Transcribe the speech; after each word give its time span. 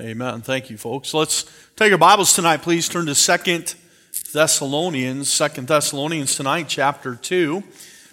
Amen. 0.00 0.40
Thank 0.40 0.70
you, 0.70 0.76
folks. 0.76 1.14
Let's 1.14 1.44
take 1.76 1.92
our 1.92 1.98
Bibles 1.98 2.32
tonight. 2.32 2.62
Please 2.62 2.88
turn 2.88 3.06
to 3.06 3.14
Second 3.14 3.76
Thessalonians, 4.32 5.32
Second 5.32 5.68
Thessalonians 5.68 6.34
tonight, 6.34 6.66
chapter 6.68 7.14
2. 7.14 7.62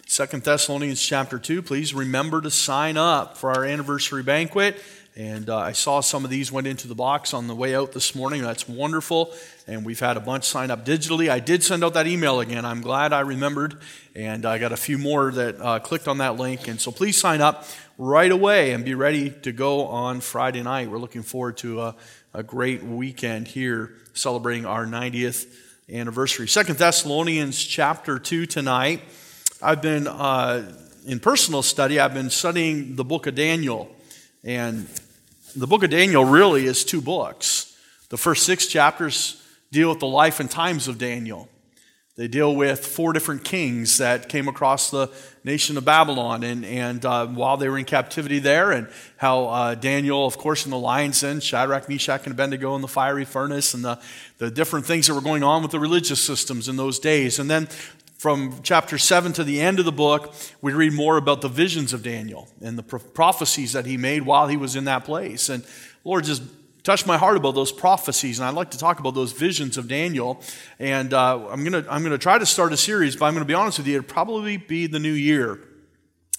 Second 0.06 0.44
Thessalonians 0.44 1.02
chapter 1.02 1.40
2. 1.40 1.64
Please 1.64 1.96
remember 1.96 2.40
to 2.40 2.52
sign 2.52 2.98
up 2.98 3.36
for 3.36 3.50
our 3.50 3.66
anniversary 3.66 4.22
banquet. 4.22 4.80
And 5.16 5.50
uh, 5.50 5.58
I 5.58 5.74
saw 5.74 6.00
some 6.00 6.24
of 6.24 6.32
these 6.32 6.54
went 6.54 6.68
into 6.68 6.88
the 6.88 6.96
box 6.96 7.34
on 7.34 7.48
the 7.48 7.56
way 7.56 7.76
out 7.76 7.92
this 7.92 8.16
morning. 8.16 8.42
That's 8.42 8.68
wonderful. 8.70 9.34
And 9.68 9.86
we've 9.86 10.00
had 10.00 10.16
a 10.16 10.22
bunch 10.22 10.46
sign 10.46 10.72
up 10.72 10.86
digitally. 10.86 11.30
I 11.30 11.40
did 11.40 11.64
send 11.64 11.84
out 11.84 11.96
that 11.96 12.08
email 12.08 12.40
again. 12.40 12.64
I'm 12.64 12.80
glad 12.80 13.12
I 13.12 13.20
remembered. 13.20 13.78
And 14.16 14.46
I 14.46 14.58
got 14.58 14.72
a 14.72 14.78
few 14.78 14.98
more 14.98 15.30
that 15.32 15.60
uh, 15.60 15.80
clicked 15.80 16.08
on 16.08 16.20
that 16.20 16.38
link. 16.38 16.70
And 16.70 16.80
so 16.80 16.92
please 16.92 17.20
sign 17.20 17.42
up 17.42 17.66
right 17.98 18.32
away 18.32 18.72
and 18.72 18.86
be 18.86 18.96
ready 18.96 19.32
to 19.42 19.52
go 19.52 19.86
on 19.88 20.22
Friday 20.22 20.64
night. 20.64 20.90
We're 20.90 20.98
looking 20.98 21.24
forward 21.24 21.58
to 21.58 21.82
a, 21.82 21.96
a 22.34 22.42
great 22.42 22.82
weekend 22.82 23.50
here 23.50 23.92
celebrating 24.14 24.66
our 24.66 24.86
90th 24.86 25.46
anniversary. 25.92 26.48
Second 26.48 26.78
Thessalonians 26.78 27.62
chapter 27.62 28.18
2 28.18 28.46
tonight. 28.46 29.02
I've 29.62 29.82
been 29.82 30.08
uh, 30.08 30.74
in 31.06 31.20
personal 31.20 31.64
study, 31.64 32.00
I've 32.00 32.14
been 32.14 32.30
studying 32.30 32.96
the 32.96 33.04
book 33.04 33.28
of 33.28 33.36
Daniel. 33.36 33.94
And 34.44 34.88
the 35.56 35.68
book 35.68 35.84
of 35.84 35.90
Daniel 35.90 36.26
really 36.26 36.66
is 36.66 36.84
two 36.84 37.02
books. 37.02 37.78
The 38.10 38.18
first 38.18 38.46
six 38.46 38.68
chapters 38.68 39.42
deal 39.72 39.90
with 39.90 40.00
the 40.00 40.08
life 40.08 40.40
and 40.40 40.50
times 40.50 40.88
of 40.88 40.98
Daniel. 40.98 41.48
They 42.18 42.28
deal 42.28 42.56
with 42.56 42.86
four 42.86 43.14
different 43.14 43.46
kings 43.46 43.98
that 44.00 44.28
came 44.28 44.48
across 44.48 44.92
the 44.92 45.10
nation 45.46 45.78
of 45.78 45.86
Babylon, 45.86 46.44
and, 46.44 46.66
and 46.66 47.04
uh, 47.06 47.26
while 47.26 47.56
they 47.56 47.70
were 47.70 47.78
in 47.78 47.86
captivity 47.86 48.40
there, 48.40 48.72
and 48.72 48.90
how 49.18 49.46
uh, 49.46 49.76
Daniel, 49.76 50.26
of 50.26 50.38
course, 50.38 50.66
in 50.66 50.72
the 50.72 50.78
lion's 50.78 51.22
den, 51.22 51.40
Shadrach, 51.40 51.88
Meshach, 51.88 52.26
and 52.26 52.34
Abednego 52.34 52.76
in 52.76 52.82
the 52.82 52.88
fiery 52.88 53.26
furnace, 53.26 53.74
and 53.74 53.84
the, 53.84 53.98
the 54.40 54.52
different 54.52 54.86
things 54.86 55.08
that 55.08 55.14
were 55.14 55.22
going 55.22 55.42
on 55.42 55.62
with 55.62 55.72
the 55.72 55.80
religious 55.80 56.22
systems 56.22 56.68
in 56.68 56.76
those 56.76 57.00
days. 57.00 57.40
And 57.40 57.50
then 57.50 57.70
from 58.22 58.60
chapter 58.62 59.00
7 59.00 59.34
to 59.34 59.44
the 59.44 59.60
end 59.60 59.80
of 59.80 59.86
the 59.86 59.92
book, 59.92 60.36
we 60.62 60.74
read 60.74 60.94
more 60.94 61.18
about 61.18 61.42
the 61.42 61.48
visions 61.48 61.92
of 61.92 62.04
Daniel 62.04 62.48
and 62.62 62.78
the 62.78 62.84
prophecies 62.84 63.74
that 63.74 63.88
he 63.88 63.98
made 63.98 64.22
while 64.22 64.48
he 64.48 64.56
was 64.56 64.76
in 64.76 64.84
that 64.84 65.04
place. 65.06 65.50
And 65.50 65.66
Lord 66.04 66.26
just 66.26 66.44
touched 66.84 67.08
my 67.08 67.18
heart 67.18 67.36
about 67.36 67.56
those 67.56 67.72
prophecies, 67.72 68.38
and 68.38 68.48
I'd 68.48 68.54
like 68.54 68.70
to 68.72 68.78
talk 68.78 69.00
about 69.00 69.16
those 69.16 69.32
visions 69.32 69.76
of 69.76 69.88
Daniel. 69.88 70.40
And 70.78 71.16
uh, 71.16 71.48
I'm 71.50 71.64
going 71.64 71.84
to 71.84 71.92
I'm 71.92 72.04
gonna 72.04 72.20
try 72.20 72.38
to 72.38 72.46
start 72.46 72.72
a 72.72 72.78
series, 72.78 73.16
but 73.16 73.26
I'm 73.26 73.34
going 73.34 73.42
to 73.42 73.48
be 73.48 73.56
honest 73.56 73.80
with 73.80 73.88
you, 73.88 73.98
it'll 73.98 74.08
probably 74.08 74.58
be 74.58 74.86
the 74.86 75.00
new 75.00 75.14
year. 75.14 75.60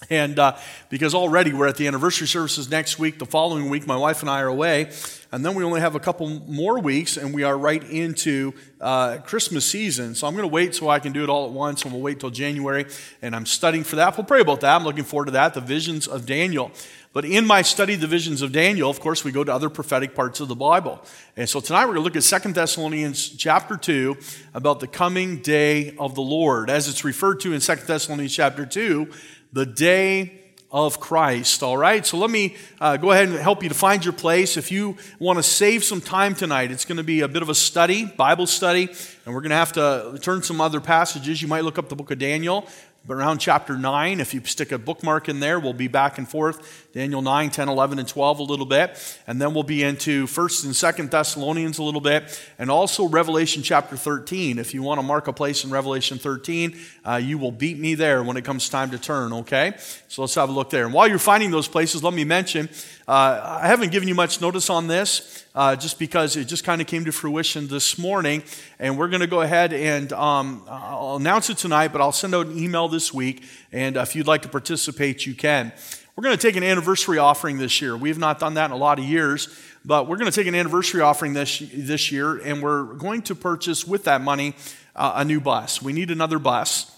And 0.09 0.39
uh, 0.39 0.57
because 0.89 1.13
already 1.13 1.51
we're 1.51 1.67
at 1.67 1.75
the 1.75 1.87
anniversary 1.87 2.27
services 2.27 2.69
next 2.69 2.97
week, 2.97 3.19
the 3.19 3.25
following 3.25 3.69
week, 3.69 3.85
my 3.85 3.97
wife 3.97 4.21
and 4.21 4.29
I 4.29 4.39
are 4.39 4.47
away. 4.47 4.91
And 5.33 5.43
then 5.43 5.55
we 5.55 5.63
only 5.63 5.81
have 5.81 5.95
a 5.95 5.99
couple 5.99 6.29
more 6.29 6.77
weeks, 6.77 7.17
and 7.17 7.33
we 7.33 7.41
are 7.41 7.57
right 7.57 7.83
into 7.89 8.53
uh, 8.79 9.17
Christmas 9.17 9.65
season. 9.65 10.13
So 10.13 10.27
I'm 10.27 10.35
going 10.35 10.47
to 10.47 10.53
wait 10.53 10.75
so 10.75 10.89
I 10.89 10.99
can 10.99 11.11
do 11.11 11.23
it 11.23 11.29
all 11.29 11.47
at 11.47 11.51
once, 11.51 11.81
and 11.83 11.91
we'll 11.91 12.03
wait 12.03 12.19
till 12.19 12.29
January. 12.29 12.85
And 13.19 13.35
I'm 13.35 13.47
studying 13.47 13.83
for 13.83 13.95
that. 13.95 14.15
We'll 14.15 14.27
pray 14.27 14.41
about 14.41 14.61
that. 14.61 14.75
I'm 14.75 14.83
looking 14.83 15.03
forward 15.03 15.25
to 15.25 15.31
that, 15.31 15.55
the 15.55 15.59
visions 15.59 16.07
of 16.07 16.27
Daniel. 16.27 16.71
But 17.13 17.25
in 17.25 17.47
my 17.47 17.63
study, 17.63 17.95
the 17.95 18.05
visions 18.05 18.43
of 18.43 18.51
Daniel, 18.51 18.91
of 18.91 18.99
course, 18.99 19.23
we 19.23 19.31
go 19.31 19.43
to 19.43 19.51
other 19.51 19.71
prophetic 19.71 20.13
parts 20.13 20.39
of 20.39 20.49
the 20.49 20.55
Bible. 20.55 21.03
And 21.35 21.49
so 21.49 21.59
tonight 21.59 21.85
we're 21.85 21.93
going 21.95 22.03
to 22.03 22.03
look 22.03 22.15
at 22.15 22.21
Second 22.21 22.53
Thessalonians 22.53 23.29
chapter 23.29 23.75
2 23.75 24.15
about 24.53 24.81
the 24.81 24.87
coming 24.87 25.41
day 25.41 25.95
of 25.97 26.13
the 26.13 26.21
Lord. 26.21 26.69
As 26.69 26.87
it's 26.87 27.03
referred 27.03 27.39
to 27.39 27.53
in 27.53 27.59
Second 27.59 27.87
Thessalonians 27.87 28.35
chapter 28.35 28.67
2, 28.67 29.09
the 29.51 29.65
day 29.65 30.42
of 30.73 30.99
Christ. 30.99 31.61
All 31.61 31.77
right, 31.77 32.03
so 32.03 32.17
let 32.17 32.31
me 32.31 32.55
uh, 32.81 32.97
go 32.97 33.11
ahead 33.11 33.29
and 33.29 33.37
help 33.37 33.61
you 33.61 33.69
to 33.69 33.75
find 33.75 34.03
your 34.03 34.13
place. 34.13 34.57
If 34.57 34.71
you 34.71 34.97
want 35.19 35.37
to 35.37 35.43
save 35.43 35.83
some 35.83 36.01
time 36.01 36.33
tonight, 36.33 36.71
it's 36.71 36.83
going 36.83 36.97
to 36.97 37.03
be 37.03 37.21
a 37.21 37.27
bit 37.27 37.43
of 37.43 37.49
a 37.49 37.55
study, 37.55 38.05
Bible 38.05 38.47
study, 38.47 38.89
and 39.25 39.35
we're 39.35 39.41
going 39.41 39.51
to 39.51 39.55
have 39.55 39.73
to 39.73 40.17
turn 40.19 40.41
some 40.41 40.59
other 40.59 40.81
passages. 40.81 41.43
You 41.43 41.47
might 41.47 41.63
look 41.63 41.77
up 41.77 41.89
the 41.89 41.95
book 41.95 42.09
of 42.09 42.17
Daniel 42.17 42.67
around 43.09 43.39
chapter 43.39 43.77
9. 43.77 44.21
If 44.21 44.33
you 44.33 44.41
stick 44.45 44.71
a 44.71 44.77
bookmark 44.77 45.27
in 45.27 45.41
there, 45.41 45.59
we'll 45.59 45.73
be 45.73 45.87
back 45.89 46.17
and 46.17 46.27
forth. 46.27 46.89
Daniel 46.93 47.21
9, 47.21 47.49
10, 47.49 47.67
11, 47.67 47.99
and 47.99 48.07
12 48.07 48.39
a 48.39 48.43
little 48.43 48.65
bit. 48.65 49.19
And 49.27 49.41
then 49.41 49.53
we'll 49.53 49.63
be 49.63 49.83
into 49.83 50.25
1st 50.25 50.65
and 50.65 50.73
2nd 50.73 51.11
Thessalonians 51.11 51.79
a 51.79 51.83
little 51.83 51.99
bit. 51.99 52.39
And 52.57 52.71
also 52.71 53.07
Revelation 53.07 53.61
chapter 53.61 53.97
13. 53.97 54.57
If 54.57 54.73
you 54.73 54.83
want 54.83 54.99
to 54.99 55.03
mark 55.03 55.27
a 55.27 55.33
place 55.33 55.65
in 55.65 55.71
Revelation 55.71 56.17
13, 56.17 56.77
uh, 57.03 57.15
you 57.15 57.37
will 57.37 57.51
beat 57.51 57.77
me 57.77 57.95
there 57.95 58.23
when 58.23 58.37
it 58.37 58.45
comes 58.45 58.69
time 58.69 58.91
to 58.91 58.97
turn, 58.97 59.33
okay? 59.33 59.73
So 60.07 60.21
let's 60.21 60.35
have 60.35 60.49
a 60.49 60.53
look 60.53 60.69
there. 60.69 60.85
And 60.85 60.93
while 60.93 61.07
you're 61.07 61.19
finding 61.19 61.51
those 61.51 61.67
places, 61.67 62.03
let 62.03 62.13
me 62.13 62.23
mention 62.23 62.69
uh, 63.07 63.59
I 63.61 63.67
haven't 63.67 63.91
given 63.91 64.07
you 64.07 64.15
much 64.15 64.39
notice 64.39 64.69
on 64.69 64.87
this 64.87 65.45
uh, 65.55 65.75
just 65.75 65.99
because 65.99 66.37
it 66.37 66.45
just 66.45 66.63
kind 66.63 66.79
of 66.79 66.87
came 66.87 67.03
to 67.03 67.11
fruition 67.11 67.67
this 67.67 67.97
morning. 67.97 68.43
And 68.79 68.97
we're 68.97 69.09
going 69.09 69.21
to 69.21 69.27
go 69.27 69.41
ahead 69.41 69.73
and 69.73 70.13
um, 70.13 70.63
I'll 70.69 71.17
announce 71.17 71.49
it 71.49 71.57
tonight, 71.57 71.89
but 71.89 71.99
I'll 71.99 72.13
send 72.13 72.33
out 72.33 72.47
an 72.47 72.57
email 72.57 72.87
this 72.87 73.13
week. 73.13 73.43
And 73.73 73.97
if 73.97 74.15
you'd 74.15 74.27
like 74.27 74.41
to 74.43 74.49
participate, 74.49 75.25
you 75.25 75.35
can. 75.35 75.73
We're 76.15 76.23
going 76.23 76.37
to 76.37 76.41
take 76.41 76.55
an 76.55 76.63
anniversary 76.63 77.17
offering 77.17 77.57
this 77.57 77.81
year. 77.81 77.97
We 77.97 78.07
have 78.07 78.19
not 78.19 78.39
done 78.39 78.53
that 78.53 78.65
in 78.65 78.71
a 78.71 78.77
lot 78.77 78.99
of 78.99 79.05
years, 79.05 79.49
but 79.83 80.07
we're 80.07 80.17
going 80.17 80.31
to 80.31 80.35
take 80.35 80.47
an 80.47 80.55
anniversary 80.55 81.01
offering 81.01 81.33
this, 81.33 81.59
this 81.73 82.11
year, 82.11 82.37
and 82.37 82.63
we're 82.63 82.83
going 82.83 83.23
to 83.23 83.35
purchase 83.35 83.85
with 83.85 84.05
that 84.05 84.21
money 84.21 84.55
uh, 84.95 85.13
a 85.15 85.25
new 85.25 85.41
bus. 85.41 85.81
We 85.81 85.91
need 85.91 86.09
another 86.11 86.39
bus. 86.39 86.92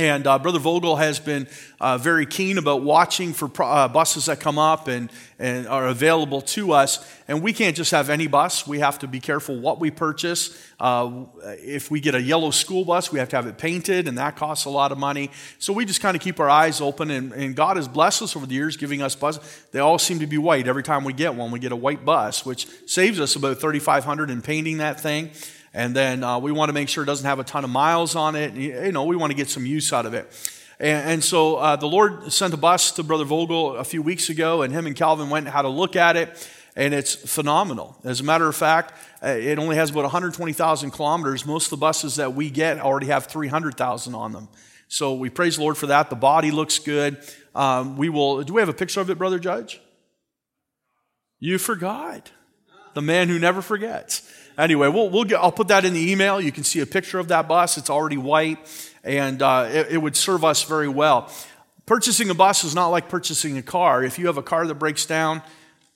And 0.00 0.26
uh, 0.26 0.38
Brother 0.38 0.58
Vogel 0.58 0.96
has 0.96 1.20
been 1.20 1.46
uh, 1.78 1.98
very 1.98 2.24
keen 2.24 2.56
about 2.56 2.80
watching 2.80 3.34
for 3.34 3.48
pro- 3.48 3.68
uh, 3.68 3.86
buses 3.86 4.24
that 4.26 4.40
come 4.40 4.58
up 4.58 4.88
and, 4.88 5.12
and 5.38 5.68
are 5.68 5.88
available 5.88 6.40
to 6.40 6.72
us. 6.72 7.06
And 7.28 7.42
we 7.42 7.52
can't 7.52 7.76
just 7.76 7.90
have 7.90 8.08
any 8.08 8.26
bus. 8.26 8.66
We 8.66 8.78
have 8.78 8.98
to 9.00 9.06
be 9.06 9.20
careful 9.20 9.60
what 9.60 9.78
we 9.78 9.90
purchase. 9.90 10.58
Uh, 10.80 11.26
if 11.44 11.90
we 11.90 12.00
get 12.00 12.14
a 12.14 12.22
yellow 12.22 12.50
school 12.50 12.86
bus, 12.86 13.12
we 13.12 13.18
have 13.18 13.28
to 13.28 13.36
have 13.36 13.46
it 13.46 13.58
painted, 13.58 14.08
and 14.08 14.16
that 14.16 14.36
costs 14.36 14.64
a 14.64 14.70
lot 14.70 14.90
of 14.90 14.96
money. 14.96 15.30
So 15.58 15.74
we 15.74 15.84
just 15.84 16.00
kind 16.00 16.16
of 16.16 16.22
keep 16.22 16.40
our 16.40 16.48
eyes 16.48 16.80
open. 16.80 17.10
And, 17.10 17.34
and 17.34 17.54
God 17.54 17.76
has 17.76 17.86
blessed 17.86 18.22
us 18.22 18.34
over 18.34 18.46
the 18.46 18.54
years, 18.54 18.78
giving 18.78 19.02
us 19.02 19.14
buses. 19.14 19.66
They 19.70 19.80
all 19.80 19.98
seem 19.98 20.20
to 20.20 20.26
be 20.26 20.38
white 20.38 20.66
every 20.66 20.82
time 20.82 21.04
we 21.04 21.12
get 21.12 21.34
one. 21.34 21.50
We 21.50 21.58
get 21.58 21.72
a 21.72 21.76
white 21.76 22.06
bus, 22.06 22.46
which 22.46 22.66
saves 22.86 23.20
us 23.20 23.36
about 23.36 23.60
3500 23.60 24.30
in 24.30 24.40
painting 24.40 24.78
that 24.78 24.98
thing. 24.98 25.32
And 25.72 25.94
then 25.94 26.24
uh, 26.24 26.38
we 26.38 26.50
want 26.50 26.68
to 26.68 26.72
make 26.72 26.88
sure 26.88 27.04
it 27.04 27.06
doesn't 27.06 27.26
have 27.26 27.38
a 27.38 27.44
ton 27.44 27.62
of 27.64 27.70
miles 27.70 28.16
on 28.16 28.34
it. 28.34 28.54
You 28.54 28.92
know, 28.92 29.04
we 29.04 29.16
want 29.16 29.30
to 29.30 29.36
get 29.36 29.48
some 29.48 29.64
use 29.64 29.92
out 29.92 30.04
of 30.04 30.14
it. 30.14 30.26
And, 30.80 31.10
and 31.10 31.24
so 31.24 31.56
uh, 31.56 31.76
the 31.76 31.86
Lord 31.86 32.32
sent 32.32 32.54
a 32.54 32.56
bus 32.56 32.92
to 32.92 33.02
Brother 33.02 33.24
Vogel 33.24 33.76
a 33.76 33.84
few 33.84 34.02
weeks 34.02 34.30
ago, 34.30 34.62
and 34.62 34.72
him 34.72 34.86
and 34.86 34.96
Calvin 34.96 35.30
went 35.30 35.46
and 35.46 35.54
had 35.54 35.64
a 35.64 35.68
look 35.68 35.94
at 35.94 36.16
it, 36.16 36.48
and 36.74 36.92
it's 36.92 37.14
phenomenal. 37.14 37.96
As 38.02 38.20
a 38.20 38.24
matter 38.24 38.48
of 38.48 38.56
fact, 38.56 38.94
uh, 39.22 39.28
it 39.28 39.58
only 39.58 39.76
has 39.76 39.90
about 39.90 40.02
120,000 40.02 40.90
kilometers. 40.90 41.46
Most 41.46 41.66
of 41.66 41.70
the 41.70 41.76
buses 41.76 42.16
that 42.16 42.34
we 42.34 42.50
get 42.50 42.80
already 42.80 43.06
have 43.06 43.26
300,000 43.26 44.14
on 44.14 44.32
them. 44.32 44.48
So 44.88 45.14
we 45.14 45.30
praise 45.30 45.56
the 45.56 45.62
Lord 45.62 45.76
for 45.76 45.86
that. 45.86 46.10
The 46.10 46.16
body 46.16 46.50
looks 46.50 46.80
good. 46.80 47.18
Um, 47.54 47.96
we 47.96 48.08
will. 48.08 48.42
Do 48.42 48.54
we 48.54 48.60
have 48.60 48.68
a 48.68 48.74
picture 48.74 49.00
of 49.00 49.08
it, 49.08 49.18
Brother 49.18 49.38
Judge? 49.38 49.80
You 51.38 51.58
forgot. 51.58 52.32
The 52.94 53.02
man 53.02 53.28
who 53.28 53.38
never 53.38 53.62
forgets. 53.62 54.28
Anyway, 54.58 54.88
we'll, 54.88 55.08
we'll 55.08 55.24
get, 55.24 55.40
I'll 55.40 55.52
put 55.52 55.68
that 55.68 55.84
in 55.84 55.94
the 55.94 56.10
email. 56.10 56.40
You 56.40 56.52
can 56.52 56.64
see 56.64 56.80
a 56.80 56.86
picture 56.86 57.18
of 57.18 57.28
that 57.28 57.48
bus. 57.48 57.78
It's 57.78 57.90
already 57.90 58.16
white, 58.16 58.58
and 59.04 59.40
uh, 59.40 59.68
it, 59.70 59.92
it 59.92 59.98
would 59.98 60.16
serve 60.16 60.44
us 60.44 60.62
very 60.64 60.88
well. 60.88 61.32
Purchasing 61.86 62.30
a 62.30 62.34
bus 62.34 62.62
is 62.64 62.74
not 62.74 62.88
like 62.88 63.08
purchasing 63.08 63.58
a 63.58 63.62
car. 63.62 64.04
If 64.04 64.18
you 64.18 64.26
have 64.26 64.36
a 64.36 64.42
car 64.42 64.66
that 64.66 64.74
breaks 64.74 65.06
down, 65.06 65.42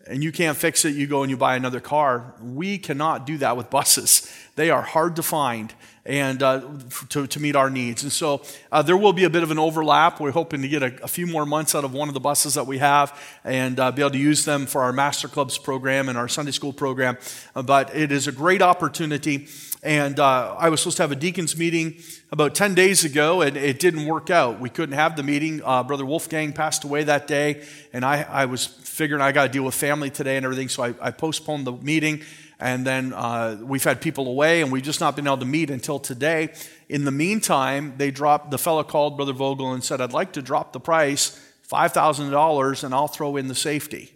and 0.07 0.23
you 0.23 0.33
can't 0.33 0.57
fix 0.57 0.85
it, 0.85 0.95
you 0.95 1.07
go 1.07 1.23
and 1.23 1.31
you 1.31 1.37
buy 1.37 1.57
another 1.57 1.81
car. 1.81 2.35
We 2.43 2.79
cannot 2.79 3.27
do 3.27 3.39
that 3.39 3.57
with 3.57 3.71
buses. 3.71 4.31
They 4.57 4.71
are 4.71 4.83
hard 4.83 5.17
to 5.17 5.23
find 5.23 5.73
and 6.07 6.43
uh, 6.43 6.61
to, 7.09 7.27
to 7.27 7.41
meet 7.41 7.57
our 7.57 7.71
needs. 7.71 8.03
And 8.03 8.13
so 8.13 8.43
uh, 8.71 8.83
there 8.83 8.97
will 8.97 9.15
be 9.15 9.25
a 9.25 9.31
bit 9.31 9.43
of 9.43 9.51
an 9.51 9.59
overlap. 9.59 10.21
We're 10.21 10.33
hoping 10.33 10.63
to 10.63 10.69
get 10.69 10.83
a, 10.83 11.05
a, 11.05 11.09
few 11.09 11.27
more 11.27 11.47
months 11.47 11.75
out 11.75 11.85
of 11.85 11.95
one 11.95 12.09
of 12.09 12.15
the 12.15 12.21
buses 12.21 12.55
that 12.55 12.67
we 12.67 12.79
have 12.79 13.19
and 13.43 13.81
uh, 13.81 13.91
be 13.91 14.03
able 14.03 14.11
to 14.11 14.19
use 14.19 14.45
them 14.45 14.67
for 14.67 14.83
our 14.83 14.93
Master 14.93 15.29
Clubs 15.29 15.57
program 15.57 16.09
and 16.09 16.19
our 16.19 16.29
Sunday 16.29 16.53
school 16.53 16.75
program. 16.75 17.17
Uh, 17.57 17.63
but 17.63 17.95
it 17.97 18.13
is 18.13 18.29
a 18.29 18.33
great 18.33 18.61
opportunity. 18.61 19.49
And 19.85 20.19
uh, 20.19 20.57
I 20.59 20.71
was 20.71 20.81
supposed 20.81 20.97
to 20.97 21.03
have 21.03 21.13
a 21.13 21.17
deacons 21.17 21.59
meeting 21.59 21.97
about 22.33 22.55
10 22.55 22.75
days 22.75 23.05
ago, 23.05 23.43
and 23.43 23.55
it 23.55 23.79
didn't 23.79 24.07
work 24.07 24.31
out. 24.31 24.59
We 24.59 24.71
couldn't 24.71 24.95
have 24.95 25.15
the 25.15 25.23
meeting. 25.23 25.61
Uh, 25.63 25.83
Brother 25.83 26.07
Wolfgang 26.07 26.55
passed 26.55 26.85
away 26.85 27.05
that 27.05 27.27
day, 27.27 27.63
and 27.93 28.03
I, 28.03 28.23
I 28.23 28.47
was 28.47 28.65
figuring 28.65 29.21
I 29.21 29.31
got 29.31 29.43
to 29.43 29.49
deal 29.51 29.63
with 29.63 29.75
family 29.75 30.09
today 30.09 30.39
and 30.39 30.45
everything, 30.47 30.71
so 30.71 30.85
I, 30.85 30.95
I 31.03 31.11
postponed 31.11 31.67
the 31.67 31.73
meeting. 31.73 32.23
And 32.59 32.87
then 32.87 33.13
uh, 33.13 33.59
we've 33.61 33.85
had 33.85 34.01
people 34.01 34.27
away, 34.27 34.63
and 34.63 34.73
we've 34.73 34.83
just 34.83 35.01
not 35.01 35.17
been 35.17 35.27
able 35.27 35.37
to 35.39 35.45
meet 35.45 35.69
until 35.69 35.99
today. 35.99 36.55
In 36.89 37.05
the 37.05 37.11
meantime, 37.11 37.93
they 37.99 38.11
dropped, 38.11 38.53
the 38.53 38.59
fellow 38.59 38.85
called 38.85 39.17
Brother 39.17 39.35
Vogel 39.35 39.75
and 39.75 39.85
said, 39.85 40.01
I'd 40.01 40.15
like 40.15 40.33
to 40.33 40.41
drop 40.41 40.73
the 40.73 40.81
price, 40.81 41.39
$5,000, 41.71 42.85
and 42.85 42.95
I'll 42.95 43.09
throw 43.09 43.37
in 43.37 43.49
the 43.49 43.55
safety. 43.55 44.13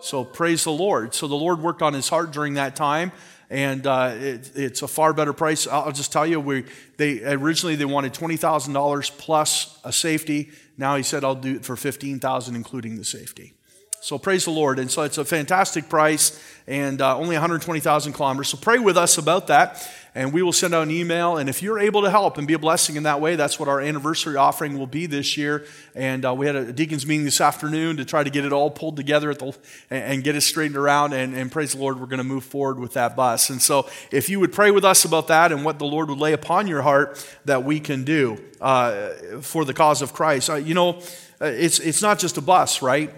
So 0.00 0.24
praise 0.24 0.64
the 0.64 0.72
Lord. 0.72 1.14
So 1.14 1.28
the 1.28 1.34
Lord 1.34 1.60
worked 1.60 1.82
on 1.82 1.92
his 1.92 2.08
heart 2.08 2.30
during 2.30 2.54
that 2.54 2.74
time 2.74 3.12
and 3.54 3.86
uh, 3.86 4.10
it, 4.16 4.50
it's 4.56 4.82
a 4.82 4.88
far 4.88 5.12
better 5.12 5.32
price. 5.32 5.68
I'll 5.68 5.92
just 5.92 6.10
tell 6.10 6.26
you, 6.26 6.40
we 6.40 6.64
they 6.96 7.22
originally 7.24 7.76
they 7.76 7.84
wanted 7.84 8.12
twenty 8.12 8.36
thousand 8.36 8.72
dollars 8.72 9.10
plus 9.10 9.78
a 9.84 9.92
safety. 9.92 10.50
Now 10.76 10.96
he 10.96 11.04
said 11.04 11.22
I'll 11.22 11.36
do 11.36 11.54
it 11.54 11.64
for 11.64 11.76
fifteen 11.76 12.18
thousand, 12.18 12.56
including 12.56 12.96
the 12.96 13.04
safety. 13.04 13.54
So 14.00 14.18
praise 14.18 14.44
the 14.44 14.50
Lord. 14.50 14.80
And 14.80 14.90
so 14.90 15.02
it's 15.02 15.18
a 15.18 15.24
fantastic 15.24 15.88
price 15.88 16.38
and 16.66 17.00
uh, 17.00 17.16
only 17.16 17.36
120,000 17.36 18.12
kilometers. 18.12 18.48
So 18.48 18.58
pray 18.58 18.78
with 18.78 18.98
us 18.98 19.16
about 19.16 19.46
that 19.46 19.88
and 20.14 20.32
we 20.32 20.42
will 20.42 20.52
send 20.52 20.74
out 20.74 20.84
an 20.84 20.92
email. 20.92 21.36
And 21.36 21.48
if 21.48 21.60
you're 21.60 21.78
able 21.78 22.02
to 22.02 22.10
help 22.10 22.38
and 22.38 22.46
be 22.46 22.54
a 22.54 22.58
blessing 22.58 22.94
in 22.94 23.02
that 23.02 23.20
way, 23.20 23.34
that's 23.34 23.58
what 23.58 23.68
our 23.68 23.80
anniversary 23.80 24.36
offering 24.36 24.78
will 24.78 24.86
be 24.86 25.06
this 25.06 25.36
year. 25.36 25.66
And 25.94 26.24
uh, 26.24 26.32
we 26.34 26.46
had 26.46 26.54
a 26.54 26.72
deacons 26.72 27.04
meeting 27.04 27.24
this 27.24 27.40
afternoon 27.40 27.96
to 27.96 28.04
try 28.04 28.22
to 28.22 28.30
get 28.30 28.44
it 28.44 28.52
all 28.52 28.70
pulled 28.70 28.96
together 28.96 29.34
the, 29.34 29.46
and, 29.90 30.04
and 30.04 30.24
get 30.24 30.36
it 30.36 30.42
straightened 30.42 30.76
around. 30.76 31.14
And, 31.14 31.34
and 31.34 31.50
praise 31.50 31.72
the 31.72 31.80
Lord, 31.80 31.98
we're 31.98 32.06
going 32.06 32.18
to 32.18 32.24
move 32.24 32.44
forward 32.44 32.78
with 32.78 32.92
that 32.92 33.16
bus. 33.16 33.50
And 33.50 33.60
so 33.60 33.88
if 34.12 34.28
you 34.28 34.38
would 34.38 34.52
pray 34.52 34.70
with 34.70 34.84
us 34.84 35.04
about 35.04 35.26
that 35.28 35.50
and 35.50 35.64
what 35.64 35.80
the 35.80 35.86
Lord 35.86 36.08
would 36.08 36.18
lay 36.18 36.32
upon 36.32 36.68
your 36.68 36.82
heart 36.82 37.26
that 37.44 37.64
we 37.64 37.80
can 37.80 38.04
do 38.04 38.40
uh, 38.60 39.10
for 39.40 39.64
the 39.64 39.74
cause 39.74 40.00
of 40.00 40.12
Christ. 40.12 40.48
Uh, 40.48 40.54
you 40.54 40.74
know, 40.74 41.00
uh, 41.40 41.46
it's, 41.46 41.80
it's 41.80 42.02
not 42.02 42.20
just 42.20 42.38
a 42.38 42.40
bus, 42.40 42.82
right? 42.82 43.12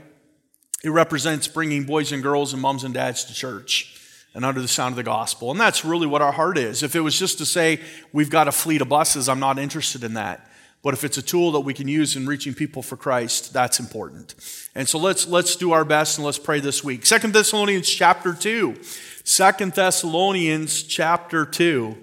It 0.83 0.91
represents 0.91 1.47
bringing 1.47 1.85
boys 1.85 2.11
and 2.13 2.23
girls 2.23 2.55
and 2.55 2.63
moms 2.63 2.85
and 2.85 2.95
dads 2.95 3.25
to 3.25 3.35
church 3.35 3.96
and 4.37 4.45
under 4.45 4.61
the 4.61 4.69
sound 4.69 4.93
of 4.93 4.97
the 4.97 5.03
gospel. 5.03 5.51
And 5.51 5.59
that's 5.59 5.83
really 5.83 6.07
what 6.07 6.21
our 6.21 6.31
heart 6.31 6.59
is. 6.59 6.83
If 6.83 6.95
it 6.95 7.01
was 7.01 7.19
just 7.19 7.39
to 7.39 7.47
say, 7.47 7.81
we've 8.13 8.29
got 8.29 8.49
a 8.49 8.53
fleet 8.53 8.83
of 8.83 8.89
buses, 8.91 9.31
I'm 9.31 9.41
not 9.41 9.59
interested 9.59 10.05
in 10.05 10.13
that. 10.13 10.47
But 10.83 10.93
if 10.93 11.05
it's 11.05 11.17
a 11.17 11.23
tool 11.23 11.53
that 11.53 11.61
we 11.61 11.73
can 11.73 11.89
use 11.89 12.17
in 12.17 12.27
reaching 12.27 12.53
people 12.53 12.83
for 12.83 12.99
Christ, 12.99 13.55
that's 13.55 13.81
important. 13.81 14.35
And 14.75 14.87
so 14.87 14.99
let's, 14.99 15.27
let's 15.27 15.57
do 15.57 15.73
our 15.73 15.87
best 15.87 16.19
and 16.19 16.25
let's 16.27 16.39
pray 16.39 16.61
this 16.61 16.85
week. 16.85 17.07
Second 17.07 17.33
Thessalonians 17.33 17.89
chapter 17.89 18.35
2. 18.35 18.77
Second 19.25 19.73
Thessalonians 19.73 20.83
chapter 20.83 21.47
2. 21.47 21.97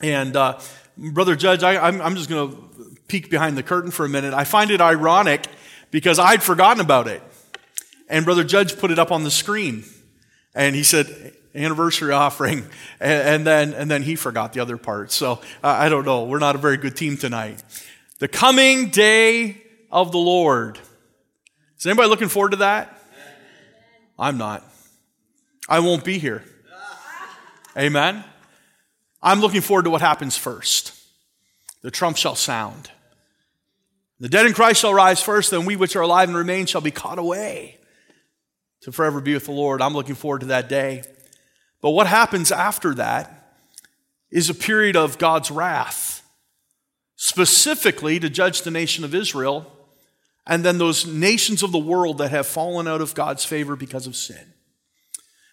And 0.00 0.34
uh, 0.34 0.58
Brother 0.98 1.36
Judge, 1.36 1.62
I, 1.62 1.78
I'm, 1.78 2.02
I'm 2.02 2.16
just 2.16 2.28
going 2.28 2.50
to 2.50 2.96
peek 3.06 3.30
behind 3.30 3.56
the 3.56 3.62
curtain 3.62 3.92
for 3.92 4.04
a 4.04 4.08
minute. 4.08 4.34
I 4.34 4.42
find 4.42 4.72
it 4.72 4.80
ironic 4.80 5.46
because 5.92 6.18
I'd 6.18 6.42
forgotten 6.42 6.80
about 6.80 7.06
it. 7.06 7.22
And 8.08 8.24
Brother 8.24 8.42
Judge 8.42 8.76
put 8.76 8.90
it 8.90 8.98
up 8.98 9.12
on 9.12 9.22
the 9.22 9.30
screen. 9.30 9.84
And 10.54 10.74
he 10.74 10.82
said, 10.82 11.34
anniversary 11.54 12.12
offering. 12.12 12.64
And, 13.00 13.28
and 13.28 13.46
then, 13.46 13.72
and 13.72 13.90
then 13.90 14.02
he 14.02 14.16
forgot 14.16 14.52
the 14.52 14.60
other 14.60 14.76
part. 14.76 15.10
So 15.12 15.32
uh, 15.62 15.68
I 15.68 15.88
don't 15.88 16.04
know. 16.04 16.24
We're 16.24 16.38
not 16.38 16.54
a 16.54 16.58
very 16.58 16.76
good 16.76 16.96
team 16.96 17.16
tonight. 17.16 17.62
The 18.18 18.28
coming 18.28 18.90
day 18.90 19.62
of 19.90 20.12
the 20.12 20.18
Lord. 20.18 20.78
Is 21.78 21.86
anybody 21.86 22.08
looking 22.08 22.28
forward 22.28 22.50
to 22.50 22.58
that? 22.58 22.96
I'm 24.18 24.36
not. 24.36 24.62
I 25.68 25.80
won't 25.80 26.04
be 26.04 26.18
here. 26.18 26.44
Amen. 27.76 28.22
I'm 29.22 29.40
looking 29.40 29.60
forward 29.60 29.84
to 29.84 29.90
what 29.90 30.00
happens 30.02 30.36
first. 30.36 30.94
The 31.82 31.90
trump 31.90 32.16
shall 32.16 32.34
sound. 32.34 32.90
The 34.18 34.28
dead 34.28 34.44
in 34.44 34.52
Christ 34.52 34.82
shall 34.82 34.92
rise 34.92 35.22
first, 35.22 35.50
then 35.50 35.64
we 35.64 35.76
which 35.76 35.96
are 35.96 36.02
alive 36.02 36.28
and 36.28 36.36
remain 36.36 36.66
shall 36.66 36.82
be 36.82 36.90
caught 36.90 37.18
away 37.18 37.79
to 38.82 38.92
forever 38.92 39.20
be 39.20 39.34
with 39.34 39.46
the 39.46 39.52
Lord. 39.52 39.82
I'm 39.82 39.94
looking 39.94 40.14
forward 40.14 40.40
to 40.40 40.46
that 40.46 40.68
day. 40.68 41.02
But 41.80 41.90
what 41.90 42.06
happens 42.06 42.52
after 42.52 42.94
that 42.94 43.54
is 44.30 44.48
a 44.48 44.54
period 44.54 44.96
of 44.96 45.18
God's 45.18 45.50
wrath, 45.50 46.22
specifically 47.16 48.20
to 48.20 48.30
judge 48.30 48.62
the 48.62 48.70
nation 48.70 49.04
of 49.04 49.14
Israel 49.14 49.70
and 50.46 50.64
then 50.64 50.78
those 50.78 51.06
nations 51.06 51.62
of 51.62 51.72
the 51.72 51.78
world 51.78 52.18
that 52.18 52.30
have 52.30 52.46
fallen 52.46 52.88
out 52.88 53.00
of 53.00 53.14
God's 53.14 53.44
favor 53.44 53.76
because 53.76 54.06
of 54.06 54.16
sin. 54.16 54.54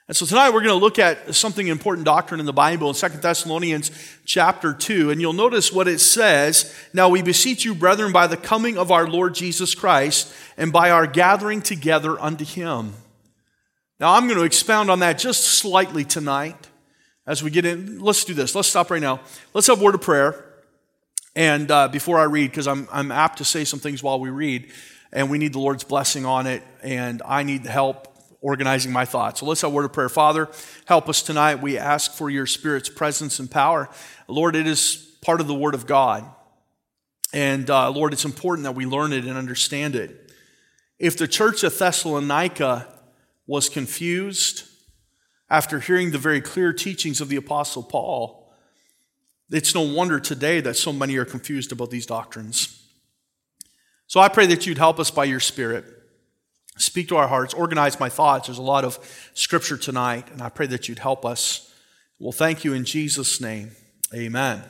And 0.08 0.16
so 0.16 0.26
tonight 0.26 0.52
we're 0.52 0.62
going 0.62 0.70
to 0.70 0.76
look 0.76 1.00
at 1.00 1.36
something 1.36 1.68
important 1.68 2.06
doctrine 2.06 2.40
in 2.40 2.46
the 2.46 2.54
Bible 2.54 2.88
in 2.88 2.96
2 2.96 3.10
Thessalonians 3.18 3.92
chapter 4.26 4.74
2. 4.74 5.12
And 5.12 5.20
you'll 5.20 5.34
notice 5.34 5.74
what 5.74 5.90
it 5.90 6.00
says. 6.00 6.74
Now 6.94 7.10
we 7.10 7.22
beseech 7.22 7.66
you, 7.66 7.76
brethren, 7.76 8.14
by 8.14 8.28
the 8.28 8.38
coming 8.38 8.78
of 8.78 8.90
our 8.90 9.06
Lord 9.06 9.36
Jesus 9.36 9.76
Christ 9.76 10.34
and 10.56 10.72
by 10.72 10.92
our 10.92 11.08
gathering 11.08 11.62
together 11.62 12.18
unto 12.22 12.46
him 12.46 12.94
now, 14.00 14.14
I'm 14.14 14.28
going 14.28 14.38
to 14.38 14.46
expound 14.46 14.92
on 14.92 15.00
that 15.00 15.18
just 15.18 15.44
slightly 15.44 16.06
tonight 16.06 16.68
as 17.26 17.42
we 17.42 17.50
get 17.50 17.66
in. 17.66 18.00
Let's 18.00 18.24
do 18.24 18.36
this. 18.36 18.54
Let's 18.54 18.68
stop 18.68 18.92
right 18.92 19.02
now. 19.02 19.22
Let's 19.56 19.66
have 19.68 19.82
word 19.82 19.96
of 19.96 20.02
prayer. 20.02 20.46
And 21.36 21.72
uh, 21.72 21.88
before 21.88 22.20
I 22.20 22.24
read, 22.24 22.52
because 22.52 22.68
I'm, 22.68 22.88
I'm 22.92 23.12
apt 23.12 23.40
to 23.40 23.46
say 23.46 23.64
some 23.64 23.80
things 23.80 24.04
while 24.04 24.20
we 24.20 24.30
read, 24.30 24.72
and 25.12 25.32
we 25.32 25.40
need 25.40 25.54
the 25.54 25.60
Lord's 25.60 25.84
blessing 25.84 26.26
on 26.26 26.46
it, 26.46 26.62
and 26.84 27.24
I 27.26 27.42
need 27.42 27.66
help 27.66 28.08
organizing 28.40 28.92
my 28.92 29.06
thoughts. 29.06 29.40
So 29.40 29.48
let's 29.48 29.62
have 29.62 29.72
a 29.72 29.74
word 29.74 29.86
of 29.86 29.94
prayer. 29.94 30.10
Father, 30.10 30.48
help 30.86 31.10
us 31.10 31.24
tonight. 31.24 31.56
We 31.56 31.80
ask 31.80 32.12
for 32.12 32.30
your 32.30 32.46
Spirit's 32.46 32.90
presence 32.90 33.40
and 33.40 33.50
power. 33.50 33.90
Lord, 34.28 34.56
it 34.56 34.68
is 34.68 34.96
part 35.22 35.42
of 35.42 35.48
the 35.48 35.56
Word 35.56 35.74
of 35.74 35.88
God. 35.88 36.24
And 37.34 37.68
uh, 37.70 37.90
Lord, 37.90 38.14
it's 38.14 38.26
important 38.26 38.64
that 38.66 38.76
we 38.76 38.86
learn 38.86 39.12
it 39.12 39.26
and 39.26 39.38
understand 39.38 39.96
it. 39.96 40.32
If 41.00 41.18
the 41.18 41.28
church 41.28 41.64
of 41.64 41.78
Thessalonica 41.78 42.88
was 43.48 43.70
confused 43.70 44.68
after 45.50 45.80
hearing 45.80 46.12
the 46.12 46.18
very 46.18 46.42
clear 46.42 46.74
teachings 46.74 47.22
of 47.22 47.30
the 47.30 47.38
Apostle 47.38 47.84
Paul, 47.84 48.52
it's 49.50 49.74
no 49.74 49.82
wonder 49.82 50.20
today 50.20 50.60
that 50.60 50.76
so 50.76 50.92
many 50.92 51.16
are 51.16 51.26
confused 51.26 51.72
about 51.72 51.90
these 51.90 52.06
doctrines. 52.06 52.84
So 54.08 54.20
I 54.20 54.28
pray 54.28 54.46
that 54.48 54.66
you'd 54.66 54.78
help 54.78 55.00
us 55.00 55.10
by 55.10 55.24
your 55.24 55.40
Spirit. 55.40 55.86
Speak 56.78 57.08
to 57.08 57.16
our 57.16 57.28
hearts, 57.28 57.54
organize 57.54 58.00
my 58.00 58.10
thoughts. 58.10 58.48
There's 58.48 58.58
a 58.58 58.64
lot 58.64 58.84
of 58.84 59.00
scripture 59.34 59.78
tonight, 59.78 60.30
and 60.32 60.42
I 60.42 60.50
pray 60.50 60.68
that 60.68 60.88
you'd 60.88 61.00
help 61.00 61.26
us. 61.26 61.74
Well, 62.20 62.34
thank 62.34 62.64
you 62.64 62.74
in 62.74 62.84
Jesus' 62.84 63.40
name. 63.40 63.72
Amen. 64.14 64.64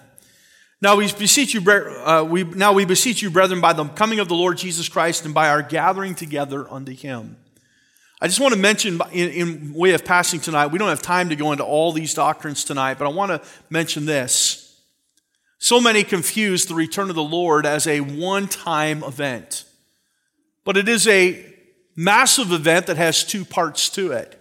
Now 0.80 0.96
we 0.96 1.12
beseech 1.12 1.56
you, 1.56 1.72
uh, 1.72 2.24
we, 2.24 2.44
now 2.44 2.72
we 2.72 2.86
beseech 2.86 3.24
you, 3.24 3.32
brethren, 3.32 3.60
by 3.60 3.74
the 3.74 3.86
coming 3.86 4.20
of 4.20 4.28
the 4.28 4.36
Lord 4.36 4.60
Jesus 4.60 4.88
Christ 4.88 5.26
and 5.26 5.34
by 5.34 5.50
our 5.50 5.64
gathering 5.64 6.14
together 6.14 6.72
unto 6.72 6.94
him 6.94 7.38
I 8.20 8.28
just 8.28 8.40
want 8.40 8.54
to 8.54 8.60
mention, 8.60 9.00
in, 9.12 9.30
in, 9.30 9.74
way 9.74 9.92
of 9.92 10.04
passing 10.04 10.40
tonight, 10.40 10.68
we 10.68 10.80
don't 10.80 10.90
have 10.90 11.04
time 11.04 11.30
to 11.30 11.36
go 11.36 11.52
into 11.52 11.64
all 11.64 11.92
these 11.92 12.16
doctrines 12.16 12.64
tonight, 12.64 12.98
but 12.98 13.06
I 13.06 13.10
want 13.10 13.32
to 13.32 13.48
mention 13.70 14.06
this. 14.06 14.82
So 15.60 15.80
many 15.80 16.04
confuse 16.04 16.66
the 16.66 16.74
return 16.74 17.10
of 17.10 17.16
the 17.16 17.24
Lord 17.24 17.66
as 17.66 17.86
a 17.86 18.02
one 18.02 18.48
time 18.48 19.04
event, 19.04 19.66
but 20.64 20.78
it 20.78 20.90
is 20.90 21.08
a 21.08 21.46
massive 21.96 22.52
event 22.52 22.88
that 22.88 22.98
has 22.98 23.24
two 23.24 23.46
parts 23.46 23.90
to 23.92 24.12
it. 24.12 24.34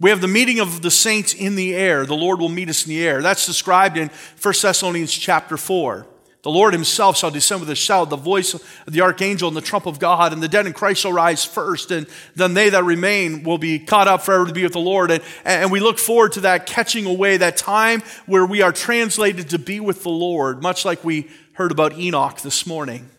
We 0.00 0.10
have 0.10 0.20
the 0.20 0.28
meeting 0.28 0.60
of 0.60 0.82
the 0.82 0.90
saints 0.90 1.34
in 1.34 1.56
the 1.56 1.74
air. 1.74 2.06
The 2.06 2.14
Lord 2.14 2.40
will 2.40 2.48
meet 2.48 2.70
us 2.70 2.86
in 2.86 2.90
the 2.90 3.06
air. 3.06 3.20
That's 3.20 3.44
described 3.44 3.98
in 3.98 4.10
1 4.40 4.54
Thessalonians 4.62 5.12
chapter 5.12 5.56
4. 5.56 6.06
The 6.42 6.50
Lord 6.50 6.72
himself 6.72 7.18
shall 7.18 7.30
descend 7.30 7.60
with 7.60 7.68
a 7.68 7.74
shout, 7.74 8.08
the 8.08 8.16
voice 8.16 8.54
of 8.54 8.62
the 8.86 9.02
archangel 9.02 9.48
and 9.48 9.56
the 9.56 9.60
trump 9.60 9.84
of 9.84 9.98
God, 9.98 10.32
and 10.32 10.42
the 10.42 10.48
dead 10.48 10.66
in 10.66 10.72
Christ 10.72 11.02
shall 11.02 11.12
rise 11.12 11.44
first, 11.44 11.90
and 11.90 12.06
then 12.34 12.54
they 12.54 12.70
that 12.70 12.82
remain 12.84 13.42
will 13.42 13.58
be 13.58 13.78
caught 13.78 14.08
up 14.08 14.22
forever 14.22 14.46
to 14.46 14.52
be 14.52 14.62
with 14.62 14.72
the 14.72 14.78
Lord. 14.78 15.10
And, 15.10 15.22
and 15.44 15.70
we 15.70 15.80
look 15.80 15.98
forward 15.98 16.32
to 16.32 16.40
that 16.42 16.64
catching 16.64 17.04
away, 17.04 17.36
that 17.36 17.58
time 17.58 18.02
where 18.24 18.46
we 18.46 18.62
are 18.62 18.72
translated 18.72 19.50
to 19.50 19.58
be 19.58 19.80
with 19.80 20.02
the 20.02 20.08
Lord, 20.10 20.62
much 20.62 20.86
like 20.86 21.04
we 21.04 21.28
heard 21.54 21.72
about 21.72 21.98
Enoch 21.98 22.40
this 22.40 22.66
morning. 22.66 23.10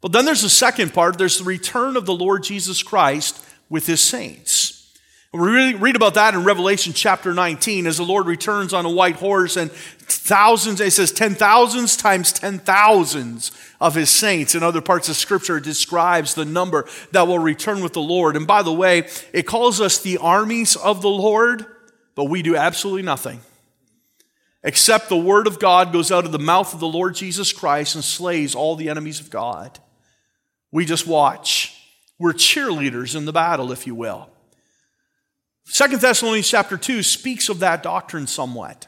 But 0.00 0.12
then 0.12 0.24
there's 0.24 0.42
the 0.42 0.48
second 0.48 0.94
part 0.94 1.18
there's 1.18 1.38
the 1.38 1.44
return 1.44 1.96
of 1.96 2.06
the 2.06 2.14
Lord 2.14 2.44
Jesus 2.44 2.84
Christ 2.84 3.44
with 3.68 3.86
his 3.88 4.00
saints. 4.00 4.75
We 5.32 5.74
read 5.74 5.96
about 5.96 6.14
that 6.14 6.34
in 6.34 6.44
Revelation 6.44 6.92
chapter 6.92 7.34
19 7.34 7.86
as 7.86 7.98
the 7.98 8.04
Lord 8.04 8.26
returns 8.26 8.72
on 8.72 8.86
a 8.86 8.90
white 8.90 9.16
horse 9.16 9.56
and 9.56 9.70
thousands, 9.70 10.80
it 10.80 10.92
says 10.92 11.12
ten 11.12 11.34
thousands 11.34 11.96
times 11.96 12.32
ten 12.32 12.58
thousands 12.58 13.50
of 13.80 13.94
his 13.94 14.08
saints. 14.08 14.54
In 14.54 14.62
other 14.62 14.80
parts 14.80 15.08
of 15.08 15.16
scripture, 15.16 15.58
it 15.58 15.64
describes 15.64 16.34
the 16.34 16.44
number 16.44 16.86
that 17.12 17.26
will 17.26 17.38
return 17.38 17.82
with 17.82 17.92
the 17.92 18.00
Lord. 18.00 18.36
And 18.36 18.46
by 18.46 18.62
the 18.62 18.72
way, 18.72 19.08
it 19.32 19.46
calls 19.46 19.80
us 19.80 19.98
the 19.98 20.18
armies 20.18 20.76
of 20.76 21.02
the 21.02 21.08
Lord, 21.08 21.66
but 22.14 22.24
we 22.24 22.42
do 22.42 22.56
absolutely 22.56 23.02
nothing. 23.02 23.40
Except 24.62 25.08
the 25.08 25.16
word 25.16 25.46
of 25.46 25.60
God 25.60 25.92
goes 25.92 26.10
out 26.10 26.24
of 26.24 26.32
the 26.32 26.38
mouth 26.38 26.72
of 26.72 26.80
the 26.80 26.88
Lord 26.88 27.14
Jesus 27.14 27.52
Christ 27.52 27.94
and 27.94 28.02
slays 28.02 28.54
all 28.54 28.74
the 28.74 28.88
enemies 28.88 29.20
of 29.20 29.30
God. 29.30 29.78
We 30.72 30.84
just 30.84 31.06
watch. 31.06 31.72
We're 32.18 32.32
cheerleaders 32.32 33.14
in 33.14 33.26
the 33.26 33.32
battle, 33.32 33.70
if 33.70 33.86
you 33.86 33.94
will. 33.94 34.28
Second 35.66 36.00
Thessalonians 36.00 36.48
chapter 36.48 36.76
2 36.76 37.02
speaks 37.02 37.48
of 37.48 37.58
that 37.58 37.82
doctrine 37.82 38.26
somewhat. 38.26 38.86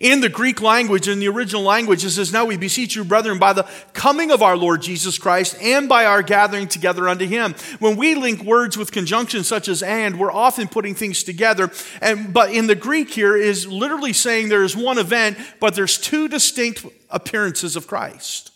In 0.00 0.22
the 0.22 0.30
Greek 0.30 0.62
language, 0.62 1.06
in 1.06 1.20
the 1.20 1.28
original 1.28 1.62
language, 1.62 2.02
it 2.02 2.10
says, 2.10 2.32
Now 2.32 2.46
we 2.46 2.56
beseech 2.56 2.96
you, 2.96 3.04
brethren, 3.04 3.38
by 3.38 3.52
the 3.52 3.68
coming 3.92 4.30
of 4.30 4.40
our 4.40 4.56
Lord 4.56 4.80
Jesus 4.80 5.18
Christ 5.18 5.54
and 5.60 5.90
by 5.90 6.06
our 6.06 6.22
gathering 6.22 6.66
together 6.66 7.10
unto 7.10 7.26
him. 7.26 7.54
When 7.78 7.96
we 7.96 8.14
link 8.14 8.42
words 8.42 8.78
with 8.78 8.90
conjunctions 8.90 9.48
such 9.48 9.68
as 9.68 9.82
and, 9.82 10.18
we're 10.18 10.32
often 10.32 10.66
putting 10.66 10.94
things 10.94 11.22
together. 11.22 11.70
And, 12.00 12.32
but 12.32 12.52
in 12.52 12.68
the 12.68 12.74
Greek 12.74 13.10
here 13.10 13.36
is 13.36 13.66
literally 13.66 14.14
saying 14.14 14.48
there 14.48 14.64
is 14.64 14.74
one 14.74 14.96
event, 14.96 15.36
but 15.60 15.74
there's 15.74 15.98
two 15.98 16.26
distinct 16.26 16.86
appearances 17.10 17.76
of 17.76 17.86
Christ. 17.86 18.50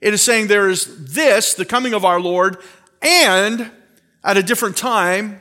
It 0.00 0.12
is 0.12 0.22
saying 0.22 0.48
there 0.48 0.68
is 0.68 1.14
this, 1.14 1.54
the 1.54 1.64
coming 1.64 1.94
of 1.94 2.04
our 2.04 2.20
Lord, 2.20 2.56
and 3.00 3.70
at 4.24 4.36
a 4.36 4.42
different 4.42 4.76
time, 4.76 5.40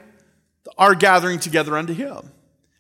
are 0.78 0.96
gathering 0.96 1.40
together 1.40 1.78
unto 1.78 1.94
him. 1.94 2.32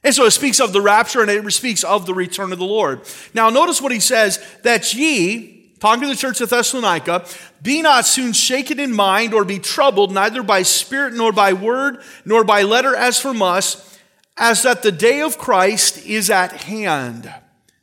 And 0.03 0.15
so 0.15 0.25
it 0.25 0.31
speaks 0.31 0.59
of 0.59 0.73
the 0.73 0.81
rapture 0.81 1.21
and 1.21 1.29
it 1.29 1.51
speaks 1.51 1.83
of 1.83 2.05
the 2.05 2.13
return 2.13 2.51
of 2.51 2.59
the 2.59 2.65
Lord. 2.65 3.01
Now 3.33 3.49
notice 3.49 3.81
what 3.81 3.91
he 3.91 3.99
says, 3.99 4.43
that 4.63 4.93
ye, 4.93 5.73
talking 5.79 6.01
to 6.01 6.07
the 6.07 6.15
church 6.15 6.41
of 6.41 6.49
Thessalonica, 6.49 7.25
be 7.61 7.81
not 7.81 8.05
soon 8.05 8.33
shaken 8.33 8.79
in 8.79 8.93
mind 8.93 9.33
or 9.33 9.45
be 9.45 9.59
troubled, 9.59 10.11
neither 10.11 10.41
by 10.41 10.63
spirit 10.63 11.13
nor 11.13 11.31
by 11.31 11.53
word 11.53 12.01
nor 12.25 12.43
by 12.43 12.63
letter 12.63 12.95
as 12.95 13.19
from 13.19 13.41
us, 13.41 13.99
as 14.37 14.63
that 14.63 14.81
the 14.81 14.91
day 14.91 15.21
of 15.21 15.37
Christ 15.37 16.05
is 16.05 16.29
at 16.29 16.51
hand. 16.63 17.31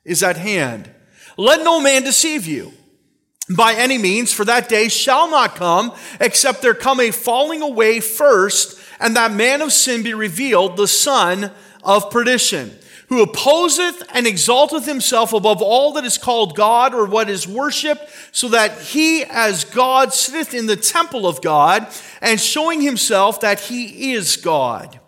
Is 0.05 0.23
at 0.23 0.37
hand. 0.37 0.91
Let 1.37 1.63
no 1.63 1.81
man 1.81 2.03
deceive 2.03 2.47
you 2.47 2.73
by 3.55 3.75
any 3.75 3.99
means, 3.99 4.33
for 4.33 4.45
that 4.45 4.69
day 4.69 4.89
shall 4.89 5.31
not 5.31 5.55
come, 5.55 5.93
except 6.21 6.63
there 6.63 6.75
come 6.75 7.01
a 7.01 7.11
falling 7.11 7.63
away 7.63 8.01
first, 8.01 8.78
and 9.01 9.17
that 9.17 9.33
man 9.33 9.63
of 9.63 9.73
sin 9.73 10.03
be 10.03 10.15
revealed, 10.15 10.77
the 10.77 10.89
son 10.89 11.51
of 11.83 12.11
perdition 12.11 12.77
who 13.09 13.23
opposeth 13.23 14.03
and 14.13 14.27
exalteth 14.27 14.85
himself 14.85 15.33
above 15.33 15.63
all 15.63 15.95
that 15.95 16.05
is 16.05 16.19
called 16.19 16.55
God 16.55 16.95
or 16.95 17.07
what 17.07 17.31
is 17.31 17.49
worshipped, 17.49 18.05
so 18.33 18.49
that 18.49 18.79
he 18.79 19.25
as 19.25 19.65
God 19.65 20.13
sitteth 20.13 20.53
in 20.53 20.67
the 20.67 20.77
temple 20.77 21.27
of 21.27 21.41
God, 21.41 21.87
and 22.21 22.39
showing 22.39 22.83
himself 22.83 23.41
that 23.41 23.61
he 23.61 24.13
is 24.13 24.37
God. 24.37 25.01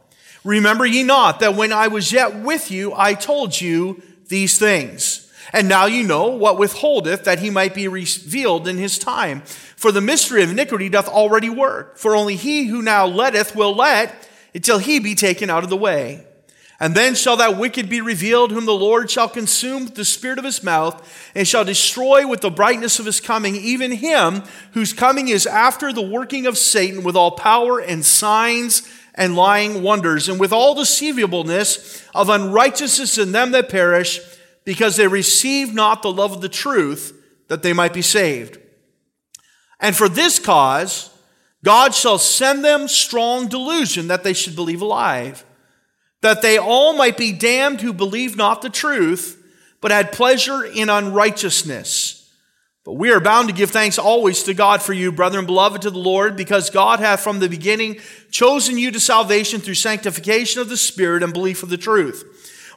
Remember 0.44 0.86
ye 0.86 1.02
not 1.02 1.40
that 1.40 1.54
when 1.54 1.72
I 1.72 1.88
was 1.88 2.10
yet 2.10 2.36
with 2.36 2.70
you, 2.70 2.94
I 2.96 3.12
told 3.12 3.60
you 3.60 4.02
these 4.28 4.58
things. 4.58 5.29
And 5.52 5.68
now 5.68 5.86
you 5.86 6.04
know 6.04 6.28
what 6.28 6.58
withholdeth 6.58 7.24
that 7.24 7.40
he 7.40 7.50
might 7.50 7.74
be 7.74 7.88
revealed 7.88 8.68
in 8.68 8.78
his 8.78 8.98
time. 8.98 9.40
For 9.40 9.90
the 9.90 10.00
mystery 10.00 10.42
of 10.42 10.50
iniquity 10.50 10.88
doth 10.88 11.08
already 11.08 11.50
work. 11.50 11.96
For 11.98 12.14
only 12.14 12.36
he 12.36 12.66
who 12.66 12.82
now 12.82 13.06
letteth 13.06 13.56
will 13.56 13.74
let 13.74 14.28
until 14.54 14.78
he 14.78 14.98
be 14.98 15.14
taken 15.14 15.50
out 15.50 15.64
of 15.64 15.70
the 15.70 15.76
way. 15.76 16.26
And 16.82 16.94
then 16.94 17.14
shall 17.14 17.36
that 17.36 17.58
wicked 17.58 17.90
be 17.90 18.00
revealed, 18.00 18.52
whom 18.52 18.64
the 18.64 18.72
Lord 18.72 19.10
shall 19.10 19.28
consume 19.28 19.84
with 19.84 19.96
the 19.96 20.04
spirit 20.04 20.38
of 20.38 20.46
his 20.46 20.62
mouth, 20.62 21.30
and 21.34 21.46
shall 21.46 21.62
destroy 21.62 22.26
with 22.26 22.40
the 22.40 22.50
brightness 22.50 22.98
of 22.98 23.04
his 23.04 23.20
coming, 23.20 23.54
even 23.54 23.92
him 23.92 24.44
whose 24.72 24.94
coming 24.94 25.28
is 25.28 25.46
after 25.46 25.92
the 25.92 26.00
working 26.00 26.46
of 26.46 26.56
Satan 26.56 27.02
with 27.02 27.16
all 27.16 27.32
power 27.32 27.78
and 27.80 28.02
signs 28.02 28.88
and 29.14 29.36
lying 29.36 29.82
wonders, 29.82 30.26
and 30.26 30.40
with 30.40 30.54
all 30.54 30.74
deceivableness 30.74 32.02
of 32.14 32.30
unrighteousness 32.30 33.18
in 33.18 33.32
them 33.32 33.50
that 33.50 33.68
perish, 33.68 34.20
because 34.70 34.94
they 34.94 35.08
receive 35.08 35.74
not 35.74 36.00
the 36.00 36.12
love 36.12 36.30
of 36.30 36.40
the 36.40 36.48
truth, 36.48 37.12
that 37.48 37.64
they 37.64 37.72
might 37.72 37.92
be 37.92 38.02
saved. 38.02 38.56
And 39.80 39.96
for 39.96 40.08
this 40.08 40.38
cause, 40.38 41.10
God 41.64 41.92
shall 41.92 42.18
send 42.18 42.64
them 42.64 42.86
strong 42.86 43.48
delusion 43.48 44.06
that 44.06 44.22
they 44.22 44.32
should 44.32 44.54
believe 44.54 44.80
alive 44.80 45.44
that 46.20 46.40
they 46.40 46.56
all 46.56 46.92
might 46.92 47.16
be 47.16 47.32
damned 47.32 47.80
who 47.80 47.92
believe 47.92 48.36
not 48.36 48.62
the 48.62 48.70
truth, 48.70 49.42
but 49.80 49.90
had 49.90 50.12
pleasure 50.12 50.62
in 50.62 50.88
unrighteousness. 50.88 52.30
But 52.84 52.92
we 52.92 53.10
are 53.10 53.20
bound 53.20 53.48
to 53.48 53.54
give 53.54 53.70
thanks 53.70 53.98
always 53.98 54.44
to 54.44 54.54
God 54.54 54.82
for 54.82 54.92
you, 54.92 55.10
brethren, 55.10 55.46
beloved 55.46 55.82
to 55.82 55.90
the 55.90 55.98
Lord, 55.98 56.36
because 56.36 56.70
God 56.70 57.00
hath 57.00 57.20
from 57.20 57.40
the 57.40 57.48
beginning 57.48 57.98
chosen 58.30 58.78
you 58.78 58.90
to 58.90 59.00
salvation 59.00 59.60
through 59.60 59.74
sanctification 59.74 60.60
of 60.60 60.68
the 60.68 60.76
Spirit 60.76 61.24
and 61.24 61.32
belief 61.32 61.62
of 61.64 61.70
the 61.70 61.76
truth. 61.76 62.29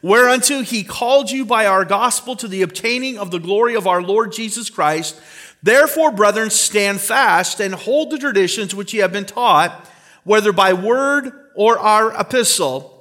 Whereunto 0.04 0.62
he 0.62 0.84
called 0.84 1.32
you 1.32 1.46
by 1.46 1.66
our 1.66 1.86
gospel 1.86 2.36
to 2.36 2.48
the 2.48 2.62
obtaining 2.62 3.18
of 3.18 3.32
the 3.32 3.40
glory 3.40 3.76
of 3.76 3.88
our 3.88 4.04
Lord 4.04 4.32
Jesus 4.32 4.70
Christ. 4.70 5.20
Therefore, 5.64 6.12
brethren, 6.12 6.52
stand 6.52 7.02
fast 7.02 7.60
and 7.60 7.74
hold 7.74 8.12
the 8.12 8.20
traditions 8.20 8.76
which 8.76 8.94
ye 8.94 9.00
have 9.00 9.14
been 9.14 9.26
taught, 9.26 9.90
whether 10.24 10.52
by 10.52 10.74
word 10.74 11.32
or 11.56 11.80
our 11.80 12.14
epistle 12.20 12.94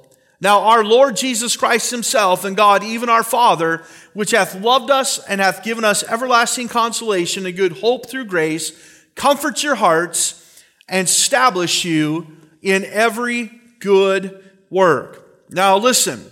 now 0.43 0.63
our 0.63 0.83
Lord 0.83 1.15
Jesus 1.15 1.55
Christ 1.55 1.89
himself 1.89 2.43
and 2.43 2.57
God, 2.57 2.83
even 2.83 3.07
our 3.07 3.23
Father, 3.23 3.81
which 4.11 4.31
hath 4.31 4.59
loved 4.59 4.91
us 4.91 5.17
and 5.17 5.39
hath 5.39 5.63
given 5.63 5.85
us 5.85 6.03
everlasting 6.03 6.67
consolation 6.67 7.45
and 7.45 7.55
good 7.55 7.77
hope 7.77 8.09
through 8.09 8.25
grace, 8.25 8.73
comfort 9.15 9.63
your 9.63 9.75
hearts 9.75 10.61
and 10.89 11.07
establish 11.07 11.85
you 11.85 12.27
in 12.61 12.83
every 12.83 13.51
good 13.79 14.43
work. 14.69 15.25
Now 15.49 15.77
listen, 15.77 16.29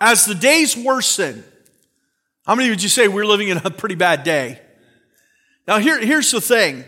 as 0.00 0.24
the 0.24 0.34
days 0.34 0.76
worsen, 0.76 1.44
how 2.46 2.54
many 2.54 2.70
would 2.70 2.82
you 2.82 2.88
say 2.88 3.08
we're 3.08 3.26
living 3.26 3.48
in 3.48 3.58
a 3.58 3.70
pretty 3.70 3.94
bad 3.94 4.22
day? 4.22 4.60
Now 5.66 5.78
here, 5.78 5.98
here's 5.98 6.30
the 6.30 6.40
thing. 6.40 6.84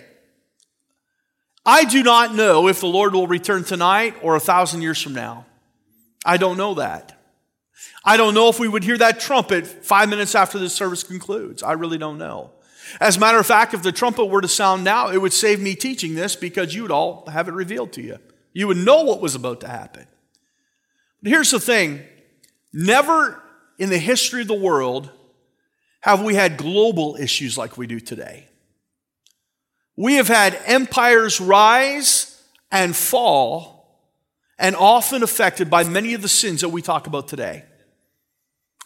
I 1.67 1.85
do 1.85 2.03
not 2.03 2.35
know 2.35 2.69
if 2.69 2.81
the 2.81 2.87
Lord 2.87 3.13
will 3.13 3.27
return 3.27 3.65
tonight 3.65 4.15
or 4.23 4.37
a 4.37 4.41
thousand 4.41 4.83
years 4.83 5.03
from 5.03 5.15
now. 5.15 5.47
I 6.25 6.37
don't 6.37 6.57
know 6.57 6.75
that. 6.75 7.19
I 8.05 8.17
don't 8.17 8.35
know 8.35 8.49
if 8.49 8.59
we 8.59 8.69
would 8.69 8.85
hear 8.85 8.97
that 8.99 9.21
trumpet 9.21 9.67
five 9.67 10.09
minutes 10.09 10.35
after 10.35 10.59
the 10.59 10.71
service 10.71 11.03
concludes. 11.03 11.63
I 11.63 11.73
really 11.73 11.99
don't 11.99 12.19
know. 12.19 12.53
As 13.01 13.17
a 13.17 13.21
matter 13.21 13.39
of 13.39 13.47
fact, 13.47 13.75
if 13.75 13.83
the 13.83 13.93
trumpet 13.93 14.27
were 14.27 14.41
to 14.41 14.49
sound 14.49 14.83
now, 14.83 15.11
it 15.11 15.19
would 15.19 15.33
save 15.33 15.61
me 15.61 15.75
teaching 15.75 16.15
this 16.15 16.37
because 16.37 16.75
you 16.75 16.83
would 16.83 16.91
all 16.91 17.27
have 17.27 17.49
it 17.49 17.53
revealed 17.53 17.93
to 17.95 18.03
you. 18.03 18.19
You 18.53 18.67
would 18.69 18.79
know 18.79 19.03
what 19.03 19.21
was 19.21 19.35
about 19.35 19.61
to 19.61 19.69
happen. 19.69 20.07
But 21.23 21.33
here's 21.33 21.51
the 21.51 21.61
thing 21.61 22.03
never 22.73 23.43
in 23.79 23.91
the 23.91 23.99
history 23.99 24.43
of 24.43 24.49
the 24.49 24.55
world 24.55 25.11
have 26.01 26.23
we 26.23 26.35
had 26.35 26.57
global 26.57 27.17
issues 27.19 27.59
like 27.59 27.77
we 27.77 27.87
do 27.87 28.01
today. 28.01 28.49
We 29.97 30.15
have 30.15 30.29
had 30.29 30.61
empires 30.67 31.41
rise 31.41 32.41
and 32.71 32.95
fall 32.95 33.79
and 34.59 34.77
often 34.77 35.23
affected 35.23 35.71
by 35.71 35.85
many 35.85 36.15
of 36.15 36.23
the 36.23 36.29
sins 36.29 36.61
that 36.61 36.69
we 36.69 36.83
talk 36.83 37.07
about 37.07 37.29
today. 37.29 37.65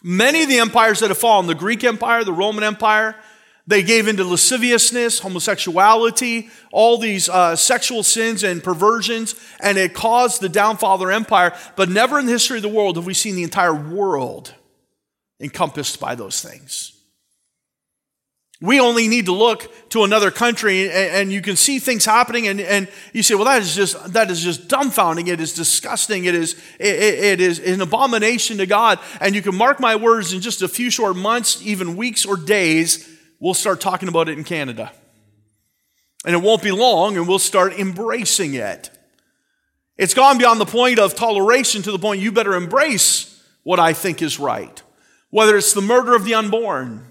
Many 0.01 0.43
of 0.43 0.49
the 0.49 0.59
empires 0.59 0.99
that 0.99 1.09
have 1.09 1.17
fallen, 1.17 1.47
the 1.47 1.55
Greek 1.55 1.83
Empire, 1.83 2.23
the 2.23 2.33
Roman 2.33 2.63
Empire, 2.63 3.15
they 3.65 3.81
gave 3.81 4.07
into 4.07 4.25
lasciviousness, 4.25 5.19
homosexuality, 5.19 6.49
all 6.71 6.97
these 6.97 7.29
uh, 7.29 7.55
sexual 7.55 8.03
sins 8.03 8.43
and 8.43 8.61
perversions, 8.61 9.35
and 9.61 9.77
it 9.77 9.93
caused 9.93 10.41
the 10.41 10.49
downfall 10.49 10.95
of 10.95 10.99
their 10.99 11.11
empire. 11.11 11.53
But 11.77 11.89
never 11.89 12.19
in 12.19 12.25
the 12.25 12.33
history 12.33 12.57
of 12.57 12.63
the 12.63 12.69
world 12.69 12.97
have 12.97 13.05
we 13.05 13.13
seen 13.13 13.35
the 13.35 13.43
entire 13.43 13.73
world 13.73 14.53
encompassed 15.39 15.99
by 15.99 16.15
those 16.15 16.41
things. 16.41 16.89
We 18.59 18.79
only 18.79 19.09
need 19.09 19.25
to 19.25 19.33
look 19.33 19.89
to 19.89 20.05
another 20.05 20.31
country 20.31 20.89
and, 20.89 21.33
you 21.33 21.41
can 21.41 21.57
see 21.57 21.79
things 21.79 22.05
happening 22.05 22.47
and, 22.47 22.61
and 22.61 22.87
you 23.11 23.21
say, 23.21 23.35
well, 23.35 23.43
that 23.43 23.61
is 23.61 23.75
just, 23.75 24.13
that 24.13 24.31
is 24.31 24.41
just 24.41 24.69
dumbfounding. 24.69 25.27
It 25.27 25.41
is 25.41 25.53
disgusting. 25.53 26.23
It 26.23 26.33
is, 26.33 26.53
it, 26.79 26.95
it 26.95 27.41
is 27.41 27.59
an 27.59 27.81
abomination 27.81 28.59
to 28.59 28.65
God. 28.65 28.99
And 29.19 29.35
you 29.35 29.41
can 29.41 29.53
mark 29.53 29.81
my 29.81 29.97
words 29.97 30.31
in 30.31 30.39
just 30.39 30.61
a 30.61 30.69
few 30.69 30.89
short 30.89 31.17
months, 31.17 31.61
even 31.61 31.97
weeks 31.97 32.25
or 32.25 32.37
days, 32.37 33.12
we'll 33.43 33.53
start 33.53 33.81
talking 33.81 34.07
about 34.07 34.29
it 34.29 34.37
in 34.37 34.43
Canada. 34.45 34.89
And 36.25 36.33
it 36.33 36.41
won't 36.41 36.63
be 36.63 36.71
long 36.71 37.17
and 37.17 37.27
we'll 37.27 37.39
start 37.39 37.73
embracing 37.73 38.53
it. 38.53 38.89
It's 39.97 40.13
gone 40.13 40.37
beyond 40.37 40.61
the 40.61 40.65
point 40.65 40.97
of 40.97 41.13
toleration 41.13 41.81
to 41.81 41.91
the 41.91 41.99
point 41.99 42.21
you 42.21 42.31
better 42.31 42.53
embrace 42.53 43.43
what 43.63 43.81
I 43.81 43.91
think 43.91 44.21
is 44.21 44.39
right. 44.39 44.81
Whether 45.29 45.57
it's 45.57 45.73
the 45.73 45.81
murder 45.81 46.15
of 46.15 46.23
the 46.23 46.33
unborn, 46.35 47.05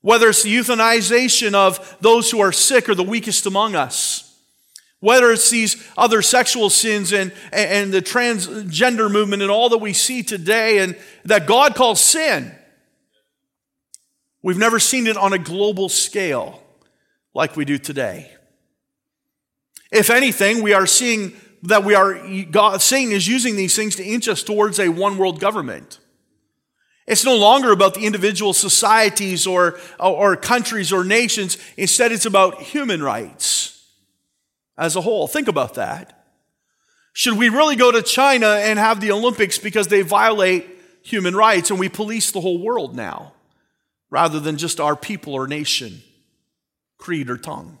whether 0.00 0.30
it's 0.30 0.42
the 0.42 0.56
euthanization 0.56 1.52
of 1.52 1.98
those 2.00 2.30
who 2.30 2.40
are 2.40 2.52
sick 2.52 2.88
or 2.88 2.94
the 2.94 3.02
weakest 3.02 3.44
among 3.44 3.74
us, 3.74 4.34
whether 5.00 5.30
it's 5.30 5.50
these 5.50 5.86
other 5.98 6.22
sexual 6.22 6.70
sins 6.70 7.12
and, 7.12 7.32
and 7.52 7.92
the 7.92 8.00
transgender 8.00 9.10
movement 9.10 9.42
and 9.42 9.50
all 9.50 9.68
that 9.68 9.78
we 9.78 9.92
see 9.92 10.22
today 10.22 10.78
and 10.78 10.96
that 11.26 11.46
God 11.46 11.74
calls 11.74 12.00
sin. 12.00 12.54
We've 14.44 14.58
never 14.58 14.78
seen 14.78 15.06
it 15.06 15.16
on 15.16 15.32
a 15.32 15.38
global 15.38 15.88
scale 15.88 16.62
like 17.32 17.56
we 17.56 17.64
do 17.64 17.78
today. 17.78 18.30
If 19.90 20.10
anything, 20.10 20.62
we 20.62 20.74
are 20.74 20.86
seeing 20.86 21.32
that 21.62 21.82
we 21.82 21.94
are, 21.94 22.20
God, 22.50 22.82
Satan 22.82 23.10
is 23.10 23.26
using 23.26 23.56
these 23.56 23.74
things 23.74 23.96
to 23.96 24.04
inch 24.04 24.28
us 24.28 24.42
towards 24.42 24.78
a 24.78 24.90
one 24.90 25.16
world 25.16 25.40
government. 25.40 25.98
It's 27.06 27.24
no 27.24 27.34
longer 27.34 27.72
about 27.72 27.94
the 27.94 28.04
individual 28.04 28.52
societies 28.52 29.46
or, 29.46 29.80
or 29.98 30.36
countries 30.36 30.92
or 30.92 31.04
nations. 31.04 31.56
Instead, 31.78 32.12
it's 32.12 32.26
about 32.26 32.60
human 32.60 33.02
rights 33.02 33.82
as 34.76 34.94
a 34.94 35.00
whole. 35.00 35.26
Think 35.26 35.48
about 35.48 35.72
that. 35.76 36.26
Should 37.14 37.38
we 37.38 37.48
really 37.48 37.76
go 37.76 37.90
to 37.90 38.02
China 38.02 38.48
and 38.48 38.78
have 38.78 39.00
the 39.00 39.10
Olympics 39.10 39.56
because 39.56 39.88
they 39.88 40.02
violate 40.02 40.66
human 41.02 41.34
rights 41.34 41.70
and 41.70 41.80
we 41.80 41.88
police 41.88 42.30
the 42.30 42.42
whole 42.42 42.58
world 42.62 42.94
now 42.94 43.33
rather 44.10 44.40
than 44.40 44.56
just 44.56 44.80
our 44.80 44.96
people 44.96 45.34
or 45.34 45.46
nation, 45.46 46.02
creed 46.98 47.30
or 47.30 47.36
tongue? 47.36 47.78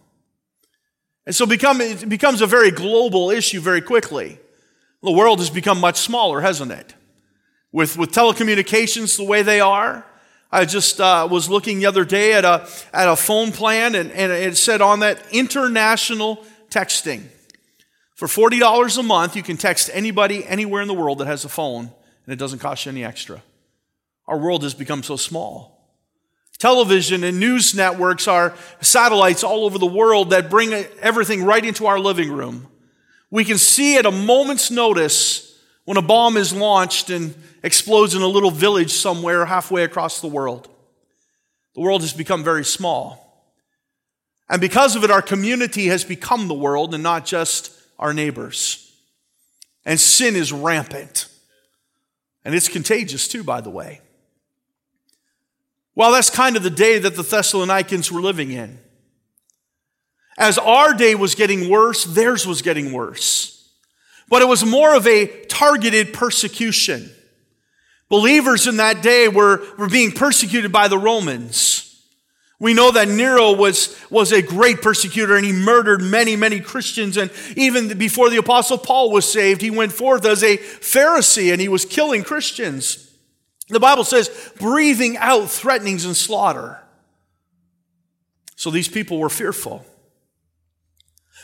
And 1.26 1.34
so 1.34 1.46
become, 1.46 1.80
it 1.80 2.08
becomes 2.08 2.40
a 2.40 2.46
very 2.46 2.70
global 2.70 3.30
issue 3.30 3.60
very 3.60 3.80
quickly. 3.80 4.38
The 5.02 5.12
world 5.12 5.38
has 5.38 5.50
become 5.50 5.80
much 5.80 5.96
smaller, 5.96 6.40
hasn't 6.40 6.72
it? 6.72 6.94
with, 7.74 7.98
with 7.98 8.12
telecommunications 8.12 9.16
the 9.16 9.24
way 9.24 9.42
they 9.42 9.58
are. 9.58 10.06
I 10.50 10.64
just 10.64 11.00
uh, 11.00 11.26
was 11.28 11.50
looking 11.50 11.80
the 11.80 11.86
other 11.86 12.04
day 12.04 12.34
at 12.34 12.44
a, 12.44 12.68
at 12.92 13.08
a 13.08 13.16
phone 13.16 13.50
plan, 13.50 13.96
and, 13.96 14.12
and 14.12 14.30
it 14.30 14.56
said 14.56 14.80
on 14.80 15.00
that 15.00 15.20
international 15.32 16.44
texting. 16.70 17.24
For 18.14 18.28
$40 18.28 18.96
a 18.96 19.02
month, 19.02 19.34
you 19.34 19.42
can 19.42 19.56
text 19.56 19.90
anybody 19.92 20.46
anywhere 20.46 20.82
in 20.82 20.88
the 20.88 20.94
world 20.94 21.18
that 21.18 21.26
has 21.26 21.44
a 21.44 21.48
phone, 21.48 21.90
and 22.26 22.32
it 22.32 22.38
doesn't 22.38 22.60
cost 22.60 22.86
you 22.86 22.92
any 22.92 23.04
extra. 23.04 23.42
Our 24.28 24.38
world 24.38 24.62
has 24.62 24.72
become 24.72 25.02
so 25.02 25.16
small. 25.16 25.73
Television 26.64 27.24
and 27.24 27.38
news 27.38 27.74
networks 27.74 28.26
are 28.26 28.54
satellites 28.80 29.44
all 29.44 29.66
over 29.66 29.76
the 29.76 29.84
world 29.84 30.30
that 30.30 30.48
bring 30.48 30.72
everything 30.72 31.44
right 31.44 31.62
into 31.62 31.84
our 31.84 32.00
living 32.00 32.32
room. 32.32 32.68
We 33.30 33.44
can 33.44 33.58
see 33.58 33.98
at 33.98 34.06
a 34.06 34.10
moment's 34.10 34.70
notice 34.70 35.60
when 35.84 35.98
a 35.98 36.00
bomb 36.00 36.38
is 36.38 36.54
launched 36.54 37.10
and 37.10 37.34
explodes 37.62 38.14
in 38.14 38.22
a 38.22 38.26
little 38.26 38.50
village 38.50 38.92
somewhere 38.92 39.44
halfway 39.44 39.84
across 39.84 40.22
the 40.22 40.26
world. 40.26 40.70
The 41.74 41.82
world 41.82 42.00
has 42.00 42.14
become 42.14 42.42
very 42.42 42.64
small. 42.64 43.44
And 44.48 44.58
because 44.58 44.96
of 44.96 45.04
it, 45.04 45.10
our 45.10 45.20
community 45.20 45.88
has 45.88 46.02
become 46.02 46.48
the 46.48 46.54
world 46.54 46.94
and 46.94 47.02
not 47.02 47.26
just 47.26 47.78
our 47.98 48.14
neighbors. 48.14 48.90
And 49.84 50.00
sin 50.00 50.34
is 50.34 50.50
rampant. 50.50 51.28
And 52.42 52.54
it's 52.54 52.68
contagious 52.68 53.28
too, 53.28 53.44
by 53.44 53.60
the 53.60 53.68
way. 53.68 54.00
Well, 55.94 56.12
that's 56.12 56.30
kind 56.30 56.56
of 56.56 56.62
the 56.62 56.70
day 56.70 56.98
that 56.98 57.16
the 57.16 57.22
Thessalonians 57.22 58.10
were 58.10 58.20
living 58.20 58.50
in. 58.50 58.78
As 60.36 60.58
our 60.58 60.94
day 60.94 61.14
was 61.14 61.34
getting 61.34 61.68
worse, 61.68 62.04
theirs 62.04 62.46
was 62.46 62.62
getting 62.62 62.92
worse. 62.92 63.70
But 64.28 64.42
it 64.42 64.48
was 64.48 64.64
more 64.64 64.94
of 64.94 65.06
a 65.06 65.26
targeted 65.46 66.12
persecution. 66.12 67.10
Believers 68.08 68.66
in 68.66 68.78
that 68.78 69.02
day 69.02 69.28
were, 69.28 69.64
were 69.78 69.88
being 69.88 70.10
persecuted 70.10 70.72
by 70.72 70.88
the 70.88 70.98
Romans. 70.98 71.84
We 72.58 72.74
know 72.74 72.90
that 72.92 73.08
Nero 73.08 73.52
was, 73.52 73.96
was 74.10 74.32
a 74.32 74.40
great 74.40 74.80
persecutor 74.80 75.36
and 75.36 75.44
he 75.44 75.52
murdered 75.52 76.00
many, 76.00 76.34
many 76.34 76.60
Christians. 76.60 77.16
And 77.16 77.30
even 77.56 77.98
before 77.98 78.30
the 78.30 78.36
apostle 78.38 78.78
Paul 78.78 79.10
was 79.10 79.30
saved, 79.30 79.60
he 79.60 79.70
went 79.70 79.92
forth 79.92 80.24
as 80.24 80.42
a 80.42 80.56
Pharisee 80.56 81.52
and 81.52 81.60
he 81.60 81.68
was 81.68 81.84
killing 81.84 82.22
Christians. 82.22 83.03
The 83.68 83.80
Bible 83.80 84.04
says, 84.04 84.30
breathing 84.58 85.16
out 85.16 85.50
threatenings 85.50 86.04
and 86.04 86.16
slaughter. 86.16 86.80
So 88.56 88.70
these 88.70 88.88
people 88.88 89.18
were 89.18 89.30
fearful. 89.30 89.84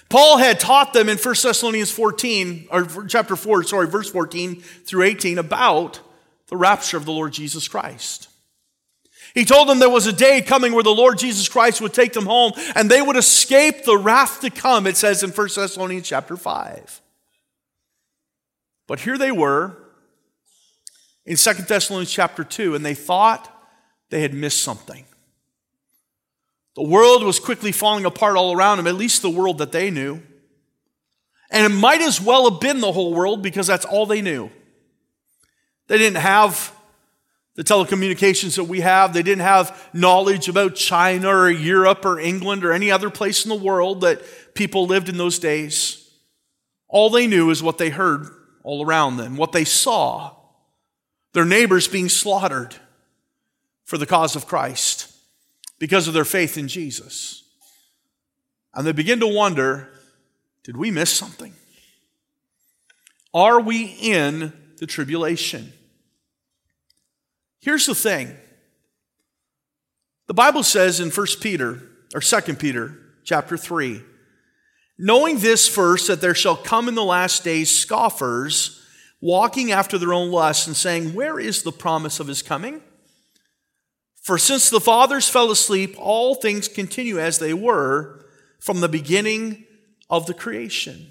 Paul 0.08 0.38
had 0.38 0.58
taught 0.58 0.92
them 0.92 1.08
in 1.08 1.18
1 1.18 1.34
Thessalonians 1.42 1.90
14, 1.90 2.68
or 2.70 3.06
chapter 3.06 3.36
4, 3.36 3.62
sorry, 3.62 3.86
verse 3.86 4.10
14 4.10 4.60
through 4.60 5.04
18 5.04 5.38
about 5.38 6.00
the 6.48 6.56
rapture 6.56 6.96
of 6.96 7.04
the 7.04 7.12
Lord 7.12 7.32
Jesus 7.32 7.68
Christ. 7.68 8.28
He 9.34 9.44
told 9.44 9.68
them 9.68 9.78
there 9.78 9.88
was 9.88 10.08
a 10.08 10.12
day 10.12 10.42
coming 10.42 10.72
where 10.72 10.82
the 10.82 10.90
Lord 10.90 11.18
Jesus 11.18 11.48
Christ 11.48 11.80
would 11.80 11.94
take 11.94 12.12
them 12.12 12.26
home 12.26 12.52
and 12.74 12.90
they 12.90 13.00
would 13.00 13.16
escape 13.16 13.84
the 13.84 13.96
wrath 13.96 14.40
to 14.40 14.50
come, 14.50 14.88
it 14.88 14.96
says 14.96 15.22
in 15.22 15.30
1 15.30 15.48
Thessalonians 15.54 16.08
chapter 16.08 16.36
5. 16.36 17.00
But 18.88 19.00
here 19.00 19.16
they 19.16 19.30
were 19.30 19.76
in 21.26 21.36
2 21.36 21.52
Thessalonians 21.54 22.10
chapter 22.10 22.44
2, 22.44 22.74
and 22.74 22.84
they 22.84 22.94
thought 22.94 23.50
they 24.10 24.20
had 24.20 24.34
missed 24.34 24.62
something. 24.62 25.04
The 26.76 26.82
world 26.82 27.22
was 27.24 27.38
quickly 27.38 27.72
falling 27.72 28.04
apart 28.04 28.36
all 28.36 28.56
around 28.56 28.78
them, 28.78 28.86
at 28.86 28.94
least 28.94 29.22
the 29.22 29.30
world 29.30 29.58
that 29.58 29.72
they 29.72 29.90
knew. 29.90 30.22
And 31.50 31.70
it 31.70 31.76
might 31.76 32.00
as 32.00 32.20
well 32.20 32.50
have 32.50 32.60
been 32.60 32.80
the 32.80 32.92
whole 32.92 33.12
world 33.12 33.42
because 33.42 33.66
that's 33.66 33.84
all 33.84 34.06
they 34.06 34.22
knew. 34.22 34.50
They 35.88 35.98
didn't 35.98 36.18
have 36.18 36.72
the 37.56 37.64
telecommunications 37.64 38.56
that 38.56 38.64
we 38.64 38.80
have. 38.80 39.12
They 39.12 39.24
didn't 39.24 39.42
have 39.42 39.90
knowledge 39.92 40.48
about 40.48 40.76
China 40.76 41.28
or 41.28 41.50
Europe 41.50 42.04
or 42.04 42.20
England 42.20 42.64
or 42.64 42.72
any 42.72 42.90
other 42.90 43.10
place 43.10 43.44
in 43.44 43.48
the 43.48 43.56
world 43.56 44.02
that 44.02 44.54
people 44.54 44.86
lived 44.86 45.08
in 45.08 45.16
those 45.16 45.40
days. 45.40 46.08
All 46.88 47.10
they 47.10 47.26
knew 47.26 47.50
is 47.50 47.62
what 47.62 47.78
they 47.78 47.90
heard 47.90 48.28
all 48.62 48.86
around 48.86 49.16
them, 49.16 49.36
what 49.36 49.52
they 49.52 49.64
saw 49.64 50.39
their 51.32 51.44
neighbors 51.44 51.88
being 51.88 52.08
slaughtered 52.08 52.74
for 53.84 53.98
the 53.98 54.06
cause 54.06 54.36
of 54.36 54.46
Christ 54.46 55.12
because 55.78 56.06
of 56.08 56.14
their 56.14 56.24
faith 56.24 56.56
in 56.56 56.68
Jesus. 56.68 57.44
And 58.74 58.86
they 58.86 58.92
begin 58.92 59.20
to 59.20 59.26
wonder 59.26 59.88
did 60.62 60.76
we 60.76 60.90
miss 60.90 61.10
something? 61.10 61.54
Are 63.32 63.60
we 63.60 63.96
in 64.00 64.52
the 64.78 64.86
tribulation? 64.86 65.72
Here's 67.60 67.86
the 67.86 67.94
thing. 67.94 68.36
The 70.26 70.34
Bible 70.34 70.62
says 70.62 71.00
in 71.00 71.10
1 71.10 71.26
Peter, 71.40 71.82
or 72.14 72.20
2 72.20 72.54
Peter, 72.54 72.96
chapter 73.24 73.56
3, 73.56 74.02
knowing 74.98 75.38
this 75.38 75.66
first, 75.66 76.08
that 76.08 76.20
there 76.20 76.34
shall 76.34 76.56
come 76.56 76.88
in 76.88 76.94
the 76.94 77.02
last 77.02 77.42
days 77.42 77.70
scoffers, 77.70 78.79
walking 79.20 79.70
after 79.72 79.98
their 79.98 80.12
own 80.12 80.30
lusts, 80.30 80.66
and 80.66 80.76
saying, 80.76 81.14
Where 81.14 81.38
is 81.38 81.62
the 81.62 81.72
promise 81.72 82.20
of 82.20 82.26
his 82.26 82.42
coming? 82.42 82.82
For 84.22 84.38
since 84.38 84.70
the 84.70 84.80
fathers 84.80 85.28
fell 85.28 85.50
asleep, 85.50 85.96
all 85.98 86.34
things 86.34 86.68
continue 86.68 87.18
as 87.18 87.38
they 87.38 87.54
were 87.54 88.26
from 88.58 88.80
the 88.80 88.88
beginning 88.88 89.64
of 90.08 90.26
the 90.26 90.34
creation. 90.34 91.10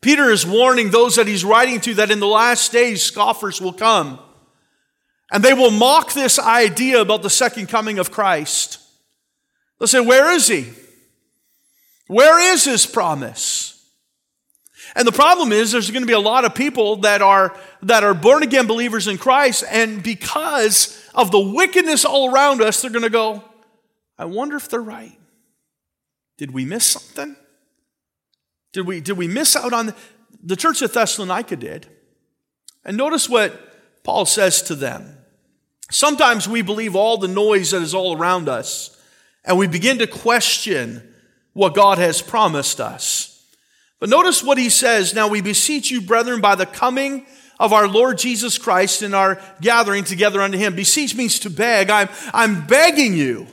Peter 0.00 0.30
is 0.30 0.46
warning 0.46 0.90
those 0.90 1.16
that 1.16 1.26
he's 1.26 1.44
writing 1.44 1.80
to 1.80 1.94
that 1.94 2.10
in 2.10 2.20
the 2.20 2.26
last 2.26 2.72
days 2.72 3.02
scoffers 3.02 3.60
will 3.60 3.72
come 3.72 4.18
and 5.32 5.42
they 5.42 5.54
will 5.54 5.70
mock 5.70 6.12
this 6.12 6.38
idea 6.38 7.00
about 7.00 7.22
the 7.22 7.30
second 7.30 7.68
coming 7.68 7.98
of 7.98 8.10
Christ. 8.10 8.78
They'll 9.78 9.86
say, 9.86 10.00
Where 10.00 10.30
is 10.32 10.46
he? 10.46 10.70
Where 12.06 12.52
is 12.52 12.64
his 12.64 12.86
promise? 12.86 13.73
And 14.94 15.06
the 15.08 15.12
problem 15.12 15.50
is 15.50 15.72
there's 15.72 15.90
going 15.90 16.02
to 16.02 16.06
be 16.06 16.12
a 16.12 16.20
lot 16.20 16.44
of 16.44 16.54
people 16.54 16.96
that 16.98 17.20
are, 17.20 17.56
that 17.82 18.04
are 18.04 18.14
born 18.14 18.42
again 18.42 18.66
believers 18.66 19.08
in 19.08 19.18
Christ, 19.18 19.64
and 19.68 20.02
because 20.02 21.00
of 21.14 21.30
the 21.30 21.40
wickedness 21.40 22.04
all 22.04 22.32
around 22.32 22.62
us, 22.62 22.80
they're 22.80 22.90
going 22.90 23.02
to 23.02 23.10
go, 23.10 23.42
I 24.16 24.26
wonder 24.26 24.56
if 24.56 24.68
they're 24.68 24.80
right. 24.80 25.18
Did 26.38 26.52
we 26.52 26.64
miss 26.64 26.84
something? 26.84 27.36
Did 28.72 28.86
we, 28.86 29.00
did 29.00 29.16
we 29.16 29.28
miss 29.28 29.56
out 29.56 29.72
on 29.72 29.86
the, 29.86 29.94
the 30.42 30.56
church 30.56 30.82
at 30.82 30.92
Thessalonica 30.92 31.56
did? 31.56 31.88
And 32.84 32.96
notice 32.96 33.28
what 33.28 34.02
Paul 34.04 34.26
says 34.26 34.62
to 34.62 34.74
them. 34.74 35.18
Sometimes 35.90 36.48
we 36.48 36.62
believe 36.62 36.94
all 36.94 37.18
the 37.18 37.28
noise 37.28 37.72
that 37.72 37.82
is 37.82 37.94
all 37.94 38.16
around 38.16 38.48
us, 38.48 38.96
and 39.44 39.58
we 39.58 39.66
begin 39.66 39.98
to 39.98 40.06
question 40.06 41.14
what 41.52 41.74
God 41.74 41.98
has 41.98 42.22
promised 42.22 42.80
us. 42.80 43.33
But 44.04 44.10
notice 44.10 44.42
what 44.42 44.58
he 44.58 44.68
says 44.68 45.14
Now 45.14 45.28
we 45.28 45.40
beseech 45.40 45.90
you, 45.90 46.02
brethren, 46.02 46.42
by 46.42 46.56
the 46.56 46.66
coming 46.66 47.24
of 47.58 47.72
our 47.72 47.88
Lord 47.88 48.18
Jesus 48.18 48.58
Christ 48.58 49.00
and 49.00 49.14
our 49.14 49.40
gathering 49.62 50.04
together 50.04 50.42
unto 50.42 50.58
him. 50.58 50.76
Beseech 50.76 51.14
means 51.14 51.38
to 51.38 51.48
beg. 51.48 51.88
I'm, 51.88 52.10
I'm 52.34 52.66
begging 52.66 53.14
you 53.14 53.46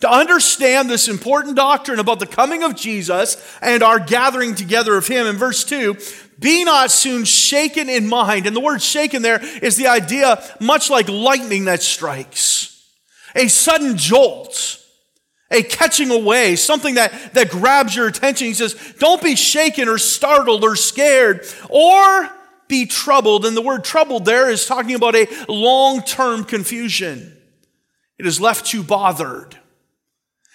to 0.00 0.10
understand 0.10 0.88
this 0.88 1.08
important 1.08 1.56
doctrine 1.56 1.98
about 1.98 2.20
the 2.20 2.26
coming 2.26 2.62
of 2.62 2.74
Jesus 2.74 3.36
and 3.60 3.82
our 3.82 4.00
gathering 4.00 4.54
together 4.54 4.96
of 4.96 5.06
him. 5.06 5.26
In 5.26 5.36
verse 5.36 5.62
2, 5.64 5.98
be 6.38 6.64
not 6.64 6.90
soon 6.90 7.26
shaken 7.26 7.90
in 7.90 8.08
mind. 8.08 8.46
And 8.46 8.56
the 8.56 8.60
word 8.60 8.80
shaken 8.80 9.20
there 9.20 9.44
is 9.58 9.76
the 9.76 9.88
idea 9.88 10.42
much 10.58 10.88
like 10.88 11.10
lightning 11.10 11.66
that 11.66 11.82
strikes. 11.82 12.82
A 13.34 13.48
sudden 13.48 13.98
jolt, 13.98 14.82
a 15.50 15.62
catching 15.62 16.10
away, 16.10 16.56
something 16.56 16.96
that, 16.96 17.34
that 17.34 17.50
grabs 17.50 17.96
your 17.96 18.06
attention. 18.06 18.46
He 18.46 18.54
says, 18.54 18.74
don't 18.98 19.22
be 19.22 19.34
shaken 19.34 19.88
or 19.88 19.98
startled 19.98 20.62
or 20.62 20.76
scared 20.76 21.46
or 21.70 22.30
be 22.68 22.86
troubled. 22.86 23.46
And 23.46 23.56
the 23.56 23.62
word 23.62 23.82
troubled 23.82 24.24
there 24.24 24.50
is 24.50 24.66
talking 24.66 24.94
about 24.94 25.16
a 25.16 25.26
long-term 25.48 26.44
confusion. 26.44 27.34
It 28.18 28.26
has 28.26 28.40
left 28.40 28.72
you 28.72 28.82
bothered. 28.82 29.56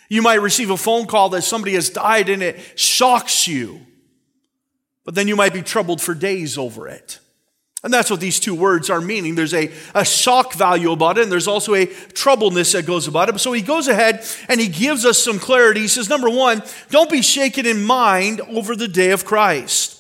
You 0.10 0.22
might 0.22 0.42
receive 0.42 0.70
a 0.70 0.78
phone 0.78 1.08
call 1.08 1.30
that 1.30 1.42
somebody 1.42 1.74
has 1.74 1.90
died 1.90 2.30
and 2.30 2.44
it 2.44 2.80
shocks 2.80 3.48
you. 3.48 3.82
But 5.06 5.16
then 5.16 5.28
you 5.28 5.36
might 5.36 5.54
be 5.54 5.64
troubled 5.64 6.02
for 6.02 6.14
days 6.14 6.58
over 6.58 6.88
it. 6.88 7.20
And 7.84 7.94
that's 7.94 8.10
what 8.10 8.22
these 8.22 8.40
two 8.40 8.56
words 8.56 8.90
are 8.90 9.02
meaning. 9.02 9.36
There's 9.36 9.54
a, 9.54 9.70
a 9.94 10.06
shock 10.06 10.54
value 10.54 10.94
about 10.94 11.18
it, 11.18 11.24
and 11.24 11.32
there's 11.32 11.50
also 11.50 11.76
a 11.76 11.86
troubleness 11.86 12.72
that 12.72 12.86
goes 12.86 13.10
about 13.10 13.28
it. 13.28 13.38
So 13.40 13.52
he 13.52 13.62
goes 13.62 13.90
ahead 13.90 14.26
and 14.48 14.62
he 14.62 14.70
gives 14.70 15.06
us 15.06 15.22
some 15.22 15.38
clarity. 15.38 15.82
He 15.82 15.88
says, 15.90 16.08
number 16.08 16.30
one, 16.30 16.64
don't 16.92 17.10
be 17.10 17.22
shaken 17.22 17.66
in 17.66 17.84
mind 17.84 18.40
over 18.42 18.78
the 18.78 18.88
day 18.88 19.12
of 19.12 19.26
Christ. 19.26 20.00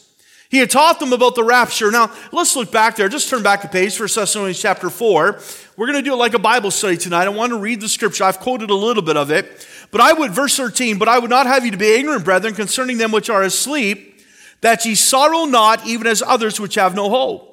He 0.50 0.60
had 0.60 0.70
taught 0.70 1.00
them 1.02 1.12
about 1.12 1.36
the 1.36 1.44
rapture. 1.44 1.92
Now, 1.92 2.14
let's 2.32 2.56
look 2.56 2.72
back 2.72 2.96
there. 2.96 3.10
Just 3.10 3.30
turn 3.30 3.44
back 3.44 3.66
a 3.66 3.68
page 3.68 3.98
for 3.98 4.08
Thessalonians 4.08 4.62
chapter 4.62 4.90
4. 4.90 5.42
We're 5.76 5.88
going 5.88 5.98
to 5.98 6.04
do 6.04 6.14
it 6.14 6.18
like 6.18 6.36
a 6.36 6.40
Bible 6.40 6.72
study 6.72 6.96
tonight. 6.96 7.26
I 7.26 7.30
want 7.30 7.52
to 7.52 7.58
read 7.58 7.82
the 7.82 7.90
scripture. 7.90 8.24
I've 8.24 8.40
quoted 8.40 8.70
a 8.70 8.76
little 8.76 9.04
bit 9.04 9.18
of 9.18 9.30
it. 9.30 9.68
But 9.92 10.00
I 10.00 10.14
would, 10.14 10.32
verse 10.32 10.56
13, 10.56 11.00
but 11.00 11.10
I 11.10 11.20
would 11.20 11.32
not 11.32 11.48
have 11.48 11.66
you 11.66 11.72
to 11.72 11.78
be 11.78 11.96
ignorant, 11.96 12.24
brethren, 12.24 12.54
concerning 12.54 12.98
them 12.98 13.12
which 13.12 13.30
are 13.30 13.42
asleep 13.42 14.22
that 14.62 14.86
ye 14.86 14.96
sorrow 14.96 15.46
not, 15.46 15.86
even 15.86 16.08
as 16.08 16.22
others 16.22 16.60
which 16.60 16.76
have 16.76 16.96
no 16.96 17.10
hope. 17.10 17.53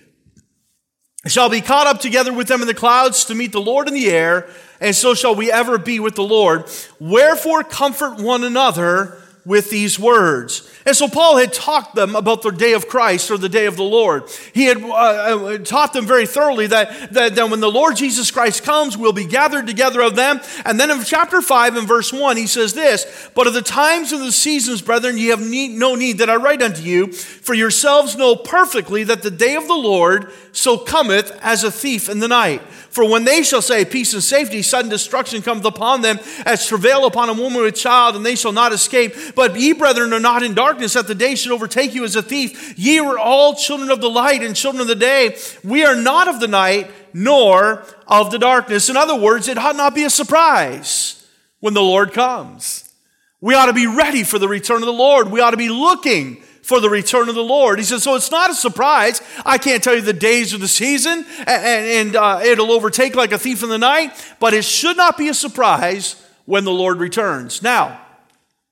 shall 1.27 1.49
be 1.49 1.61
caught 1.61 1.87
up 1.87 1.99
together 1.99 2.33
with 2.33 2.47
them 2.47 2.61
in 2.61 2.67
the 2.67 2.73
clouds 2.73 3.25
to 3.25 3.35
meet 3.35 3.51
the 3.51 3.61
Lord 3.61 3.87
in 3.87 3.93
the 3.93 4.09
air, 4.09 4.49
and 4.79 4.95
so 4.95 5.13
shall 5.13 5.35
we 5.35 5.51
ever 5.51 5.77
be 5.77 5.99
with 5.99 6.15
the 6.15 6.23
Lord. 6.23 6.65
Wherefore 6.99 7.63
comfort 7.63 8.17
one 8.17 8.43
another 8.43 9.20
with 9.45 9.71
these 9.71 9.97
words. 9.97 10.71
And 10.85 10.95
so 10.95 11.07
Paul 11.07 11.37
had 11.37 11.51
taught 11.51 11.95
them 11.95 12.15
about 12.15 12.43
the 12.43 12.51
day 12.51 12.73
of 12.73 12.87
Christ 12.87 13.31
or 13.31 13.37
the 13.37 13.49
day 13.49 13.65
of 13.65 13.75
the 13.75 13.83
Lord. 13.83 14.23
He 14.53 14.65
had 14.65 14.81
uh, 14.81 14.89
uh, 14.89 15.57
taught 15.59 15.93
them 15.93 16.05
very 16.05 16.27
thoroughly 16.27 16.67
that, 16.67 17.13
that, 17.13 17.35
that 17.35 17.49
when 17.49 17.59
the 17.59 17.71
Lord 17.71 17.95
Jesus 17.95 18.29
Christ 18.29 18.63
comes, 18.63 18.97
we'll 18.97 19.13
be 19.13 19.25
gathered 19.25 19.65
together 19.65 20.01
of 20.01 20.15
them. 20.15 20.41
And 20.65 20.79
then 20.79 20.91
in 20.91 21.03
chapter 21.03 21.41
5 21.41 21.75
and 21.75 21.87
verse 21.87 22.13
1, 22.13 22.37
he 22.37 22.47
says 22.47 22.73
this, 22.73 23.29
But 23.33 23.47
of 23.47 23.53
the 23.53 23.61
times 23.61 24.11
and 24.11 24.21
the 24.21 24.31
seasons, 24.31 24.81
brethren, 24.81 25.17
ye 25.17 25.27
have 25.27 25.41
need, 25.41 25.77
no 25.77 25.95
need 25.95 26.19
that 26.19 26.29
I 26.29 26.35
write 26.35 26.61
unto 26.61 26.81
you, 26.81 27.11
for 27.11 27.55
yourselves 27.55 28.15
know 28.15 28.35
perfectly 28.35 29.03
that 29.05 29.23
the 29.23 29.31
day 29.31 29.55
of 29.55 29.67
the 29.67 29.73
Lord 29.73 30.31
so 30.51 30.77
cometh 30.77 31.31
as 31.41 31.63
a 31.63 31.71
thief 31.71 32.09
in 32.09 32.19
the 32.19 32.27
night. 32.27 32.61
For 32.91 33.07
when 33.07 33.23
they 33.23 33.41
shall 33.41 33.61
say 33.61 33.85
peace 33.85 34.13
and 34.13 34.21
safety, 34.21 34.61
sudden 34.61 34.89
destruction 34.89 35.41
cometh 35.41 35.63
upon 35.63 36.01
them 36.01 36.19
as 36.45 36.67
travail 36.67 37.05
upon 37.05 37.29
a 37.29 37.33
woman 37.33 37.61
with 37.61 37.75
child, 37.75 38.17
and 38.17 38.25
they 38.25 38.35
shall 38.35 38.51
not 38.51 38.73
escape. 38.73 39.13
But 39.35 39.59
ye, 39.59 39.73
brethren, 39.73 40.13
are 40.13 40.19
not 40.19 40.43
in 40.43 40.53
darkness, 40.53 40.93
that 40.93 41.07
the 41.07 41.15
day 41.15 41.35
should 41.35 41.51
overtake 41.51 41.93
you 41.93 42.03
as 42.03 42.15
a 42.15 42.21
thief. 42.21 42.77
Ye 42.77 42.99
are 42.99 43.17
all 43.17 43.55
children 43.55 43.89
of 43.89 44.01
the 44.01 44.09
light 44.09 44.43
and 44.43 44.55
children 44.55 44.81
of 44.81 44.87
the 44.87 44.95
day. 44.95 45.37
We 45.63 45.83
are 45.83 45.95
not 45.95 46.27
of 46.27 46.39
the 46.39 46.47
night, 46.47 46.91
nor 47.13 47.85
of 48.07 48.31
the 48.31 48.39
darkness. 48.39 48.89
In 48.89 48.97
other 48.97 49.15
words, 49.15 49.47
it 49.47 49.57
ought 49.57 49.75
not 49.75 49.95
be 49.95 50.03
a 50.03 50.09
surprise 50.09 51.27
when 51.59 51.73
the 51.73 51.83
Lord 51.83 52.13
comes. 52.13 52.93
We 53.39 53.55
ought 53.55 53.65
to 53.67 53.73
be 53.73 53.87
ready 53.87 54.23
for 54.23 54.39
the 54.39 54.47
return 54.47 54.81
of 54.81 54.85
the 54.85 54.93
Lord. 54.93 55.31
We 55.31 55.41
ought 55.41 55.51
to 55.51 55.57
be 55.57 55.69
looking 55.69 56.43
for 56.61 56.79
the 56.79 56.89
return 56.89 57.27
of 57.27 57.35
the 57.35 57.43
Lord. 57.43 57.79
He 57.79 57.85
says, 57.85 58.03
so 58.03 58.15
it's 58.15 58.29
not 58.29 58.51
a 58.51 58.53
surprise. 58.53 59.21
I 59.45 59.57
can't 59.57 59.83
tell 59.83 59.95
you 59.95 60.01
the 60.01 60.13
days 60.13 60.53
of 60.53 60.59
the 60.59 60.67
season, 60.67 61.25
and, 61.39 61.47
and 61.47 62.15
uh, 62.15 62.41
it'll 62.43 62.71
overtake 62.71 63.15
like 63.15 63.31
a 63.31 63.39
thief 63.39 63.63
in 63.63 63.69
the 63.69 63.79
night, 63.79 64.11
but 64.39 64.53
it 64.53 64.63
should 64.63 64.95
not 64.95 65.17
be 65.17 65.27
a 65.27 65.33
surprise 65.33 66.23
when 66.45 66.63
the 66.63 66.71
Lord 66.71 66.99
returns. 66.99 67.63
Now, 67.63 68.00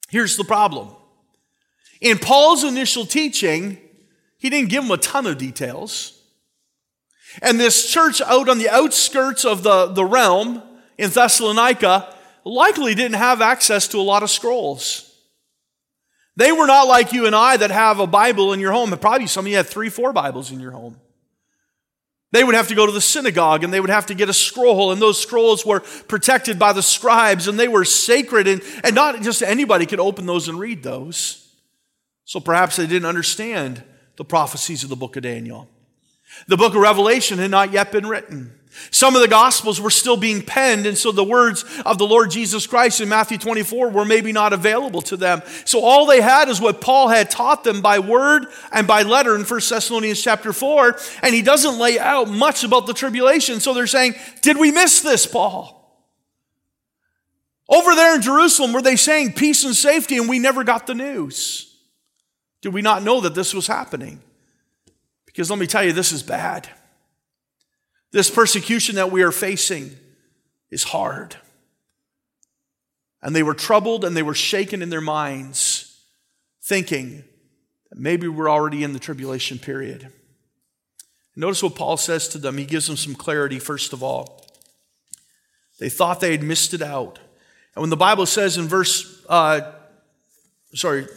here's 0.10 0.38
the 0.38 0.43
problem. 0.43 0.95
In 2.02 2.17
Paul's 2.17 2.63
initial 2.63 3.06
teaching, 3.06 3.78
he 4.38 4.50
didn't 4.50 4.69
give 4.69 4.84
them 4.84 4.91
a 4.91 4.98
ton 4.98 5.26
of 5.26 5.38
details. 5.38 6.22
And 7.41 7.60
this 7.60 7.91
church 7.91 8.22
out 8.22 8.50
on 8.50 8.58
the 8.58 8.69
outskirts 8.69 9.45
of 9.45 9.63
the, 9.63 9.88
the 9.88 10.06
realm 10.06 10.63
in 10.98 11.10
Thessalonica 11.10 12.13
likely 12.43 12.95
didn't 12.95 13.17
have 13.17 13.41
access 13.41 13.88
to 13.89 13.98
a 13.98 14.02
lot 14.02 14.24
of 14.24 14.30
scrolls. 14.30 15.06
They 16.36 16.52
were 16.52 16.67
not 16.67 16.88
like 16.88 17.12
you 17.12 17.26
and 17.26 17.36
I 17.36 17.58
that 17.58 17.69
have 17.69 18.00
a 18.00 18.08
Bible 18.08 18.54
in 18.54 18.60
your 18.60 18.72
home. 18.72 18.98
Probably 18.98 19.28
some 19.28 19.45
of 19.45 19.52
you 19.52 19.58
have 19.58 19.67
three, 19.67 19.89
four 19.89 20.13
Bibles 20.13 20.52
in 20.52 20.60
your 20.60 20.72
home. 20.72 20.95
They 22.32 22.44
would 22.44 22.56
have 22.56 22.68
to 22.68 22.76
go 22.76 22.86
to 22.86 22.92
the 22.92 23.02
synagogue 23.02 23.63
and 23.63 23.74
they 23.74 23.80
would 23.80 23.89
have 23.89 24.06
to 24.08 24.13
get 24.13 24.30
a 24.30 24.34
scroll, 24.34 24.92
and 24.92 25.02
those 25.02 25.20
scrolls 25.20 25.65
were 25.65 25.80
protected 25.80 26.60
by 26.60 26.74
the 26.74 26.84
scribes 26.84 27.48
and 27.48 27.60
they 27.60 27.68
were 27.68 27.86
sacred, 27.86 28.48
and, 28.48 28.62
and 28.84 28.94
not 28.94 29.22
just 29.22 29.42
anybody 29.42 29.86
could 29.86 30.00
open 30.00 30.26
those 30.26 30.48
and 30.48 30.60
read 30.60 30.84
those. 30.84 31.56
So 32.26 32.39
perhaps 32.39 32.76
they 32.76 32.86
didn't 32.86 33.08
understand 33.08 33.84
the 34.18 34.26
prophecies 34.26 34.84
of 34.84 34.89
the 34.89 34.96
book 34.96 35.15
of 35.15 35.24
Daniel. 35.24 35.68
The 36.48 36.58
book 36.58 36.76
of 36.76 36.82
Revelation 36.82 37.39
had 37.39 37.50
not 37.50 37.72
yet 37.72 37.92
been 37.92 38.06
written. 38.06 38.59
Some 38.92 39.16
of 39.16 39.22
the 39.22 39.28
gospels 39.28 39.82
were 39.82 39.90
still 39.90 40.16
being 40.16 40.44
penned, 40.44 40.86
and 40.86 40.98
so 40.98 41.12
the 41.12 41.24
words 41.24 41.66
of 41.86 41.98
the 41.98 42.06
Lord 42.06 42.30
Jesus 42.30 42.68
Christ 42.68 43.02
in 43.02 43.10
Matthew 43.10 43.40
24 43.40 43.90
were 43.90 44.06
maybe 44.06 44.32
not 44.32 44.54
available 44.54 45.02
to 45.04 45.18
them. 45.18 45.42
So 45.66 45.84
all 45.84 46.06
they 46.06 46.22
had 46.22 46.50
is 46.50 46.62
what 46.62 46.80
Paul 46.80 47.08
had 47.08 47.32
taught 47.32 47.64
them 47.64 47.82
by 47.82 47.98
word 47.98 48.46
and 48.72 48.86
by 48.88 49.02
letter 49.02 49.36
in 49.36 49.44
1 49.44 49.62
Thessalonians 49.70 50.22
chapter 50.22 50.54
4, 50.54 50.98
and 51.24 51.34
he 51.34 51.42
doesn't 51.42 51.80
lay 51.80 51.98
out 51.98 52.30
much 52.30 52.64
about 52.64 52.86
the 52.86 52.94
tribulation. 52.94 53.60
So 53.60 53.74
they're 53.74 53.88
saying, 53.88 54.14
Did 54.42 54.58
we 54.58 54.72
miss 54.72 55.02
this, 55.02 55.26
Paul? 55.26 55.76
Over 57.68 57.96
there 57.96 58.16
in 58.16 58.22
Jerusalem, 58.22 58.74
were 58.74 58.82
they 58.82 58.96
saying 58.96 59.34
peace 59.34 59.64
and 59.64 59.76
safety, 59.76 60.18
and 60.18 60.30
we 60.30 60.40
never 60.40 60.64
got 60.64 60.88
the 60.88 60.96
news? 60.96 61.76
Did 62.62 62.74
we 62.74 62.82
not 62.82 63.04
know 63.04 63.22
that 63.22 63.36
this 63.36 63.54
was 63.54 63.68
happening? 63.68 64.22
Because 65.26 65.50
let 65.50 65.60
me 65.60 65.68
tell 65.68 65.84
you, 65.84 65.94
this 65.94 66.12
is 66.12 66.22
bad. 66.24 66.70
This 68.12 68.30
persecution 68.30 68.95
that 68.95 69.12
we 69.12 69.22
are 69.22 69.32
facing 69.32 69.95
is 70.72 70.84
hard. 70.84 71.36
And 73.22 73.36
they 73.36 73.43
were 73.43 73.54
troubled 73.54 74.06
and 74.06 74.15
they 74.15 74.24
were 74.24 74.34
shaken 74.34 74.82
in 74.82 74.89
their 74.89 75.02
minds, 75.02 76.02
thinking 76.62 77.24
that 77.89 78.00
maybe 78.00 78.28
we're 78.28 78.50
already 78.50 78.84
in 78.84 78.93
the 78.93 79.00
tribulation 79.00 79.60
period. 79.60 80.12
Notice 81.36 81.63
what 81.63 81.76
Paul 81.76 81.98
says 81.98 82.28
to 82.30 82.38
them. 82.38 82.58
He 82.58 82.65
gives 82.65 82.88
them 82.88 82.98
some 82.98 83.15
clarity, 83.15 83.60
first 83.60 83.93
of 83.93 84.04
all. 84.04 84.45
They 85.80 85.89
thought 85.89 86.19
they 86.19 86.32
had 86.32 86.43
missed 86.43 86.74
it 86.74 86.82
out. 86.82 87.19
And 87.76 87.82
when 87.82 87.89
the 87.89 87.98
Bible 87.98 88.26
says 88.26 88.58
in 88.58 88.67
verse, 88.67 89.24
uh, 89.30 89.72
sorry, 90.74 91.08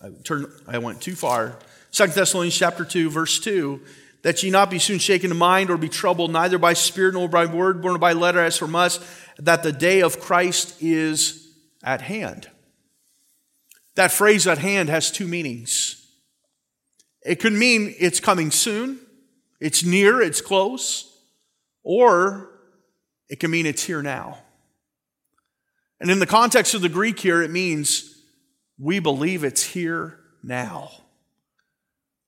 I, 0.00 0.10
turned, 0.24 0.46
I 0.66 0.78
went 0.78 1.02
too 1.02 1.14
far. 1.14 1.58
Second 1.90 2.14
Thessalonians 2.14 2.56
chapter 2.56 2.84
2, 2.84 3.10
verse 3.10 3.38
2 3.40 3.80
that 4.22 4.42
ye 4.42 4.50
not 4.50 4.70
be 4.70 4.78
soon 4.78 4.98
shaken 4.98 5.30
in 5.30 5.36
mind 5.36 5.70
or 5.70 5.76
be 5.76 5.88
troubled, 5.88 6.30
neither 6.30 6.58
by 6.58 6.72
spirit 6.74 7.14
nor 7.14 7.28
by 7.28 7.46
word, 7.46 7.82
nor 7.82 7.98
by 7.98 8.12
letter, 8.12 8.40
as 8.40 8.56
from 8.56 8.76
us, 8.76 8.98
that 9.38 9.62
the 9.62 9.72
day 9.72 10.02
of 10.02 10.20
Christ 10.20 10.80
is 10.82 11.48
at 11.82 12.02
hand. 12.02 12.48
That 13.94 14.12
phrase 14.12 14.46
at 14.46 14.58
hand 14.58 14.88
has 14.88 15.10
two 15.10 15.26
meanings. 15.26 16.06
It 17.22 17.36
could 17.36 17.52
mean 17.52 17.94
it's 17.98 18.20
coming 18.20 18.50
soon, 18.50 18.98
it's 19.60 19.84
near, 19.84 20.22
it's 20.22 20.40
close, 20.40 21.18
or 21.82 22.50
it 23.28 23.40
can 23.40 23.50
mean 23.50 23.66
it's 23.66 23.84
here 23.84 24.02
now. 24.02 24.38
And 26.00 26.10
in 26.10 26.18
the 26.18 26.26
context 26.26 26.74
of 26.74 26.80
the 26.80 26.88
Greek 26.88 27.18
here, 27.18 27.42
it 27.42 27.50
means 27.50 28.22
we 28.78 28.98
believe 28.98 29.44
it's 29.44 29.62
here 29.62 30.18
now. 30.42 30.90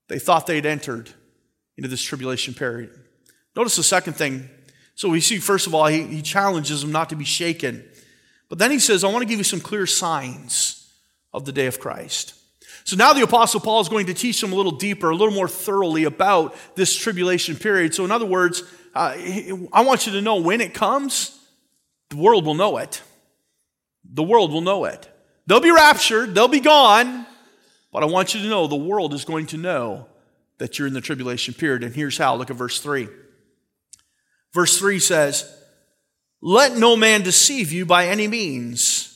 They 0.09 0.19
thought 0.19 0.45
they'd 0.45 0.65
entered 0.65 1.11
into 1.77 1.89
this 1.89 2.01
tribulation 2.01 2.53
period. 2.53 2.91
Notice 3.55 3.75
the 3.75 3.83
second 3.83 4.13
thing. 4.13 4.49
So 4.95 5.09
we 5.09 5.21
see, 5.21 5.37
first 5.37 5.67
of 5.67 5.73
all, 5.73 5.87
he, 5.87 6.03
he 6.03 6.21
challenges 6.21 6.81
them 6.81 6.91
not 6.91 7.09
to 7.09 7.15
be 7.15 7.25
shaken. 7.25 7.83
But 8.49 8.59
then 8.59 8.71
he 8.71 8.79
says, 8.79 9.03
I 9.03 9.07
want 9.07 9.23
to 9.23 9.27
give 9.27 9.39
you 9.39 9.43
some 9.43 9.59
clear 9.59 9.85
signs 9.85 10.91
of 11.33 11.45
the 11.45 11.51
day 11.51 11.65
of 11.65 11.79
Christ. 11.79 12.35
So 12.83 12.95
now 12.95 13.13
the 13.13 13.23
Apostle 13.23 13.59
Paul 13.59 13.81
is 13.81 13.89
going 13.89 14.07
to 14.07 14.13
teach 14.13 14.41
them 14.41 14.51
a 14.51 14.55
little 14.55 14.73
deeper, 14.73 15.09
a 15.09 15.15
little 15.15 15.33
more 15.33 15.47
thoroughly 15.47 16.03
about 16.03 16.55
this 16.75 16.95
tribulation 16.95 17.55
period. 17.55 17.95
So, 17.95 18.03
in 18.03 18.11
other 18.11 18.25
words, 18.25 18.63
uh, 18.93 19.15
I 19.71 19.83
want 19.83 20.05
you 20.05 20.13
to 20.13 20.21
know 20.21 20.35
when 20.35 20.61
it 20.61 20.73
comes, 20.73 21.39
the 22.09 22.17
world 22.17 22.45
will 22.45 22.55
know 22.55 22.77
it. 22.77 23.01
The 24.03 24.23
world 24.23 24.51
will 24.51 24.61
know 24.61 24.85
it. 24.85 25.09
They'll 25.47 25.61
be 25.61 25.71
raptured, 25.71 26.35
they'll 26.35 26.47
be 26.47 26.59
gone, 26.59 27.25
but 27.91 28.03
I 28.03 28.05
want 28.05 28.33
you 28.33 28.41
to 28.41 28.47
know 28.47 28.67
the 28.67 28.75
world 28.75 29.13
is 29.13 29.25
going 29.25 29.47
to 29.47 29.57
know 29.57 30.07
that 30.57 30.77
you're 30.77 30.87
in 30.87 30.93
the 30.93 31.01
tribulation 31.01 31.53
period. 31.53 31.83
And 31.83 31.95
here's 31.95 32.17
how 32.17 32.35
look 32.35 32.49
at 32.49 32.55
verse 32.55 32.79
3. 32.79 33.07
Verse 34.53 34.77
3 34.77 34.99
says, 34.99 35.51
Let 36.41 36.77
no 36.77 36.95
man 36.95 37.23
deceive 37.23 37.71
you 37.71 37.85
by 37.85 38.07
any 38.07 38.27
means, 38.27 39.09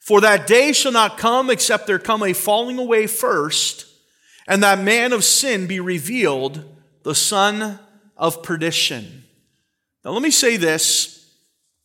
for 0.00 0.20
that 0.20 0.46
day 0.46 0.72
shall 0.72 0.92
not 0.92 1.18
come 1.18 1.50
except 1.50 1.86
there 1.86 1.98
come 1.98 2.22
a 2.22 2.32
falling 2.32 2.78
away 2.78 3.06
first, 3.06 3.86
and 4.46 4.62
that 4.62 4.80
man 4.80 5.12
of 5.12 5.24
sin 5.24 5.66
be 5.66 5.80
revealed, 5.80 6.64
the 7.02 7.14
son 7.14 7.78
of 8.16 8.42
perdition. 8.42 9.24
Now, 10.04 10.12
let 10.12 10.22
me 10.22 10.30
say 10.30 10.56
this 10.56 11.12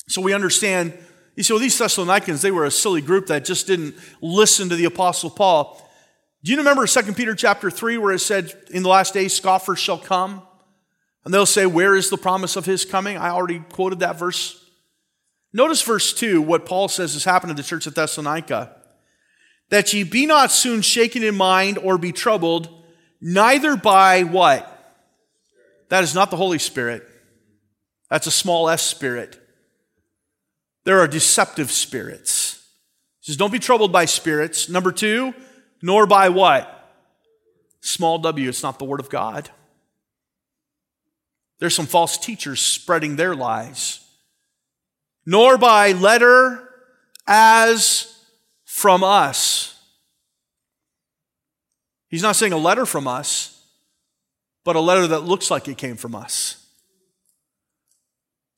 so 0.08 0.22
we 0.22 0.34
understand. 0.34 0.94
You 1.36 1.44
see, 1.44 1.54
well, 1.54 1.60
these 1.60 1.78
Thessalonians, 1.78 2.42
they 2.42 2.52
were 2.52 2.66
a 2.66 2.72
silly 2.72 3.02
group 3.02 3.28
that 3.28 3.46
just 3.46 3.68
didn't 3.68 3.96
listen 4.22 4.70
to 4.70 4.76
the 4.76 4.86
Apostle 4.86 5.30
Paul. 5.30 5.87
Do 6.44 6.52
you 6.52 6.58
remember 6.58 6.86
2 6.86 7.14
Peter 7.14 7.36
chapter 7.36 7.72
3 7.72 7.98
where 7.98 8.14
it 8.14 8.20
said, 8.20 8.54
In 8.70 8.84
the 8.84 8.90
last 8.90 9.14
days 9.14 9.34
scoffers 9.34 9.80
shall 9.80 9.98
come? 9.98 10.42
And 11.26 11.34
they'll 11.34 11.46
say, 11.46 11.66
Where 11.66 11.96
is 11.96 12.10
the 12.10 12.18
promise 12.18 12.56
of 12.56 12.66
his 12.66 12.86
coming? 12.86 13.18
I 13.18 13.30
already 13.30 13.60
quoted 13.60 14.00
that 14.00 14.18
verse. 14.18 14.64
Notice 15.52 15.82
verse 15.82 16.14
2, 16.14 16.42
what 16.42 16.66
Paul 16.66 16.88
says 16.88 17.14
has 17.14 17.24
happened 17.24 17.50
to 17.50 17.62
the 17.62 17.68
church 17.68 17.88
at 17.88 17.96
Thessalonica. 17.96 18.76
That 19.70 19.94
ye 19.94 20.04
be 20.04 20.26
not 20.26 20.52
soon 20.52 20.82
shaken 20.82 21.24
in 21.24 21.36
mind 21.36 21.78
or 21.78 21.98
be 21.98 22.12
troubled, 22.12 22.70
neither 23.20 23.76
by 23.76 24.24
what? 24.24 24.74
That 25.90 26.04
is 26.04 26.14
not 26.14 26.32
the 26.32 26.38
Holy 26.38 26.60
Spirit. 26.60 27.08
That's 28.10 28.28
a 28.28 28.32
small 28.32 28.70
s 28.70 28.84
spirit. 28.84 29.40
There 30.86 31.00
are 31.02 31.08
deceptive 31.08 31.72
spirits. 31.72 32.64
He 33.20 33.32
says, 33.32 33.38
Don't 33.38 33.52
be 33.52 33.60
troubled 33.60 33.92
by 33.92 34.06
spirits. 34.06 34.70
Number 34.70 34.92
two, 34.92 35.34
nor 35.82 36.06
by 36.08 36.30
what? 36.30 36.74
Small 37.82 38.20
w, 38.20 38.50
it's 38.50 38.64
not 38.64 38.80
the 38.80 38.86
Word 38.86 39.00
of 39.00 39.10
God. 39.10 39.50
There's 41.60 41.76
some 41.76 41.86
false 41.86 42.18
teachers 42.18 42.62
spreading 42.62 43.16
their 43.16 43.36
lies. 43.36 44.02
Nor 45.26 45.58
by 45.58 45.92
letter 45.92 46.70
as 47.28 48.22
from 48.66 49.04
us. 49.04 49.80
He's 52.10 52.22
not 52.22 52.36
saying 52.36 52.54
a 52.54 52.58
letter 52.58 52.86
from 52.86 53.08
us, 53.08 53.66
but 54.64 54.76
a 54.76 54.80
letter 54.80 55.08
that 55.08 55.22
looks 55.22 55.52
like 55.52 55.68
it 55.68 55.78
came 55.78 55.98
from 55.98 56.16
us. 56.16 56.66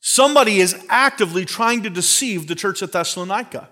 Somebody 0.00 0.60
is 0.60 0.84
actively 0.88 1.44
trying 1.44 1.82
to 1.82 1.90
deceive 1.90 2.46
the 2.46 2.54
church 2.54 2.82
at 2.82 2.92
Thessalonica. 2.92 3.68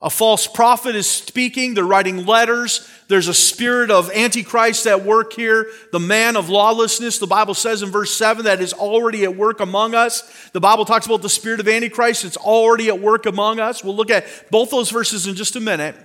A 0.00 0.10
false 0.10 0.46
prophet 0.46 0.94
is 0.94 1.08
speaking. 1.08 1.74
They're 1.74 1.84
writing 1.84 2.24
letters. 2.24 2.88
There's 3.08 3.26
a 3.26 3.34
spirit 3.34 3.90
of 3.90 4.10
Antichrist 4.12 4.86
at 4.86 5.04
work 5.04 5.32
here. 5.32 5.66
The 5.90 5.98
man 5.98 6.36
of 6.36 6.48
lawlessness, 6.48 7.18
the 7.18 7.26
Bible 7.26 7.54
says 7.54 7.82
in 7.82 7.90
verse 7.90 8.16
7, 8.16 8.44
that 8.44 8.60
is 8.60 8.72
already 8.72 9.24
at 9.24 9.36
work 9.36 9.58
among 9.58 9.94
us. 9.94 10.50
The 10.50 10.60
Bible 10.60 10.84
talks 10.84 11.06
about 11.06 11.22
the 11.22 11.28
spirit 11.28 11.58
of 11.58 11.66
Antichrist. 11.66 12.24
It's 12.24 12.36
already 12.36 12.88
at 12.88 13.00
work 13.00 13.26
among 13.26 13.58
us. 13.58 13.82
We'll 13.82 13.96
look 13.96 14.10
at 14.10 14.24
both 14.52 14.70
those 14.70 14.90
verses 14.90 15.26
in 15.26 15.34
just 15.34 15.56
a 15.56 15.60
minute. 15.60 15.96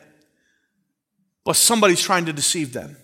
But 1.43 1.55
somebody's 1.55 2.01
trying 2.01 2.25
to 2.25 2.33
deceive 2.33 2.73
them. 2.73 2.97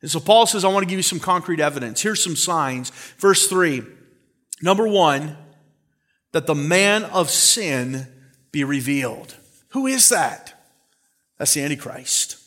And 0.00 0.10
so 0.10 0.20
Paul 0.20 0.46
says, 0.46 0.64
I 0.64 0.68
want 0.68 0.84
to 0.84 0.88
give 0.88 0.98
you 0.98 1.02
some 1.02 1.20
concrete 1.20 1.60
evidence. 1.60 2.00
Here's 2.00 2.22
some 2.22 2.36
signs. 2.36 2.90
Verse 3.18 3.46
3 3.46 3.82
Number 4.62 4.88
one, 4.88 5.36
that 6.32 6.46
the 6.46 6.54
man 6.54 7.04
of 7.04 7.28
sin 7.28 8.06
be 8.52 8.64
revealed. 8.64 9.36
Who 9.76 9.86
is 9.86 10.08
that? 10.08 10.54
That's 11.36 11.52
the 11.52 11.60
Antichrist. 11.60 12.38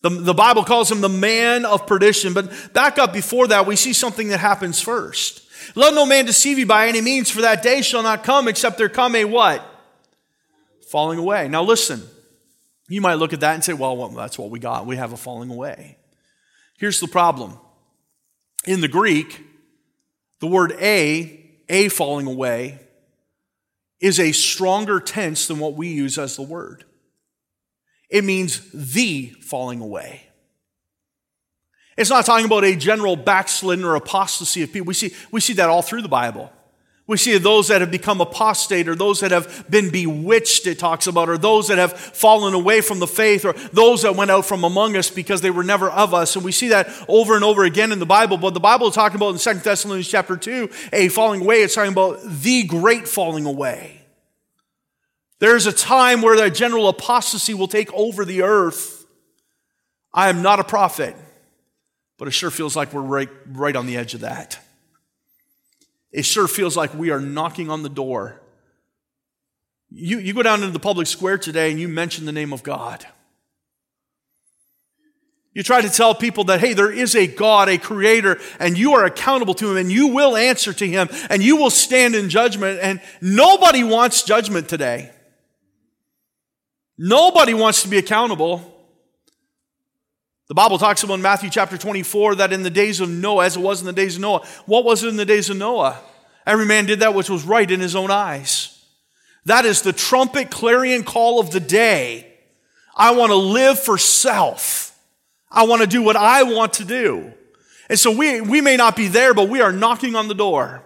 The, 0.00 0.10
the 0.10 0.34
Bible 0.34 0.64
calls 0.64 0.90
him 0.90 1.00
the 1.00 1.08
man 1.08 1.64
of 1.64 1.86
perdition, 1.86 2.34
but 2.34 2.72
back 2.72 2.98
up 2.98 3.12
before 3.12 3.46
that, 3.46 3.64
we 3.64 3.76
see 3.76 3.92
something 3.92 4.26
that 4.30 4.40
happens 4.40 4.80
first. 4.80 5.44
Let 5.76 5.94
no 5.94 6.04
man 6.04 6.24
deceive 6.24 6.58
you 6.58 6.66
by 6.66 6.88
any 6.88 7.00
means, 7.00 7.30
for 7.30 7.42
that 7.42 7.62
day 7.62 7.80
shall 7.80 8.02
not 8.02 8.24
come 8.24 8.48
except 8.48 8.76
there 8.76 8.88
come 8.88 9.14
a 9.14 9.24
what? 9.24 9.64
Falling 10.90 11.20
away. 11.20 11.46
Now 11.46 11.62
listen, 11.62 12.02
you 12.88 13.00
might 13.00 13.14
look 13.14 13.32
at 13.32 13.38
that 13.38 13.54
and 13.54 13.62
say, 13.62 13.72
well, 13.72 13.96
well 13.96 14.08
that's 14.08 14.36
what 14.36 14.50
we 14.50 14.58
got. 14.58 14.84
We 14.84 14.96
have 14.96 15.12
a 15.12 15.16
falling 15.16 15.48
away. 15.48 15.96
Here's 16.76 16.98
the 16.98 17.06
problem. 17.06 17.56
In 18.66 18.80
the 18.80 18.88
Greek, 18.88 19.40
the 20.40 20.48
word 20.48 20.72
a, 20.80 21.40
a 21.68 21.88
falling 21.88 22.26
away, 22.26 22.80
is 24.02 24.18
a 24.18 24.32
stronger 24.32 25.00
tense 25.00 25.46
than 25.46 25.60
what 25.60 25.74
we 25.74 25.88
use 25.88 26.18
as 26.18 26.36
the 26.36 26.42
word. 26.42 26.84
It 28.10 28.24
means 28.24 28.60
the 28.74 29.28
falling 29.40 29.80
away. 29.80 30.26
It's 31.96 32.10
not 32.10 32.26
talking 32.26 32.44
about 32.44 32.64
a 32.64 32.74
general 32.74 33.16
backsliding 33.16 33.84
or 33.84 33.94
apostasy 33.94 34.62
of 34.62 34.72
people. 34.72 34.86
We 34.86 34.94
see, 34.94 35.14
we 35.30 35.40
see 35.40 35.52
that 35.54 35.70
all 35.70 35.82
through 35.82 36.02
the 36.02 36.08
Bible. 36.08 36.52
We 37.06 37.16
see 37.16 37.36
those 37.36 37.68
that 37.68 37.80
have 37.80 37.90
become 37.90 38.20
apostate 38.20 38.88
or 38.88 38.94
those 38.94 39.20
that 39.20 39.32
have 39.32 39.66
been 39.68 39.90
bewitched, 39.90 40.66
it 40.68 40.78
talks 40.78 41.08
about, 41.08 41.28
or 41.28 41.36
those 41.36 41.68
that 41.68 41.78
have 41.78 41.92
fallen 41.92 42.54
away 42.54 42.80
from 42.80 43.00
the 43.00 43.08
faith, 43.08 43.44
or 43.44 43.54
those 43.72 44.02
that 44.02 44.14
went 44.14 44.30
out 44.30 44.46
from 44.46 44.62
among 44.62 44.96
us 44.96 45.10
because 45.10 45.40
they 45.40 45.50
were 45.50 45.64
never 45.64 45.90
of 45.90 46.14
us. 46.14 46.36
And 46.36 46.44
we 46.44 46.52
see 46.52 46.68
that 46.68 46.88
over 47.08 47.34
and 47.34 47.44
over 47.44 47.64
again 47.64 47.90
in 47.90 47.98
the 47.98 48.06
Bible. 48.06 48.36
But 48.36 48.54
the 48.54 48.60
Bible 48.60 48.86
is 48.86 48.94
talking 48.94 49.16
about 49.16 49.34
in 49.34 49.38
2 49.38 49.60
Thessalonians 49.60 50.08
chapter 50.08 50.36
2, 50.36 50.70
a 50.92 51.08
falling 51.08 51.42
away. 51.42 51.62
It's 51.62 51.74
talking 51.74 51.92
about 51.92 52.20
the 52.22 52.62
great 52.64 53.08
falling 53.08 53.46
away. 53.46 54.00
There's 55.40 55.66
a 55.66 55.72
time 55.72 56.22
where 56.22 56.36
that 56.36 56.54
general 56.54 56.88
apostasy 56.88 57.52
will 57.52 57.66
take 57.66 57.92
over 57.92 58.24
the 58.24 58.42
earth. 58.42 59.04
I 60.14 60.28
am 60.28 60.40
not 60.40 60.60
a 60.60 60.64
prophet, 60.64 61.16
but 62.16 62.28
it 62.28 62.30
sure 62.30 62.50
feels 62.50 62.76
like 62.76 62.92
we're 62.92 63.00
right, 63.00 63.28
right 63.48 63.74
on 63.74 63.86
the 63.86 63.96
edge 63.96 64.14
of 64.14 64.20
that. 64.20 64.60
It 66.12 66.24
sure 66.24 66.46
feels 66.46 66.76
like 66.76 66.94
we 66.94 67.10
are 67.10 67.20
knocking 67.20 67.70
on 67.70 67.82
the 67.82 67.88
door. 67.88 68.40
You, 69.90 70.18
you 70.18 70.34
go 70.34 70.42
down 70.42 70.60
into 70.60 70.72
the 70.72 70.78
public 70.78 71.06
square 71.06 71.38
today 71.38 71.70
and 71.70 71.80
you 71.80 71.88
mention 71.88 72.26
the 72.26 72.32
name 72.32 72.52
of 72.52 72.62
God. 72.62 73.06
You 75.54 75.62
try 75.62 75.82
to 75.82 75.90
tell 75.90 76.14
people 76.14 76.44
that, 76.44 76.60
hey, 76.60 76.72
there 76.72 76.90
is 76.90 77.14
a 77.14 77.26
God, 77.26 77.68
a 77.68 77.76
creator, 77.76 78.40
and 78.58 78.78
you 78.78 78.94
are 78.94 79.04
accountable 79.04 79.52
to 79.54 79.70
him, 79.70 79.76
and 79.76 79.92
you 79.92 80.08
will 80.08 80.34
answer 80.34 80.72
to 80.72 80.88
him, 80.88 81.08
and 81.28 81.42
you 81.42 81.56
will 81.56 81.68
stand 81.68 82.14
in 82.14 82.30
judgment. 82.30 82.78
And 82.80 83.02
nobody 83.20 83.84
wants 83.84 84.22
judgment 84.22 84.70
today. 84.70 85.10
Nobody 86.96 87.52
wants 87.52 87.82
to 87.82 87.88
be 87.88 87.98
accountable. 87.98 88.71
The 90.48 90.54
Bible 90.54 90.78
talks 90.78 91.02
about 91.02 91.14
in 91.14 91.22
Matthew 91.22 91.50
chapter 91.50 91.78
24 91.78 92.36
that 92.36 92.52
in 92.52 92.62
the 92.62 92.70
days 92.70 93.00
of 93.00 93.08
Noah, 93.08 93.46
as 93.46 93.56
it 93.56 93.60
was 93.60 93.80
in 93.80 93.86
the 93.86 93.92
days 93.92 94.16
of 94.16 94.22
Noah, 94.22 94.46
what 94.66 94.84
was 94.84 95.04
it 95.04 95.08
in 95.08 95.16
the 95.16 95.24
days 95.24 95.48
of 95.50 95.56
Noah? 95.56 95.98
Every 96.46 96.66
man 96.66 96.86
did 96.86 97.00
that 97.00 97.14
which 97.14 97.30
was 97.30 97.44
right 97.44 97.70
in 97.70 97.80
his 97.80 97.94
own 97.94 98.10
eyes. 98.10 98.84
That 99.44 99.64
is 99.64 99.82
the 99.82 99.92
trumpet 99.92 100.50
clarion 100.50 101.04
call 101.04 101.40
of 101.40 101.50
the 101.50 101.60
day. 101.60 102.26
I 102.96 103.12
want 103.12 103.30
to 103.30 103.36
live 103.36 103.78
for 103.78 103.98
self. 103.98 104.98
I 105.50 105.64
want 105.64 105.82
to 105.82 105.86
do 105.86 106.02
what 106.02 106.16
I 106.16 106.42
want 106.42 106.74
to 106.74 106.84
do. 106.84 107.32
And 107.88 107.98
so 107.98 108.10
we, 108.10 108.40
we 108.40 108.60
may 108.60 108.76
not 108.76 108.96
be 108.96 109.08
there, 109.08 109.34
but 109.34 109.48
we 109.48 109.60
are 109.60 109.72
knocking 109.72 110.16
on 110.16 110.28
the 110.28 110.34
door. 110.34 110.82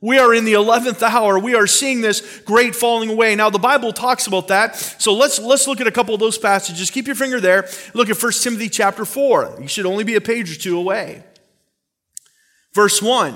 We 0.00 0.18
are 0.18 0.34
in 0.34 0.44
the 0.44 0.52
11th 0.52 1.02
hour. 1.02 1.38
We 1.38 1.54
are 1.54 1.66
seeing 1.66 2.02
this 2.02 2.40
great 2.40 2.76
falling 2.76 3.08
away. 3.08 3.34
Now, 3.34 3.48
the 3.48 3.58
Bible 3.58 3.92
talks 3.92 4.26
about 4.26 4.48
that. 4.48 4.76
So 4.76 5.14
let's, 5.14 5.38
let's 5.38 5.66
look 5.66 5.80
at 5.80 5.86
a 5.86 5.92
couple 5.92 6.14
of 6.14 6.20
those 6.20 6.36
passages. 6.36 6.90
Keep 6.90 7.06
your 7.06 7.16
finger 7.16 7.40
there. 7.40 7.66
Look 7.94 8.10
at 8.10 8.22
1 8.22 8.32
Timothy 8.32 8.68
chapter 8.68 9.04
4. 9.04 9.58
You 9.60 9.68
should 9.68 9.86
only 9.86 10.04
be 10.04 10.14
a 10.14 10.20
page 10.20 10.54
or 10.54 10.60
two 10.60 10.78
away. 10.78 11.24
Verse 12.74 13.00
1. 13.00 13.34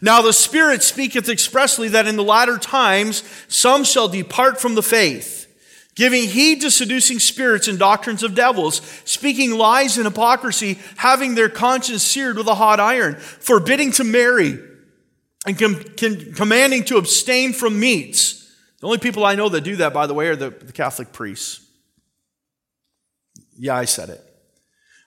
Now 0.00 0.20
the 0.20 0.32
Spirit 0.32 0.82
speaketh 0.82 1.28
expressly 1.28 1.88
that 1.88 2.08
in 2.08 2.16
the 2.16 2.24
latter 2.24 2.58
times 2.58 3.22
some 3.46 3.84
shall 3.84 4.08
depart 4.08 4.60
from 4.60 4.74
the 4.74 4.82
faith, 4.82 5.46
giving 5.94 6.24
heed 6.24 6.60
to 6.62 6.70
seducing 6.70 7.18
spirits 7.18 7.68
and 7.68 7.78
doctrines 7.78 8.22
of 8.22 8.34
devils, 8.34 8.82
speaking 9.04 9.56
lies 9.56 9.96
and 9.96 10.06
hypocrisy, 10.06 10.78
having 10.96 11.34
their 11.34 11.48
conscience 11.48 12.02
seared 12.02 12.36
with 12.36 12.48
a 12.48 12.54
hot 12.54 12.80
iron, 12.80 13.16
forbidding 13.16 13.92
to 13.92 14.04
marry 14.04 14.58
and 15.46 15.58
com- 15.58 15.82
com- 15.96 16.32
commanding 16.34 16.84
to 16.84 16.96
abstain 16.96 17.52
from 17.52 17.78
meats. 17.78 18.52
The 18.80 18.86
only 18.86 18.98
people 18.98 19.24
I 19.24 19.34
know 19.34 19.48
that 19.50 19.62
do 19.62 19.76
that, 19.76 19.92
by 19.92 20.06
the 20.06 20.14
way, 20.14 20.28
are 20.28 20.36
the, 20.36 20.50
the 20.50 20.72
Catholic 20.72 21.12
priests. 21.12 21.66
Yeah, 23.58 23.76
I 23.76 23.84
said 23.84 24.08
it. 24.08 24.24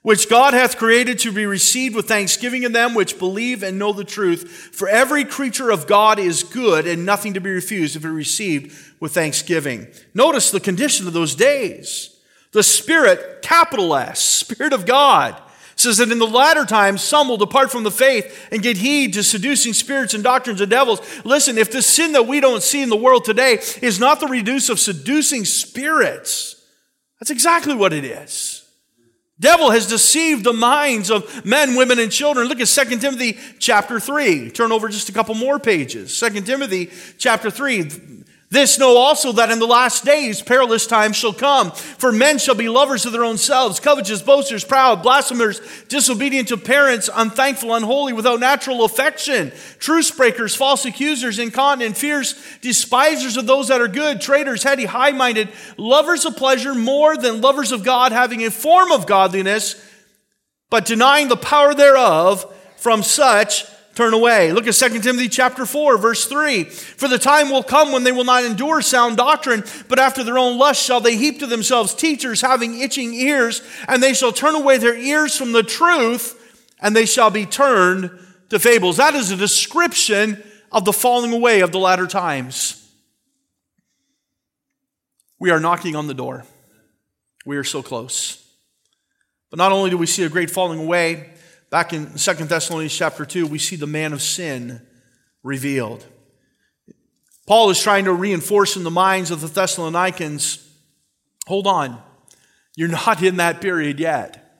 Which 0.02 0.28
God 0.28 0.52
hath 0.52 0.76
created 0.76 1.18
to 1.20 1.32
be 1.32 1.46
received 1.46 1.96
with 1.96 2.06
thanksgiving 2.06 2.62
in 2.62 2.72
them 2.72 2.94
which 2.94 3.18
believe 3.18 3.62
and 3.62 3.78
know 3.78 3.92
the 3.92 4.04
truth. 4.04 4.70
For 4.72 4.86
every 4.86 5.24
creature 5.24 5.70
of 5.70 5.86
God 5.86 6.18
is 6.18 6.42
good 6.42 6.86
and 6.86 7.06
nothing 7.06 7.34
to 7.34 7.40
be 7.40 7.50
refused 7.50 7.96
if 7.96 8.04
it 8.04 8.10
received 8.10 8.76
with 9.00 9.12
thanksgiving. 9.12 9.88
Notice 10.12 10.50
the 10.50 10.60
condition 10.60 11.06
of 11.06 11.14
those 11.14 11.34
days. 11.34 12.20
The 12.52 12.62
Spirit, 12.62 13.40
capital 13.42 13.94
S, 13.96 14.20
Spirit 14.20 14.74
of 14.74 14.86
God, 14.86 15.40
says 15.84 15.98
that 15.98 16.10
in 16.10 16.18
the 16.18 16.26
latter 16.26 16.64
times 16.64 17.02
some 17.02 17.28
will 17.28 17.36
depart 17.36 17.70
from 17.70 17.84
the 17.84 17.90
faith 17.90 18.48
and 18.50 18.62
get 18.62 18.76
heed 18.76 19.14
to 19.14 19.22
seducing 19.22 19.72
spirits 19.72 20.14
and 20.14 20.24
doctrines 20.24 20.60
of 20.60 20.68
devils. 20.68 21.00
Listen, 21.24 21.56
if 21.56 21.70
the 21.70 21.82
sin 21.82 22.12
that 22.12 22.26
we 22.26 22.40
don't 22.40 22.62
see 22.62 22.82
in 22.82 22.88
the 22.88 22.96
world 22.96 23.24
today 23.24 23.60
is 23.80 24.00
not 24.00 24.18
the 24.18 24.26
reduce 24.26 24.68
of 24.68 24.80
seducing 24.80 25.44
spirits, 25.44 26.60
that's 27.20 27.30
exactly 27.30 27.74
what 27.74 27.92
it 27.92 28.04
is. 28.04 28.64
Devil 29.40 29.70
has 29.70 29.88
deceived 29.88 30.44
the 30.44 30.52
minds 30.52 31.10
of 31.10 31.44
men, 31.44 31.74
women, 31.74 31.98
and 31.98 32.10
children. 32.10 32.48
Look 32.48 32.60
at 32.60 32.68
2 32.68 32.98
Timothy 32.98 33.38
chapter 33.58 33.98
3. 33.98 34.50
Turn 34.50 34.72
over 34.72 34.88
just 34.88 35.08
a 35.08 35.12
couple 35.12 35.34
more 35.34 35.58
pages. 35.58 36.18
2 36.18 36.42
Timothy 36.42 36.90
chapter 37.18 37.50
3. 37.50 38.23
This 38.50 38.78
know 38.78 38.96
also 38.96 39.32
that 39.32 39.50
in 39.50 39.58
the 39.58 39.66
last 39.66 40.04
days 40.04 40.40
perilous 40.40 40.86
times 40.86 41.16
shall 41.16 41.32
come. 41.32 41.72
For 41.72 42.12
men 42.12 42.38
shall 42.38 42.54
be 42.54 42.68
lovers 42.68 43.04
of 43.04 43.12
their 43.12 43.24
own 43.24 43.36
selves, 43.36 43.80
covetous, 43.80 44.22
boasters, 44.22 44.64
proud, 44.64 45.02
blasphemers, 45.02 45.60
disobedient 45.88 46.48
to 46.48 46.56
parents, 46.56 47.10
unthankful, 47.12 47.74
unholy, 47.74 48.12
without 48.12 48.40
natural 48.40 48.84
affection, 48.84 49.50
truce 49.78 50.10
breakers, 50.10 50.54
false 50.54 50.84
accusers, 50.84 51.38
incontinent, 51.38 51.96
fierce, 51.96 52.34
despisers 52.60 53.36
of 53.36 53.46
those 53.46 53.68
that 53.68 53.80
are 53.80 53.88
good, 53.88 54.20
traitors, 54.20 54.62
heady, 54.62 54.84
high 54.84 55.12
minded, 55.12 55.48
lovers 55.76 56.24
of 56.24 56.36
pleasure 56.36 56.74
more 56.74 57.16
than 57.16 57.40
lovers 57.40 57.72
of 57.72 57.82
God, 57.82 58.12
having 58.12 58.44
a 58.44 58.50
form 58.50 58.92
of 58.92 59.06
godliness, 59.06 59.74
but 60.70 60.84
denying 60.84 61.28
the 61.28 61.36
power 61.36 61.74
thereof. 61.74 62.50
From 62.76 63.02
such 63.02 63.64
turn 63.94 64.12
away. 64.12 64.52
Look 64.52 64.66
at 64.66 64.74
2 64.74 65.00
Timothy 65.00 65.28
chapter 65.28 65.64
4, 65.66 65.98
verse 65.98 66.26
3. 66.26 66.64
For 66.64 67.08
the 67.08 67.18
time 67.18 67.50
will 67.50 67.62
come 67.62 67.92
when 67.92 68.04
they 68.04 68.12
will 68.12 68.24
not 68.24 68.44
endure 68.44 68.82
sound 68.82 69.16
doctrine, 69.16 69.64
but 69.88 69.98
after 69.98 70.24
their 70.24 70.38
own 70.38 70.58
lust 70.58 70.84
shall 70.84 71.00
they 71.00 71.16
heap 71.16 71.38
to 71.40 71.46
themselves 71.46 71.94
teachers 71.94 72.40
having 72.40 72.80
itching 72.80 73.14
ears, 73.14 73.62
and 73.88 74.02
they 74.02 74.14
shall 74.14 74.32
turn 74.32 74.54
away 74.54 74.78
their 74.78 74.96
ears 74.96 75.36
from 75.36 75.52
the 75.52 75.62
truth, 75.62 76.40
and 76.80 76.94
they 76.94 77.06
shall 77.06 77.30
be 77.30 77.46
turned 77.46 78.10
to 78.50 78.58
fables. 78.58 78.96
That 78.96 79.14
is 79.14 79.30
a 79.30 79.36
description 79.36 80.42
of 80.72 80.84
the 80.84 80.92
falling 80.92 81.32
away 81.32 81.60
of 81.60 81.72
the 81.72 81.78
latter 81.78 82.06
times. 82.06 82.80
We 85.38 85.50
are 85.50 85.60
knocking 85.60 85.94
on 85.94 86.06
the 86.06 86.14
door. 86.14 86.44
We 87.46 87.56
are 87.56 87.64
so 87.64 87.82
close. 87.82 88.44
But 89.50 89.58
not 89.58 89.72
only 89.72 89.90
do 89.90 89.98
we 89.98 90.06
see 90.06 90.24
a 90.24 90.28
great 90.28 90.50
falling 90.50 90.80
away, 90.80 91.33
Back 91.74 91.92
in 91.92 92.06
2 92.14 92.32
Thessalonians 92.44 92.96
chapter 92.96 93.24
2, 93.24 93.48
we 93.48 93.58
see 93.58 93.74
the 93.74 93.84
man 93.84 94.12
of 94.12 94.22
sin 94.22 94.80
revealed. 95.42 96.06
Paul 97.48 97.68
is 97.70 97.82
trying 97.82 98.04
to 98.04 98.12
reinforce 98.12 98.76
in 98.76 98.84
the 98.84 98.92
minds 98.92 99.32
of 99.32 99.40
the 99.40 99.48
Thessalonians 99.48 100.70
Hold 101.48 101.66
on. 101.66 102.00
You're 102.76 102.86
not 102.86 103.24
in 103.24 103.38
that 103.38 103.60
period 103.60 103.98
yet. 103.98 104.56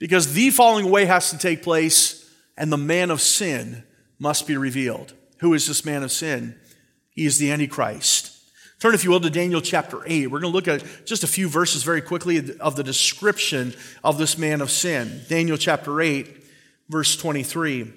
Because 0.00 0.32
the 0.32 0.50
falling 0.50 0.86
away 0.86 1.04
has 1.04 1.30
to 1.30 1.38
take 1.38 1.62
place 1.62 2.28
and 2.56 2.72
the 2.72 2.76
man 2.76 3.12
of 3.12 3.20
sin 3.20 3.84
must 4.18 4.48
be 4.48 4.56
revealed. 4.56 5.14
Who 5.38 5.54
is 5.54 5.68
this 5.68 5.84
man 5.84 6.02
of 6.02 6.10
sin? 6.10 6.58
He 7.10 7.26
is 7.26 7.38
the 7.38 7.52
Antichrist. 7.52 8.38
Turn, 8.80 8.92
if 8.92 9.04
you 9.04 9.10
will, 9.10 9.20
to 9.20 9.30
Daniel 9.30 9.60
chapter 9.60 10.02
8. 10.04 10.26
We're 10.26 10.40
going 10.40 10.52
to 10.52 10.56
look 10.56 10.66
at 10.66 11.06
just 11.06 11.22
a 11.22 11.28
few 11.28 11.48
verses 11.48 11.84
very 11.84 12.00
quickly 12.00 12.56
of 12.58 12.74
the 12.74 12.82
description 12.82 13.72
of 14.02 14.18
this 14.18 14.36
man 14.36 14.60
of 14.60 14.72
sin. 14.72 15.20
Daniel 15.28 15.56
chapter 15.56 16.00
8, 16.00 16.38
verse 16.90 17.16
23. 17.16 17.90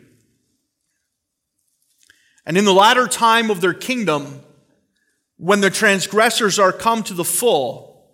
And 2.46 2.58
in 2.58 2.66
the 2.66 2.74
latter 2.74 3.08
time 3.08 3.50
of 3.50 3.60
their 3.60 3.74
kingdom, 3.74 4.42
when 5.38 5.62
the 5.62 5.70
transgressors 5.70 6.60
are 6.60 6.72
come 6.72 7.04
to 7.04 7.14
the 7.14 7.24
full, 7.26 8.08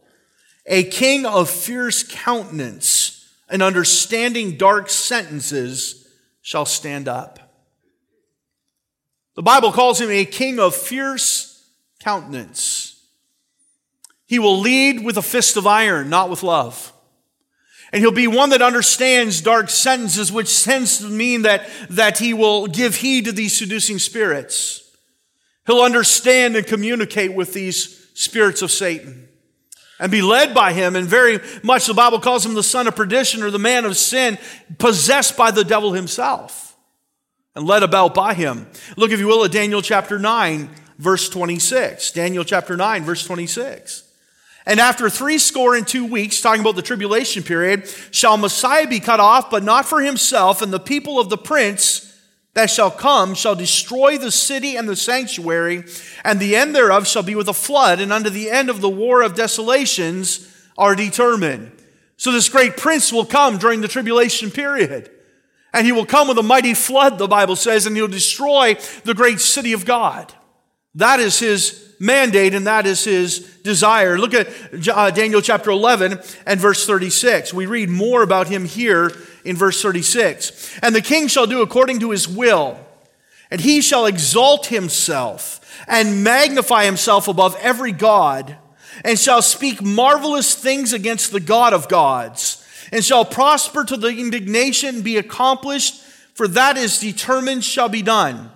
a 0.65 0.83
king 0.83 1.25
of 1.25 1.49
fierce 1.49 2.03
countenance 2.03 3.27
and 3.49 3.61
understanding 3.61 4.55
dark 4.55 4.89
sentences 4.89 6.07
shall 6.41 6.65
stand 6.65 7.07
up. 7.07 7.39
The 9.35 9.43
Bible 9.43 9.71
calls 9.71 9.99
him 9.99 10.09
a 10.09 10.25
king 10.25 10.59
of 10.59 10.75
fierce 10.75 11.69
countenance. 11.99 13.03
He 14.27 14.39
will 14.39 14.59
lead 14.59 15.03
with 15.03 15.17
a 15.17 15.23
fist 15.23 15.57
of 15.57 15.67
iron, 15.67 16.09
not 16.09 16.29
with 16.29 16.43
love. 16.43 16.93
And 17.91 18.01
he'll 18.01 18.11
be 18.11 18.27
one 18.27 18.51
that 18.51 18.61
understands 18.61 19.41
dark 19.41 19.69
sentences, 19.69 20.31
which 20.31 20.63
tends 20.63 20.99
to 20.99 21.05
mean 21.05 21.41
that, 21.43 21.67
that 21.89 22.19
he 22.19 22.33
will 22.33 22.67
give 22.67 22.95
heed 22.95 23.25
to 23.25 23.31
these 23.31 23.57
seducing 23.57 23.97
spirits. 23.97 24.91
He'll 25.65 25.81
understand 25.81 26.55
and 26.55 26.65
communicate 26.65 27.33
with 27.33 27.53
these 27.53 28.07
spirits 28.13 28.61
of 28.61 28.71
Satan 28.71 29.27
and 29.99 30.11
be 30.11 30.21
led 30.21 30.53
by 30.53 30.73
him. 30.73 30.95
And 30.95 31.07
very 31.07 31.39
much 31.63 31.85
the 31.85 31.93
Bible 31.93 32.19
calls 32.19 32.45
him 32.45 32.53
the 32.53 32.63
son 32.63 32.87
of 32.87 32.95
perdition 32.95 33.43
or 33.43 33.51
the 33.51 33.59
man 33.59 33.85
of 33.85 33.97
sin, 33.97 34.37
possessed 34.77 35.35
by 35.35 35.51
the 35.51 35.63
devil 35.63 35.93
himself 35.93 36.77
and 37.55 37.67
led 37.67 37.83
about 37.83 38.13
by 38.13 38.33
him. 38.33 38.67
Look, 38.95 39.11
if 39.11 39.19
you 39.19 39.27
will, 39.27 39.43
at 39.43 39.51
Daniel 39.51 39.81
chapter 39.81 40.17
9, 40.17 40.69
verse 40.97 41.27
26. 41.29 42.11
Daniel 42.11 42.43
chapter 42.43 42.77
9, 42.77 43.03
verse 43.03 43.25
26. 43.25 44.08
And 44.69 44.79
after 44.79 45.09
three 45.09 45.39
score 45.39 45.73
and 45.73 45.87
two 45.87 46.05
weeks, 46.05 46.41
talking 46.41 46.61
about 46.61 46.75
the 46.75 46.83
tribulation 46.83 47.41
period, 47.41 47.89
shall 48.11 48.37
Messiah 48.37 48.85
be 48.85 48.99
cut 48.99 49.19
off, 49.19 49.49
but 49.49 49.63
not 49.63 49.87
for 49.87 49.99
himself, 49.99 50.61
and 50.61 50.71
the 50.71 50.79
people 50.79 51.19
of 51.19 51.27
the 51.27 51.39
prince 51.39 52.15
that 52.53 52.69
shall 52.69 52.91
come 52.91 53.33
shall 53.33 53.55
destroy 53.55 54.19
the 54.19 54.29
city 54.29 54.75
and 54.75 54.87
the 54.87 54.95
sanctuary, 54.95 55.85
and 56.23 56.39
the 56.39 56.55
end 56.55 56.75
thereof 56.75 57.07
shall 57.07 57.23
be 57.23 57.33
with 57.33 57.47
a 57.47 57.53
flood, 57.53 57.99
and 57.99 58.13
unto 58.13 58.29
the 58.29 58.51
end 58.51 58.69
of 58.69 58.79
the 58.79 58.89
war 58.89 59.23
of 59.23 59.33
desolations 59.33 60.47
are 60.77 60.93
determined. 60.93 61.71
So 62.17 62.31
this 62.31 62.47
great 62.47 62.77
prince 62.77 63.11
will 63.11 63.25
come 63.25 63.57
during 63.57 63.81
the 63.81 63.87
tribulation 63.87 64.51
period. 64.51 65.09
And 65.73 65.83
he 65.83 65.91
will 65.91 66.05
come 66.05 66.27
with 66.27 66.37
a 66.37 66.43
mighty 66.43 66.75
flood, 66.75 67.17
the 67.17 67.27
Bible 67.27 67.55
says, 67.55 67.87
and 67.87 67.95
he'll 67.95 68.07
destroy 68.07 68.77
the 69.03 69.15
great 69.15 69.39
city 69.39 69.73
of 69.73 69.85
God. 69.85 70.31
That 70.93 71.19
is 71.19 71.39
his 71.39 71.88
mandate 71.99 72.53
and 72.53 72.65
that 72.65 72.85
is 72.85 73.03
his 73.03 73.39
desire. 73.63 74.17
Look 74.17 74.33
at 74.33 74.47
uh, 74.87 75.11
Daniel 75.11 75.41
chapter 75.41 75.69
11 75.69 76.19
and 76.45 76.59
verse 76.59 76.85
36. 76.85 77.53
We 77.53 77.65
read 77.65 77.89
more 77.89 78.23
about 78.23 78.47
him 78.47 78.65
here 78.65 79.11
in 79.43 79.55
verse 79.55 79.81
36. 79.81 80.79
And 80.81 80.95
the 80.95 81.01
king 81.01 81.27
shall 81.27 81.47
do 81.47 81.61
according 81.61 81.99
to 81.99 82.11
his 82.11 82.27
will, 82.27 82.79
and 83.51 83.61
he 83.61 83.81
shall 83.81 84.05
exalt 84.05 84.67
himself 84.67 85.59
and 85.87 86.23
magnify 86.23 86.85
himself 86.85 87.27
above 87.27 87.55
every 87.59 87.91
God, 87.91 88.57
and 89.03 89.17
shall 89.17 89.41
speak 89.41 89.81
marvelous 89.81 90.55
things 90.55 90.93
against 90.93 91.31
the 91.31 91.39
God 91.39 91.73
of 91.73 91.87
gods, 91.87 92.65
and 92.91 93.03
shall 93.03 93.25
prosper 93.25 93.83
to 93.85 93.97
the 93.97 94.09
indignation 94.09 95.01
be 95.01 95.17
accomplished, 95.17 96.01
for 96.33 96.47
that 96.49 96.77
is 96.77 96.99
determined 96.99 97.63
shall 97.63 97.89
be 97.89 98.01
done. 98.01 98.51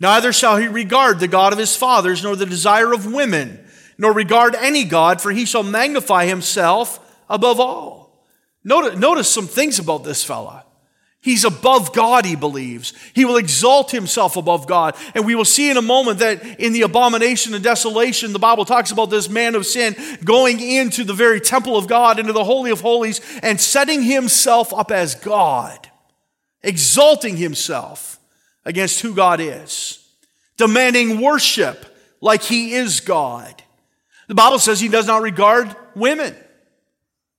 Neither 0.00 0.32
shall 0.32 0.56
he 0.56 0.66
regard 0.66 1.20
the 1.20 1.28
God 1.28 1.52
of 1.52 1.58
his 1.58 1.76
fathers, 1.76 2.24
nor 2.24 2.34
the 2.34 2.46
desire 2.46 2.92
of 2.92 3.12
women, 3.12 3.62
nor 3.98 4.12
regard 4.12 4.54
any 4.54 4.84
God, 4.84 5.20
for 5.20 5.30
he 5.30 5.44
shall 5.44 5.62
magnify 5.62 6.24
himself 6.24 6.98
above 7.28 7.60
all. 7.60 8.26
Notice, 8.64 8.98
notice 8.98 9.28
some 9.28 9.46
things 9.46 9.78
about 9.78 10.04
this 10.04 10.24
fella. 10.24 10.64
He's 11.22 11.44
above 11.44 11.92
God, 11.92 12.24
he 12.24 12.34
believes. 12.34 12.94
He 13.12 13.26
will 13.26 13.36
exalt 13.36 13.90
himself 13.90 14.36
above 14.36 14.66
God. 14.66 14.96
And 15.14 15.26
we 15.26 15.34
will 15.34 15.44
see 15.44 15.70
in 15.70 15.76
a 15.76 15.82
moment 15.82 16.20
that 16.20 16.58
in 16.58 16.72
the 16.72 16.80
abomination 16.80 17.52
and 17.52 17.62
desolation, 17.62 18.32
the 18.32 18.38
Bible 18.38 18.64
talks 18.64 18.90
about 18.90 19.10
this 19.10 19.28
man 19.28 19.54
of 19.54 19.66
sin 19.66 19.94
going 20.24 20.60
into 20.60 21.04
the 21.04 21.12
very 21.12 21.38
temple 21.38 21.76
of 21.76 21.88
God, 21.88 22.18
into 22.18 22.32
the 22.32 22.44
Holy 22.44 22.70
of 22.70 22.80
Holies, 22.80 23.20
and 23.42 23.60
setting 23.60 24.02
himself 24.02 24.72
up 24.72 24.90
as 24.90 25.14
God, 25.14 25.90
exalting 26.62 27.36
himself 27.36 28.19
against 28.64 29.00
who 29.00 29.14
God 29.14 29.40
is, 29.40 30.06
demanding 30.56 31.20
worship 31.20 31.86
like 32.20 32.42
he 32.42 32.72
is 32.74 33.00
God. 33.00 33.62
The 34.28 34.34
Bible 34.34 34.58
says 34.58 34.80
he 34.80 34.88
does 34.88 35.06
not 35.06 35.22
regard 35.22 35.74
women. 35.94 36.36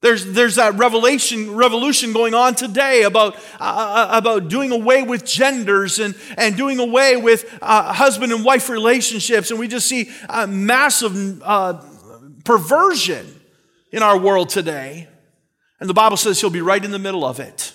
There's, 0.01 0.25
there's 0.25 0.55
that 0.55 0.75
revelation, 0.77 1.53
revolution 1.53 2.11
going 2.11 2.33
on 2.33 2.55
today 2.55 3.03
about, 3.03 3.35
uh, 3.59 4.09
uh, 4.09 4.09
about 4.17 4.47
doing 4.47 4.71
away 4.71 5.03
with 5.03 5.23
genders 5.23 5.99
and, 5.99 6.15
and 6.37 6.57
doing 6.57 6.79
away 6.79 7.17
with 7.17 7.45
uh, 7.61 7.93
husband 7.93 8.33
and 8.33 8.43
wife 8.43 8.67
relationships. 8.67 9.51
And 9.51 9.59
we 9.59 9.67
just 9.67 9.87
see 9.87 10.09
a 10.27 10.47
massive 10.47 11.43
uh, 11.43 11.83
perversion 12.43 13.27
in 13.91 14.01
our 14.01 14.17
world 14.17 14.49
today. 14.49 15.07
And 15.79 15.87
the 15.87 15.93
Bible 15.93 16.17
says 16.17 16.41
he'll 16.41 16.49
be 16.49 16.61
right 16.61 16.83
in 16.83 16.89
the 16.89 16.99
middle 16.99 17.23
of 17.23 17.39
it, 17.39 17.73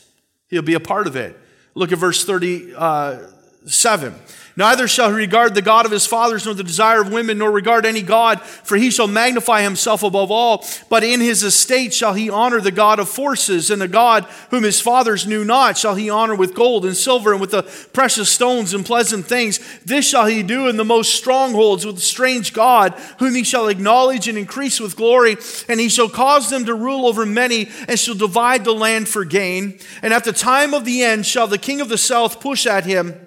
he'll 0.49 0.63
be 0.63 0.75
a 0.75 0.81
part 0.81 1.07
of 1.07 1.15
it. 1.15 1.39
Look 1.75 1.93
at 1.93 1.99
verse 1.99 2.25
30, 2.25 2.75
uh, 2.75 3.19
7. 3.67 4.15
Neither 4.59 4.89
shall 4.89 5.11
he 5.11 5.17
regard 5.17 5.55
the 5.55 5.61
God 5.61 5.85
of 5.85 5.93
his 5.93 6.07
fathers, 6.07 6.47
nor 6.47 6.55
the 6.55 6.65
desire 6.65 7.03
of 7.03 7.13
women, 7.13 7.37
nor 7.37 7.53
regard 7.53 7.85
any 7.85 8.01
God, 8.01 8.41
for 8.41 8.77
he 8.77 8.91
shall 8.91 9.07
magnify 9.07 9.61
himself 9.61 10.03
above 10.03 10.31
all. 10.31 10.65
But 10.89 11.05
in 11.05 11.21
his 11.21 11.43
estate 11.43 11.93
shall 11.93 12.15
he 12.15 12.31
honor 12.31 12.63
the 12.63 12.71
God 12.71 12.99
of 12.99 13.11
forces, 13.11 13.71
and 13.71 13.83
the 13.83 13.89
God 13.89 14.25
whom 14.49 14.63
his 14.63 14.81
fathers 14.81 15.27
knew 15.27 15.45
not 15.45 15.77
shall 15.77 15.95
he 15.95 16.09
honor 16.09 16.35
with 16.35 16.55
gold 16.55 16.87
and 16.87 16.97
silver, 16.97 17.33
and 17.33 17.41
with 17.41 17.51
the 17.51 17.65
precious 17.93 18.31
stones 18.31 18.73
and 18.73 18.87
pleasant 18.87 19.27
things. 19.27 19.61
This 19.85 20.09
shall 20.09 20.25
he 20.25 20.43
do 20.43 20.69
in 20.69 20.79
the 20.79 20.87
most 20.87 21.15
strongholds 21.15 21.85
with 21.85 21.97
the 21.97 22.01
strange 22.01 22.55
God, 22.55 22.95
whom 23.19 23.35
he 23.35 23.45
shall 23.45 23.69
acknowledge 23.69 24.27
and 24.27 24.39
increase 24.39 24.81
with 24.81 24.97
glory. 24.97 25.37
And 25.69 25.79
he 25.79 25.91
shall 25.91 26.09
cause 26.09 26.49
them 26.49 26.65
to 26.65 26.75
rule 26.75 27.05
over 27.05 27.27
many, 27.27 27.69
and 27.87 27.99
shall 27.99 28.15
divide 28.15 28.65
the 28.65 28.73
land 28.73 29.07
for 29.07 29.27
gain. 29.27 29.79
And 30.01 30.15
at 30.15 30.25
the 30.25 30.33
time 30.33 30.73
of 30.73 30.87
the 30.87 31.03
end 31.03 31.27
shall 31.27 31.47
the 31.47 31.59
king 31.59 31.83
of 31.83 31.91
the 31.91 31.99
south 31.99 32.41
push 32.41 32.67
at 32.67 32.87
him 32.87 33.26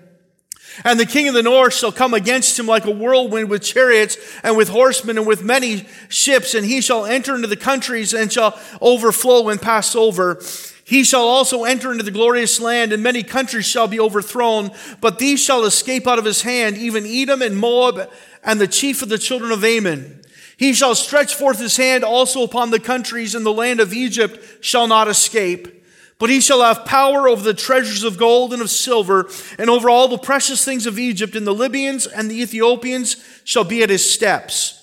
and 0.83 0.99
the 0.99 1.05
king 1.05 1.27
of 1.27 1.33
the 1.33 1.43
north 1.43 1.73
shall 1.73 1.91
come 1.91 2.13
against 2.13 2.57
him 2.57 2.65
like 2.65 2.85
a 2.85 2.91
whirlwind 2.91 3.49
with 3.49 3.61
chariots 3.61 4.17
and 4.43 4.55
with 4.55 4.69
horsemen 4.69 5.17
and 5.17 5.27
with 5.27 5.43
many 5.43 5.85
ships, 6.07 6.53
and 6.53 6.65
he 6.65 6.81
shall 6.81 7.05
enter 7.05 7.35
into 7.35 7.47
the 7.47 7.57
countries 7.57 8.13
and 8.13 8.31
shall 8.31 8.59
overflow 8.81 9.49
and 9.49 9.61
pass 9.61 9.95
over. 9.95 10.41
He 10.83 11.03
shall 11.03 11.27
also 11.27 11.65
enter 11.65 11.91
into 11.91 12.03
the 12.03 12.09
glorious 12.09 12.59
land, 12.59 12.91
and 12.91 13.03
many 13.03 13.21
countries 13.21 13.67
shall 13.67 13.87
be 13.87 13.99
overthrown, 13.99 14.71
but 15.01 15.19
these 15.19 15.39
shall 15.39 15.65
escape 15.65 16.07
out 16.07 16.17
of 16.17 16.25
his 16.25 16.41
hand, 16.41 16.77
even 16.77 17.05
Edom 17.05 17.43
and 17.43 17.55
Moab 17.55 18.09
and 18.43 18.59
the 18.59 18.67
chief 18.67 19.03
of 19.03 19.09
the 19.09 19.19
children 19.19 19.51
of 19.51 19.63
Ammon. 19.63 20.21
He 20.57 20.73
shall 20.73 20.95
stretch 20.95 21.35
forth 21.35 21.59
his 21.59 21.77
hand 21.77 22.03
also 22.03 22.43
upon 22.43 22.71
the 22.71 22.79
countries, 22.79 23.35
and 23.35 23.45
the 23.45 23.53
land 23.53 23.79
of 23.79 23.93
Egypt 23.93 24.65
shall 24.65 24.87
not 24.87 25.07
escape. 25.07 25.78
But 26.19 26.29
he 26.29 26.41
shall 26.41 26.61
have 26.61 26.85
power 26.85 27.29
over 27.29 27.41
the 27.41 27.53
treasures 27.53 28.03
of 28.03 28.17
gold 28.17 28.51
and 28.51 28.61
of 28.61 28.69
silver, 28.69 29.29
and 29.57 29.69
over 29.69 29.89
all 29.89 30.09
the 30.09 30.17
precious 30.17 30.63
things 30.63 30.85
of 30.85 30.99
Egypt, 30.99 31.33
and 31.33 31.47
the 31.47 31.53
Libyans 31.53 32.05
and 32.05 32.29
the 32.29 32.41
Ethiopians 32.41 33.15
shall 33.45 33.63
be 33.63 33.81
at 33.81 33.89
his 33.89 34.07
steps. 34.07 34.75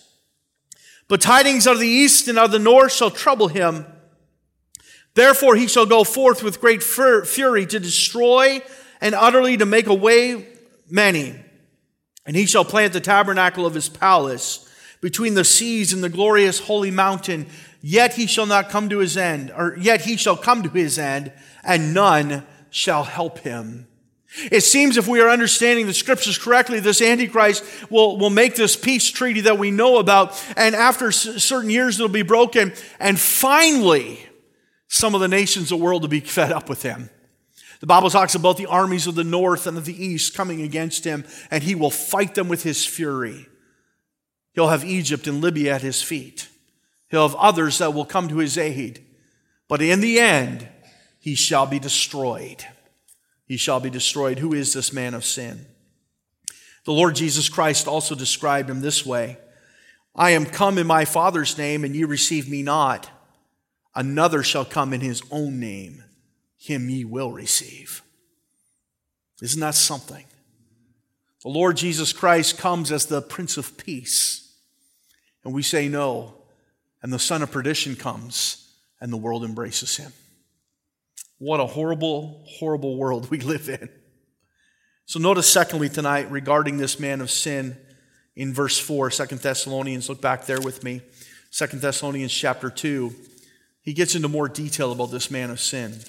But 1.08 1.20
tidings 1.20 1.66
out 1.66 1.74
of 1.74 1.80
the 1.80 1.86
east 1.86 2.26
and 2.26 2.38
out 2.38 2.46
of 2.46 2.50
the 2.52 2.58
north 2.58 2.92
shall 2.92 3.10
trouble 3.10 3.48
him. 3.48 3.86
Therefore 5.14 5.56
he 5.56 5.68
shall 5.68 5.86
go 5.86 6.04
forth 6.04 6.42
with 6.42 6.60
great 6.60 6.82
fury 6.82 7.66
to 7.66 7.80
destroy 7.80 8.62
and 9.00 9.14
utterly 9.14 9.56
to 9.56 9.66
make 9.66 9.86
away 9.86 10.48
many. 10.90 11.36
And 12.26 12.34
he 12.34 12.46
shall 12.46 12.64
plant 12.64 12.92
the 12.92 13.00
tabernacle 13.00 13.66
of 13.66 13.74
his 13.74 13.88
palace 13.88 14.68
between 15.00 15.34
the 15.34 15.44
seas 15.44 15.92
and 15.92 16.02
the 16.02 16.08
glorious 16.08 16.60
holy 16.60 16.90
mountain 16.90 17.46
Yet 17.88 18.14
he 18.14 18.26
shall 18.26 18.46
not 18.46 18.68
come 18.68 18.88
to 18.88 18.98
his 18.98 19.16
end, 19.16 19.52
or 19.56 19.76
yet 19.78 20.00
he 20.00 20.16
shall 20.16 20.36
come 20.36 20.64
to 20.64 20.68
his 20.70 20.98
end, 20.98 21.30
and 21.62 21.94
none 21.94 22.44
shall 22.68 23.04
help 23.04 23.38
him. 23.38 23.86
It 24.50 24.62
seems 24.62 24.96
if 24.96 25.06
we 25.06 25.20
are 25.20 25.30
understanding 25.30 25.86
the 25.86 25.94
scriptures 25.94 26.36
correctly, 26.36 26.80
this 26.80 27.00
Antichrist 27.00 27.62
will, 27.88 28.18
will 28.18 28.28
make 28.28 28.56
this 28.56 28.74
peace 28.74 29.08
treaty 29.08 29.42
that 29.42 29.60
we 29.60 29.70
know 29.70 29.98
about, 29.98 30.34
and 30.56 30.74
after 30.74 31.12
certain 31.12 31.70
years 31.70 31.94
it'll 31.94 32.08
be 32.08 32.22
broken, 32.22 32.72
and 32.98 33.20
finally, 33.20 34.18
some 34.88 35.14
of 35.14 35.20
the 35.20 35.28
nations 35.28 35.70
of 35.70 35.78
the 35.78 35.84
world 35.84 36.02
will 36.02 36.08
be 36.08 36.18
fed 36.18 36.50
up 36.50 36.68
with 36.68 36.82
him. 36.82 37.08
The 37.78 37.86
Bible 37.86 38.10
talks 38.10 38.34
about 38.34 38.56
the 38.56 38.66
armies 38.66 39.06
of 39.06 39.14
the 39.14 39.22
north 39.22 39.68
and 39.68 39.78
of 39.78 39.84
the 39.84 40.04
east 40.04 40.34
coming 40.34 40.60
against 40.60 41.04
him, 41.04 41.24
and 41.52 41.62
he 41.62 41.76
will 41.76 41.92
fight 41.92 42.34
them 42.34 42.48
with 42.48 42.64
his 42.64 42.84
fury. 42.84 43.46
He'll 44.54 44.70
have 44.70 44.84
Egypt 44.84 45.28
and 45.28 45.40
Libya 45.40 45.76
at 45.76 45.82
his 45.82 46.02
feet. 46.02 46.48
He'll 47.10 47.28
have 47.28 47.36
others 47.36 47.78
that 47.78 47.94
will 47.94 48.04
come 48.04 48.28
to 48.28 48.38
his 48.38 48.58
aid. 48.58 49.04
But 49.68 49.82
in 49.82 50.00
the 50.00 50.18
end, 50.18 50.68
he 51.18 51.34
shall 51.34 51.66
be 51.66 51.78
destroyed. 51.78 52.64
He 53.46 53.56
shall 53.56 53.80
be 53.80 53.90
destroyed. 53.90 54.38
Who 54.38 54.52
is 54.52 54.72
this 54.72 54.92
man 54.92 55.14
of 55.14 55.24
sin? 55.24 55.66
The 56.84 56.92
Lord 56.92 57.16
Jesus 57.16 57.48
Christ 57.48 57.88
also 57.88 58.14
described 58.14 58.70
him 58.70 58.80
this 58.80 59.04
way 59.04 59.38
I 60.14 60.30
am 60.30 60.46
come 60.46 60.78
in 60.78 60.86
my 60.86 61.04
Father's 61.04 61.58
name, 61.58 61.84
and 61.84 61.94
ye 61.94 62.04
receive 62.04 62.48
me 62.48 62.62
not. 62.62 63.10
Another 63.94 64.42
shall 64.42 64.64
come 64.64 64.92
in 64.92 65.00
his 65.00 65.22
own 65.30 65.58
name, 65.58 66.04
him 66.58 66.88
ye 66.88 67.04
will 67.04 67.32
receive. 67.32 68.02
Isn't 69.42 69.60
that 69.60 69.74
something? 69.74 70.24
The 71.42 71.48
Lord 71.48 71.76
Jesus 71.76 72.12
Christ 72.12 72.56
comes 72.56 72.90
as 72.90 73.06
the 73.06 73.20
Prince 73.20 73.56
of 73.56 73.76
Peace, 73.76 74.54
and 75.44 75.52
we 75.52 75.62
say 75.62 75.88
no, 75.88 76.35
and 77.06 77.12
the 77.12 77.20
Son 77.20 77.40
of 77.40 77.52
Perdition 77.52 77.94
comes, 77.94 78.68
and 79.00 79.12
the 79.12 79.16
world 79.16 79.44
embraces 79.44 79.96
him. 79.96 80.12
What 81.38 81.60
a 81.60 81.66
horrible, 81.66 82.42
horrible 82.48 82.96
world 82.96 83.30
we 83.30 83.38
live 83.38 83.68
in. 83.68 83.88
So, 85.04 85.20
notice, 85.20 85.48
secondly, 85.48 85.88
tonight 85.88 86.28
regarding 86.32 86.78
this 86.78 86.98
man 86.98 87.20
of 87.20 87.30
sin 87.30 87.76
in 88.34 88.52
verse 88.52 88.76
4, 88.76 89.10
2 89.10 89.24
Thessalonians, 89.36 90.08
look 90.08 90.20
back 90.20 90.46
there 90.46 90.60
with 90.60 90.82
me. 90.82 91.00
2 91.52 91.66
Thessalonians 91.78 92.34
chapter 92.34 92.70
2. 92.70 93.14
He 93.82 93.92
gets 93.92 94.16
into 94.16 94.26
more 94.26 94.48
detail 94.48 94.90
about 94.90 95.12
this 95.12 95.30
man 95.30 95.50
of 95.50 95.60
sin. 95.60 96.00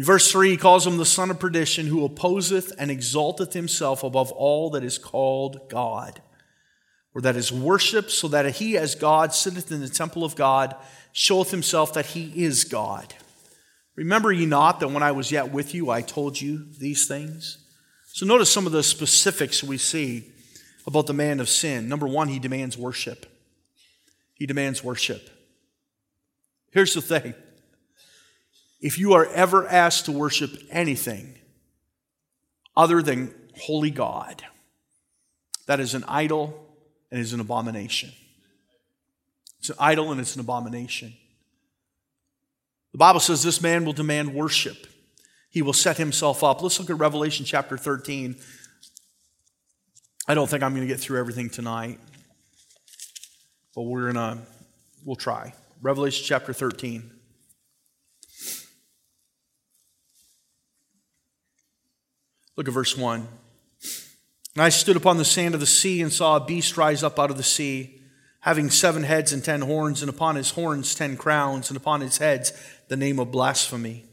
In 0.00 0.06
verse 0.06 0.32
3, 0.32 0.52
he 0.52 0.56
calls 0.56 0.86
him 0.86 0.96
the 0.96 1.04
son 1.04 1.30
of 1.30 1.38
perdition, 1.38 1.86
who 1.86 2.06
opposeth 2.06 2.72
and 2.78 2.90
exalteth 2.90 3.52
himself 3.52 4.02
above 4.02 4.32
all 4.32 4.70
that 4.70 4.82
is 4.82 4.96
called 4.96 5.68
God, 5.68 6.22
or 7.14 7.20
that 7.20 7.36
is 7.36 7.52
worshipped, 7.52 8.10
so 8.10 8.26
that 8.28 8.50
he 8.52 8.78
as 8.78 8.94
God 8.94 9.34
sitteth 9.34 9.70
in 9.70 9.82
the 9.82 9.90
temple 9.90 10.24
of 10.24 10.36
God, 10.36 10.74
showeth 11.12 11.50
himself 11.50 11.92
that 11.92 12.06
he 12.06 12.32
is 12.42 12.64
God. 12.64 13.12
Remember 13.94 14.32
ye 14.32 14.46
not 14.46 14.80
that 14.80 14.88
when 14.88 15.02
I 15.02 15.12
was 15.12 15.30
yet 15.30 15.52
with 15.52 15.74
you, 15.74 15.90
I 15.90 16.00
told 16.00 16.40
you 16.40 16.64
these 16.78 17.06
things? 17.06 17.58
So 18.06 18.24
notice 18.24 18.50
some 18.50 18.64
of 18.64 18.72
the 18.72 18.82
specifics 18.82 19.62
we 19.62 19.76
see 19.76 20.32
about 20.86 21.08
the 21.08 21.12
man 21.12 21.40
of 21.40 21.48
sin. 21.50 21.90
Number 21.90 22.08
one, 22.08 22.28
he 22.28 22.38
demands 22.38 22.78
worship. 22.78 23.26
He 24.32 24.46
demands 24.46 24.82
worship. 24.82 25.28
Here's 26.70 26.94
the 26.94 27.02
thing 27.02 27.34
if 28.80 28.98
you 28.98 29.12
are 29.12 29.26
ever 29.26 29.66
asked 29.66 30.06
to 30.06 30.12
worship 30.12 30.50
anything 30.70 31.38
other 32.76 33.02
than 33.02 33.34
holy 33.58 33.90
God, 33.90 34.42
that 35.66 35.80
is 35.80 35.94
an 35.94 36.04
idol 36.08 36.66
and 37.10 37.20
is 37.20 37.32
an 37.32 37.40
abomination. 37.40 38.10
It's 39.58 39.68
an 39.68 39.76
idol 39.78 40.10
and 40.10 40.20
it's 40.20 40.34
an 40.34 40.40
abomination. 40.40 41.12
The 42.92 42.98
Bible 42.98 43.20
says 43.20 43.42
this 43.42 43.60
man 43.60 43.84
will 43.84 43.92
demand 43.92 44.34
worship. 44.34 44.86
He 45.50 45.62
will 45.62 45.72
set 45.72 45.96
himself 45.96 46.42
up. 46.42 46.62
Let's 46.62 46.80
look 46.80 46.90
at 46.90 46.98
Revelation 46.98 47.44
chapter 47.44 47.76
13. 47.76 48.36
I 50.26 50.34
don't 50.34 50.48
think 50.48 50.62
I'm 50.62 50.72
going 50.72 50.86
to 50.86 50.92
get 50.92 51.00
through 51.00 51.18
everything 51.18 51.50
tonight, 51.50 51.98
but 53.74 53.82
we're 53.82 54.12
going 54.12 54.14
to, 54.14 54.38
we'll 55.04 55.16
try. 55.16 55.52
Revelation 55.82 56.24
chapter 56.26 56.52
13. 56.52 57.19
Look 62.60 62.68
at 62.68 62.74
verse 62.74 62.94
1. 62.94 63.26
And 64.54 64.62
I 64.62 64.68
stood 64.68 64.94
upon 64.94 65.16
the 65.16 65.24
sand 65.24 65.54
of 65.54 65.60
the 65.60 65.66
sea 65.66 66.02
and 66.02 66.12
saw 66.12 66.36
a 66.36 66.44
beast 66.44 66.76
rise 66.76 67.02
up 67.02 67.18
out 67.18 67.30
of 67.30 67.38
the 67.38 67.42
sea, 67.42 68.02
having 68.40 68.68
seven 68.68 69.02
heads 69.02 69.32
and 69.32 69.42
ten 69.42 69.62
horns, 69.62 70.02
and 70.02 70.10
upon 70.10 70.36
his 70.36 70.50
horns 70.50 70.94
ten 70.94 71.16
crowns, 71.16 71.70
and 71.70 71.76
upon 71.78 72.02
his 72.02 72.18
heads 72.18 72.52
the 72.88 72.98
name 72.98 73.18
of 73.18 73.32
blasphemy. 73.32 74.04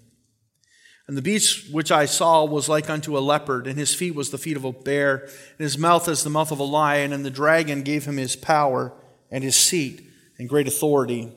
And 1.09 1.17
the 1.17 1.21
beast 1.21 1.73
which 1.73 1.91
I 1.91 2.05
saw 2.05 2.45
was 2.45 2.69
like 2.69 2.89
unto 2.89 3.17
a 3.17 3.19
leopard, 3.19 3.67
and 3.67 3.77
his 3.77 3.93
feet 3.93 4.15
was 4.15 4.29
the 4.29 4.37
feet 4.37 4.55
of 4.55 4.63
a 4.63 4.71
bear, 4.71 5.23
and 5.25 5.59
his 5.65 5.77
mouth 5.77 6.07
as 6.07 6.23
the 6.23 6.29
mouth 6.29 6.53
of 6.53 6.59
a 6.59 6.63
lion, 6.63 7.11
and 7.11 7.25
the 7.25 7.29
dragon 7.29 7.81
gave 7.81 8.05
him 8.05 8.15
his 8.15 8.37
power 8.37 8.93
and 9.29 9.43
his 9.43 9.57
seat 9.57 10.09
and 10.37 10.47
great 10.47 10.69
authority. 10.69 11.33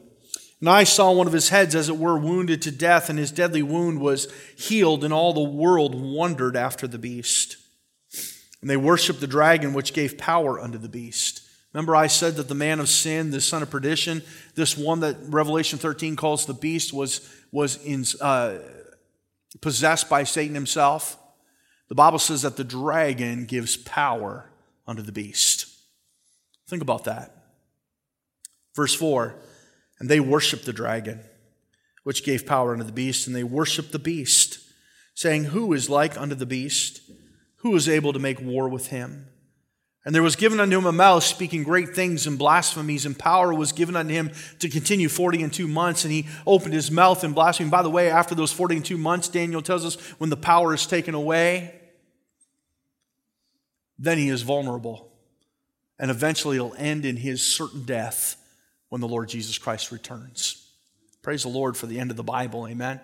And 0.60 0.68
I 0.68 0.84
saw 0.84 1.10
one 1.12 1.26
of 1.26 1.32
his 1.32 1.48
heads, 1.48 1.74
as 1.74 1.88
it 1.88 1.96
were, 1.96 2.18
wounded 2.18 2.60
to 2.62 2.70
death, 2.70 3.08
and 3.08 3.18
his 3.18 3.32
deadly 3.32 3.62
wound 3.62 4.00
was 4.00 4.28
healed, 4.56 5.04
and 5.04 5.12
all 5.12 5.32
the 5.32 5.40
world 5.40 5.94
wondered 5.94 6.54
after 6.54 6.86
the 6.86 6.98
beast. 6.98 7.56
And 8.60 8.68
they 8.68 8.76
worshiped 8.76 9.20
the 9.20 9.26
dragon, 9.26 9.72
which 9.72 9.94
gave 9.94 10.18
power 10.18 10.60
unto 10.60 10.76
the 10.76 10.88
beast. 10.88 11.42
Remember, 11.72 11.96
I 11.96 12.08
said 12.08 12.36
that 12.36 12.48
the 12.48 12.54
man 12.54 12.78
of 12.78 12.88
sin, 12.88 13.30
the 13.30 13.40
son 13.40 13.62
of 13.62 13.70
perdition, 13.70 14.22
this 14.54 14.76
one 14.76 15.00
that 15.00 15.16
Revelation 15.22 15.78
13 15.78 16.14
calls 16.16 16.44
the 16.44 16.52
beast, 16.52 16.92
was, 16.92 17.26
was 17.52 17.82
in, 17.82 18.04
uh, 18.20 18.58
possessed 19.62 20.10
by 20.10 20.24
Satan 20.24 20.54
himself. 20.54 21.16
The 21.88 21.94
Bible 21.94 22.18
says 22.18 22.42
that 22.42 22.56
the 22.56 22.64
dragon 22.64 23.46
gives 23.46 23.76
power 23.76 24.50
unto 24.86 25.00
the 25.00 25.12
beast. 25.12 25.66
Think 26.68 26.82
about 26.82 27.04
that. 27.04 27.34
Verse 28.76 28.94
4 28.94 29.36
and 30.00 30.08
they 30.08 30.18
worshiped 30.18 30.64
the 30.64 30.72
dragon, 30.72 31.20
which 32.02 32.24
gave 32.24 32.46
power 32.46 32.72
unto 32.72 32.84
the 32.84 32.92
beast, 32.92 33.26
and 33.26 33.36
they 33.36 33.44
worshiped 33.44 33.92
the 33.92 33.98
beast, 33.98 34.58
saying, 35.14 35.44
Who 35.44 35.72
is 35.74 35.90
like 35.90 36.18
unto 36.18 36.34
the 36.34 36.46
beast? 36.46 37.02
Who 37.56 37.76
is 37.76 37.88
able 37.88 38.14
to 38.14 38.18
make 38.18 38.40
war 38.40 38.68
with 38.68 38.86
him? 38.86 39.26
And 40.06 40.14
there 40.14 40.22
was 40.22 40.34
given 40.34 40.60
unto 40.60 40.78
him 40.78 40.86
a 40.86 40.92
mouth 40.92 41.22
speaking 41.22 41.62
great 41.62 41.90
things 41.90 42.26
and 42.26 42.38
blasphemies, 42.38 43.04
and 43.04 43.18
power 43.18 43.52
was 43.52 43.72
given 43.72 43.94
unto 43.94 44.14
him 44.14 44.30
to 44.60 44.70
continue 44.70 45.10
forty 45.10 45.42
and 45.42 45.52
two 45.52 45.68
months. 45.68 46.04
And 46.04 46.12
he 46.12 46.26
opened 46.46 46.72
his 46.72 46.90
mouth 46.90 47.22
in 47.22 47.34
blasphemy. 47.34 47.68
By 47.68 47.82
the 47.82 47.90
way, 47.90 48.10
after 48.10 48.34
those 48.34 48.50
forty 48.50 48.76
and 48.76 48.84
two 48.84 48.96
months, 48.96 49.28
Daniel 49.28 49.60
tells 49.60 49.84
us 49.84 49.96
when 50.18 50.30
the 50.30 50.38
power 50.38 50.72
is 50.72 50.86
taken 50.86 51.14
away, 51.14 51.78
then 53.98 54.16
he 54.16 54.30
is 54.30 54.40
vulnerable. 54.40 55.12
And 55.98 56.10
eventually 56.10 56.56
it'll 56.56 56.74
end 56.78 57.04
in 57.04 57.18
his 57.18 57.46
certain 57.46 57.84
death 57.84 58.39
when 58.90 59.00
the 59.00 59.08
Lord 59.08 59.28
Jesus 59.28 59.56
Christ 59.56 59.90
returns. 59.90 60.68
Praise 61.22 61.42
the 61.42 61.48
Lord 61.48 61.76
for 61.76 61.86
the 61.86 61.98
end 61.98 62.10
of 62.10 62.16
the 62.16 62.22
Bible. 62.22 62.68
Amen. 62.68 63.00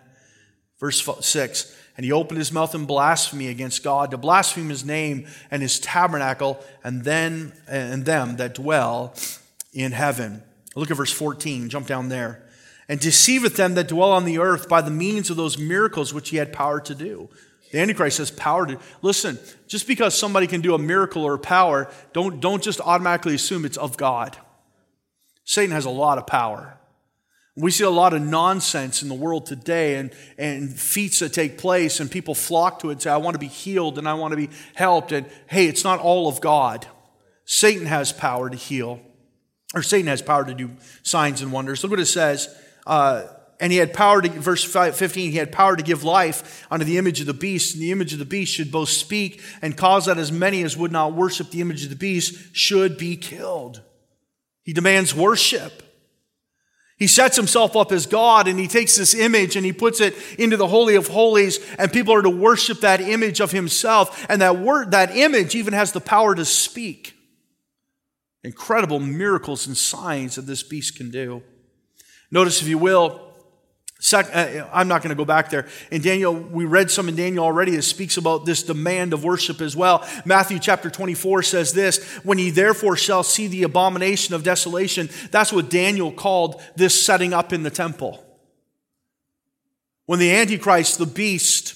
Verse 0.78 1.08
6 1.20 1.76
And 1.96 2.04
he 2.04 2.12
opened 2.12 2.38
his 2.38 2.52
mouth 2.52 2.74
in 2.74 2.84
blasphemy 2.84 3.48
against 3.48 3.82
God, 3.82 4.10
to 4.10 4.18
blaspheme 4.18 4.68
his 4.68 4.84
name 4.84 5.26
and 5.50 5.62
his 5.62 5.80
tabernacle, 5.80 6.62
and 6.84 7.04
then 7.04 7.52
and 7.66 8.04
them 8.04 8.36
that 8.36 8.54
dwell 8.54 9.14
in 9.72 9.92
heaven. 9.92 10.42
Look 10.74 10.90
at 10.90 10.96
verse 10.96 11.12
14, 11.12 11.70
jump 11.70 11.86
down 11.86 12.10
there. 12.10 12.42
And 12.88 13.00
deceiveth 13.00 13.56
them 13.56 13.74
that 13.74 13.88
dwell 13.88 14.12
on 14.12 14.24
the 14.24 14.38
earth 14.38 14.68
by 14.68 14.80
the 14.80 14.90
means 14.90 15.30
of 15.30 15.36
those 15.36 15.58
miracles 15.58 16.14
which 16.14 16.28
he 16.28 16.36
had 16.36 16.52
power 16.52 16.78
to 16.80 16.94
do. 16.94 17.28
The 17.72 17.80
Antichrist 17.80 18.18
has 18.18 18.30
power 18.30 18.64
to 18.66 18.78
listen, 19.02 19.40
just 19.66 19.88
because 19.88 20.16
somebody 20.16 20.46
can 20.46 20.60
do 20.60 20.74
a 20.74 20.78
miracle 20.78 21.24
or 21.24 21.34
a 21.34 21.38
power, 21.38 21.90
don't, 22.12 22.38
don't 22.40 22.62
just 22.62 22.80
automatically 22.80 23.34
assume 23.34 23.64
it's 23.64 23.76
of 23.76 23.96
God. 23.96 24.36
Satan 25.46 25.70
has 25.70 25.84
a 25.84 25.90
lot 25.90 26.18
of 26.18 26.26
power. 26.26 26.76
We 27.54 27.70
see 27.70 27.84
a 27.84 27.90
lot 27.90 28.12
of 28.12 28.20
nonsense 28.20 29.02
in 29.02 29.08
the 29.08 29.14
world 29.14 29.46
today 29.46 29.94
and, 29.94 30.12
and 30.36 30.78
feats 30.78 31.20
that 31.20 31.32
take 31.32 31.56
place, 31.56 32.00
and 32.00 32.10
people 32.10 32.34
flock 32.34 32.80
to 32.80 32.90
it 32.90 32.92
and 32.92 33.02
say, 33.02 33.10
I 33.10 33.16
want 33.16 33.34
to 33.34 33.38
be 33.38 33.46
healed 33.46 33.96
and 33.96 34.06
I 34.06 34.12
want 34.14 34.32
to 34.32 34.36
be 34.36 34.50
helped. 34.74 35.12
And 35.12 35.26
hey, 35.46 35.66
it's 35.66 35.84
not 35.84 36.00
all 36.00 36.28
of 36.28 36.42
God. 36.42 36.86
Satan 37.46 37.86
has 37.86 38.12
power 38.12 38.50
to 38.50 38.56
heal, 38.56 39.00
or 39.72 39.82
Satan 39.82 40.08
has 40.08 40.20
power 40.20 40.44
to 40.44 40.52
do 40.52 40.72
signs 41.02 41.40
and 41.40 41.52
wonders. 41.52 41.82
Look 41.82 41.92
what 41.92 42.00
it 42.00 42.06
says. 42.06 42.54
Uh, 42.84 43.22
and 43.58 43.72
he 43.72 43.78
had 43.78 43.94
power 43.94 44.20
to, 44.20 44.28
verse 44.28 44.64
15, 44.64 45.30
he 45.30 45.38
had 45.38 45.50
power 45.50 45.76
to 45.76 45.82
give 45.82 46.04
life 46.04 46.66
unto 46.70 46.84
the 46.84 46.98
image 46.98 47.20
of 47.20 47.26
the 47.26 47.32
beast, 47.32 47.74
and 47.74 47.82
the 47.82 47.92
image 47.92 48.12
of 48.12 48.18
the 48.18 48.26
beast 48.26 48.52
should 48.52 48.70
both 48.70 48.90
speak 48.90 49.40
and 49.62 49.76
cause 49.76 50.06
that 50.06 50.18
as 50.18 50.30
many 50.30 50.62
as 50.62 50.76
would 50.76 50.92
not 50.92 51.14
worship 51.14 51.50
the 51.50 51.60
image 51.60 51.84
of 51.84 51.90
the 51.90 51.96
beast 51.96 52.54
should 52.54 52.98
be 52.98 53.16
killed. 53.16 53.80
He 54.66 54.72
demands 54.72 55.14
worship. 55.14 55.84
He 56.98 57.06
sets 57.06 57.36
himself 57.36 57.76
up 57.76 57.92
as 57.92 58.06
God 58.06 58.48
and 58.48 58.58
he 58.58 58.66
takes 58.66 58.96
this 58.96 59.14
image 59.14 59.54
and 59.54 59.64
he 59.64 59.72
puts 59.72 60.00
it 60.00 60.16
into 60.38 60.56
the 60.56 60.66
Holy 60.66 60.96
of 60.96 61.06
Holies 61.06 61.60
and 61.78 61.92
people 61.92 62.12
are 62.14 62.22
to 62.22 62.30
worship 62.30 62.80
that 62.80 63.00
image 63.00 63.40
of 63.40 63.52
himself. 63.52 64.26
And 64.28 64.42
that 64.42 64.58
word, 64.58 64.90
that 64.90 65.14
image 65.14 65.54
even 65.54 65.72
has 65.72 65.92
the 65.92 66.00
power 66.00 66.34
to 66.34 66.44
speak. 66.44 67.14
Incredible 68.42 68.98
miracles 68.98 69.68
and 69.68 69.76
signs 69.76 70.34
that 70.34 70.42
this 70.42 70.64
beast 70.64 70.96
can 70.96 71.10
do. 71.10 71.42
Notice, 72.32 72.60
if 72.60 72.66
you 72.66 72.78
will, 72.78 73.25
Uh, 74.12 74.68
I'm 74.72 74.88
not 74.88 75.02
going 75.02 75.08
to 75.08 75.16
go 75.16 75.24
back 75.24 75.48
there. 75.48 75.66
In 75.90 76.02
Daniel, 76.02 76.34
we 76.34 76.64
read 76.66 76.90
some 76.90 77.08
in 77.08 77.16
Daniel 77.16 77.44
already. 77.44 77.74
It 77.74 77.82
speaks 77.82 78.18
about 78.18 78.44
this 78.44 78.62
demand 78.62 79.14
of 79.14 79.24
worship 79.24 79.60
as 79.60 79.74
well. 79.74 80.06
Matthew 80.24 80.58
chapter 80.58 80.90
24 80.90 81.42
says 81.42 81.72
this 81.72 82.04
When 82.18 82.38
ye 82.38 82.50
therefore 82.50 82.96
shall 82.96 83.22
see 83.22 83.46
the 83.46 83.62
abomination 83.62 84.34
of 84.34 84.42
desolation, 84.42 85.08
that's 85.30 85.52
what 85.52 85.70
Daniel 85.70 86.12
called 86.12 86.62
this 86.76 87.04
setting 87.04 87.32
up 87.32 87.52
in 87.52 87.62
the 87.62 87.70
temple. 87.70 88.22
When 90.04 90.18
the 90.18 90.30
Antichrist, 90.30 90.98
the 90.98 91.06
beast, 91.06 91.74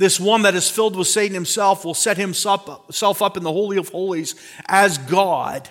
This 0.00 0.18
one 0.18 0.42
that 0.42 0.54
is 0.54 0.70
filled 0.70 0.96
with 0.96 1.08
Satan 1.08 1.34
himself 1.34 1.84
will 1.84 1.92
set 1.92 2.16
himself 2.16 3.22
up 3.22 3.36
in 3.36 3.42
the 3.42 3.52
Holy 3.52 3.76
of 3.76 3.90
Holies 3.90 4.34
as 4.66 4.96
God 4.96 5.68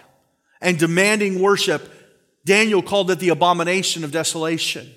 and 0.61 0.77
demanding 0.77 1.41
worship. 1.41 1.89
Daniel 2.45 2.83
called 2.83 3.09
it 3.09 3.17
the 3.17 3.29
abomination 3.29 4.03
of 4.03 4.11
desolation, 4.11 4.87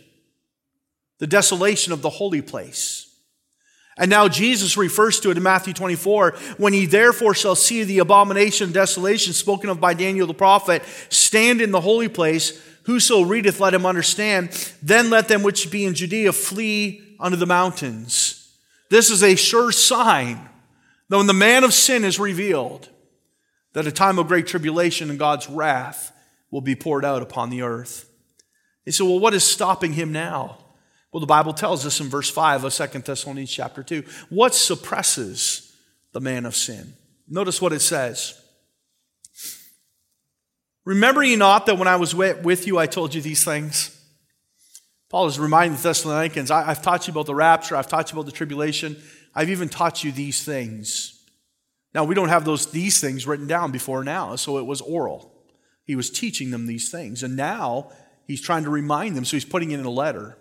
the 1.23 1.29
desolation 1.29 1.93
of 1.93 2.03
the 2.03 2.11
holy 2.11 2.43
place. 2.43 3.09
And 3.97 4.11
now 4.11 4.27
Jesus 4.27 4.77
refers 4.77 5.21
to 5.21 5.31
it 5.31 5.37
in 5.37 5.43
Matthew 5.45 5.73
24 5.73 6.33
when 6.57 6.73
he 6.73 6.85
therefore 6.85 7.33
shall 7.33 7.55
see 7.55 7.85
the 7.85 8.01
abomination 8.01 8.67
of 8.67 8.75
desolation 8.75 9.33
spoken 9.33 9.71
of 9.71 9.81
by 9.81 9.95
Daniel 9.95 10.27
the 10.27 10.35
prophet 10.35 10.83
stand 11.11 11.61
in 11.61 11.71
the 11.71 11.81
holy 11.81 12.09
place. 12.09 12.61
Whoso 12.87 13.23
readeth, 13.23 13.61
let 13.61 13.73
him 13.73 13.87
understand. 13.87 14.51
Then 14.83 15.11
let 15.11 15.29
them 15.29 15.45
which 15.45 15.71
be 15.71 15.85
in 15.85 15.95
Judea 15.95 16.33
flee 16.33 17.17
unto 17.21 17.37
the 17.37 17.47
mountains. 17.47 18.53
This 18.91 19.09
is 19.09 19.23
a 19.23 19.37
sure 19.37 19.71
sign 19.71 20.41
that 21.09 21.17
when 21.17 21.29
the 21.29 21.35
man 21.35 21.63
of 21.63 21.73
sin 21.73 22.03
is 22.05 22.19
revealed, 22.19 22.89
that 23.75 23.87
a 23.87 23.93
time 23.93 24.19
of 24.19 24.27
great 24.27 24.49
tribulation 24.49 25.09
and 25.09 25.21
God's 25.21 25.49
wrath 25.49 26.13
will 26.51 26.63
be 26.63 26.75
poured 26.75 27.05
out 27.05 27.23
upon 27.23 27.49
the 27.49 27.63
earth. 27.63 28.11
He 28.85 28.91
said, 28.91 29.07
Well, 29.07 29.21
what 29.21 29.35
is 29.35 29.45
stopping 29.45 29.93
him 29.93 30.11
now? 30.11 30.59
Well, 31.13 31.21
the 31.21 31.27
Bible 31.27 31.53
tells 31.53 31.85
us 31.85 32.01
in 32.01 32.09
verse 32.09 32.31
5 32.31 32.65
of 32.65 32.75
2 32.75 32.87
Thessalonians 33.01 33.53
chapter 33.53 33.83
2. 33.83 34.03
What 34.31 34.55
suppresses 34.55 35.77
the 36.13 36.21
man 36.21 36.47
of 36.47 36.57
sin? 36.57 36.95
Notice 37.29 37.61
what 37.61 37.73
it 37.73 37.81
says. 37.81 38.39
Remember 40.85 41.23
ye 41.23 41.37
not 41.37 41.67
that 41.67 41.79
when 41.79 41.87
I 41.87 41.97
was 41.97 42.15
with 42.15 42.67
you, 42.67 42.79
I 42.79 42.87
told 42.87 43.15
you 43.15 43.21
these 43.21 43.45
things? 43.45 43.99
Paul 45.11 45.27
is 45.27 45.39
reminding 45.39 45.77
the 45.77 45.83
Thessalonians, 45.83 46.51
I, 46.51 46.65
have 46.65 46.81
taught 46.81 47.07
you 47.07 47.13
about 47.13 47.27
the 47.27 47.35
rapture, 47.35 47.77
I've 47.77 47.87
taught 47.87 48.11
you 48.11 48.19
about 48.19 48.25
the 48.25 48.37
tribulation, 48.37 48.97
I've 49.35 49.51
even 49.51 49.69
taught 49.69 50.03
you 50.03 50.11
these 50.11 50.43
things. 50.43 51.23
Now, 51.95 52.05
we 52.05 52.15
don't 52.15 52.31
have 52.31 52.47
those, 52.47 52.73
these 52.73 52.99
things 52.99 53.27
written 53.27 53.47
down 53.47 53.71
before 53.71 54.03
now, 54.03 54.37
so 54.37 54.57
it 54.57 54.65
was 54.65 54.81
oral. 54.81 55.31
He 55.85 55.95
was 55.95 56.09
teaching 56.09 56.51
them 56.51 56.67
these 56.67 56.91
things, 56.91 57.23
and 57.23 57.37
now 57.37 57.91
he's 58.27 58.41
trying 58.41 58.65
to 58.65 58.71
remind 58.71 59.15
them, 59.15 59.27
so 59.27 59.37
he's 59.37 59.45
putting 59.45 59.73
it 59.73 59.79
in 59.79 59.85
a 59.85 59.91
letter. 59.91 60.39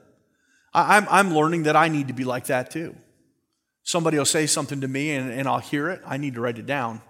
I, 0.74 0.98
I'm, 0.98 1.08
I'm 1.10 1.34
learning 1.34 1.64
that 1.64 1.76
I 1.76 1.88
need 1.88 2.08
to 2.08 2.14
be 2.14 2.24
like 2.24 2.46
that 2.46 2.72
too. 2.72 2.96
Somebody 3.84 4.18
will 4.18 4.26
say 4.26 4.46
something 4.46 4.82
to 4.82 4.88
me, 4.88 5.12
and, 5.12 5.32
and 5.32 5.48
I'll 5.48 5.60
hear 5.60 5.90
it. 5.90 6.02
I 6.06 6.18
need 6.18 6.36
to 6.36 6.42
write 6.42 6.58
it 6.58 6.66
down. 6.66 7.02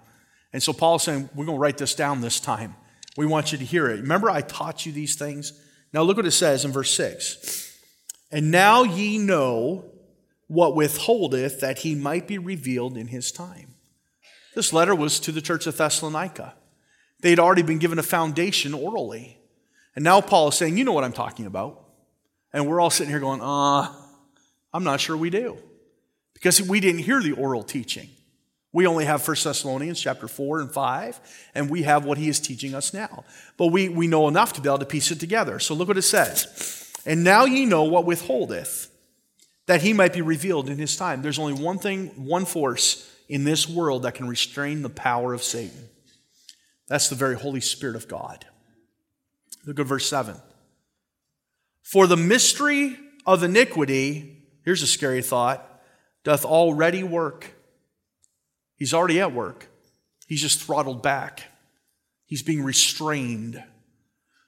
And 0.54 0.64
so 0.64 0.74
Paul's 0.74 1.04
saying, 1.04 1.30
We're 1.36 1.46
going 1.46 1.58
to 1.58 1.62
write 1.62 1.78
this 1.78 1.96
down 1.96 2.22
this 2.22 2.40
time. 2.40 2.76
We 3.18 3.26
want 3.26 3.52
you 3.52 3.58
to 3.58 3.66
hear 3.66 3.90
it. 3.90 4.02
Remember, 4.02 4.30
I 4.30 4.42
taught 4.42 4.86
you 4.86 4.92
these 4.92 5.16
things? 5.16 5.54
Now 5.94 6.04
look 6.04 6.18
what 6.18 6.26
it 6.26 6.32
says 6.32 6.64
in 6.64 6.72
verse 6.72 6.92
6. 6.92 7.78
And 8.32 8.50
now 8.50 8.84
ye 8.84 9.18
know 9.18 9.86
what 10.48 10.76
withholdeth 10.76 11.60
that 11.60 11.80
he 11.80 11.96
might 11.96 12.28
be 12.28 12.38
revealed 12.38 12.96
in 12.96 13.08
his 13.08 13.32
time. 13.32 13.76
This 14.56 14.74
letter 14.74 14.96
was 14.96 15.20
to 15.22 15.32
the 15.32 15.42
church 15.42 15.68
of 15.68 15.78
Thessalonica. 15.78 16.56
They 17.22 17.30
had 17.30 17.40
already 17.40 17.62
been 17.62 17.80
given 17.80 18.00
a 18.00 18.04
foundation 18.04 18.74
orally. 18.74 19.38
And 19.96 20.04
now 20.04 20.22
Paul 20.22 20.50
is 20.50 20.56
saying, 20.56 20.78
You 20.78 20.84
know 20.84 20.94
what 20.94 21.04
I'm 21.04 21.14
talking 21.14 21.46
about. 21.46 21.81
And 22.54 22.68
we're 22.68 22.80
all 22.80 22.90
sitting 22.90 23.12
here 23.12 23.20
going, 23.20 23.42
Uh, 23.42 23.94
I'm 24.74 24.84
not 24.84 25.00
sure 25.00 25.18
we 25.18 25.30
do. 25.30 25.58
Because 26.34 26.62
we 26.62 26.80
didn't 26.80 27.02
hear 27.02 27.22
the 27.22 27.34
oral 27.34 27.64
teaching. 27.64 28.10
We 28.74 28.88
only 28.88 29.06
have 29.06 29.26
1 29.28 29.38
Thessalonians 29.44 30.00
chapter 30.00 30.28
4 30.28 30.62
and 30.62 30.72
5, 30.72 31.50
and 31.56 31.70
we 31.70 31.84
have 31.84 32.06
what 32.06 32.18
he 32.18 32.30
is 32.30 32.40
teaching 32.40 32.74
us 32.74 32.94
now. 32.94 33.26
But 33.58 33.68
we, 33.68 33.90
we 33.90 34.08
know 34.08 34.28
enough 34.28 34.54
to 34.54 34.62
be 34.62 34.70
able 34.70 34.80
to 34.80 34.86
piece 34.86 35.12
it 35.12 35.20
together. 35.20 35.60
So 35.60 35.74
look 35.74 35.90
what 35.90 35.98
it 35.98 36.04
says. 36.04 36.92
And 37.06 37.24
now 37.24 37.46
ye 37.46 37.66
know 37.66 37.84
what 37.84 38.06
withholdeth, 38.06 38.90
that 39.66 39.82
he 39.82 39.92
might 39.92 40.14
be 40.14 40.22
revealed 40.22 40.70
in 40.70 40.78
his 40.78 40.96
time. 40.96 41.22
There's 41.22 41.40
only 41.40 41.62
one 41.62 41.80
thing, 41.80 42.08
one 42.26 42.46
force 42.46 43.10
in 43.28 43.44
this 43.44 43.68
world 43.68 44.04
that 44.04 44.16
can 44.16 44.28
restrain 44.28 44.82
the 44.82 44.90
power 44.90 45.34
of 45.34 45.44
Satan. 45.44 45.90
That's 46.88 47.10
the 47.10 47.16
very 47.16 47.36
Holy 47.36 47.62
Spirit 47.62 47.96
of 47.96 48.08
God. 48.08 48.46
Look 49.66 49.80
at 49.80 49.86
verse 49.86 50.08
7. 50.08 50.36
For 51.84 52.08
the 52.08 52.18
mystery 52.18 52.98
of 53.26 53.44
iniquity, 53.44 54.46
here's 54.64 54.82
a 54.82 54.88
scary 54.88 55.22
thought, 55.22 55.68
doth 56.24 56.46
already 56.46 57.04
work. 57.04 57.54
He's 58.76 58.94
already 58.94 59.20
at 59.20 59.34
work. 59.34 59.68
He's 60.28 60.42
just 60.42 60.62
throttled 60.62 61.04
back. 61.04 61.44
He's 62.26 62.44
being 62.44 62.64
restrained. 62.64 63.62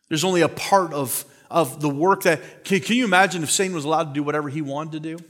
There's 0.10 0.24
only 0.24 0.42
a 0.42 0.50
part 0.50 0.94
of, 0.94 1.26
of 1.50 1.82
the 1.82 1.90
work 1.90 2.24
that. 2.24 2.64
Can, 2.64 2.80
can 2.80 2.96
you 2.96 3.06
imagine 3.06 3.44
if 3.44 3.52
Satan 3.52 3.76
was 3.76 3.86
allowed 3.86 4.06
to 4.06 4.14
do 4.14 4.24
whatever 4.24 4.50
he 4.50 4.62
wanted 4.62 4.94
to 4.94 5.18
do? 5.18 5.24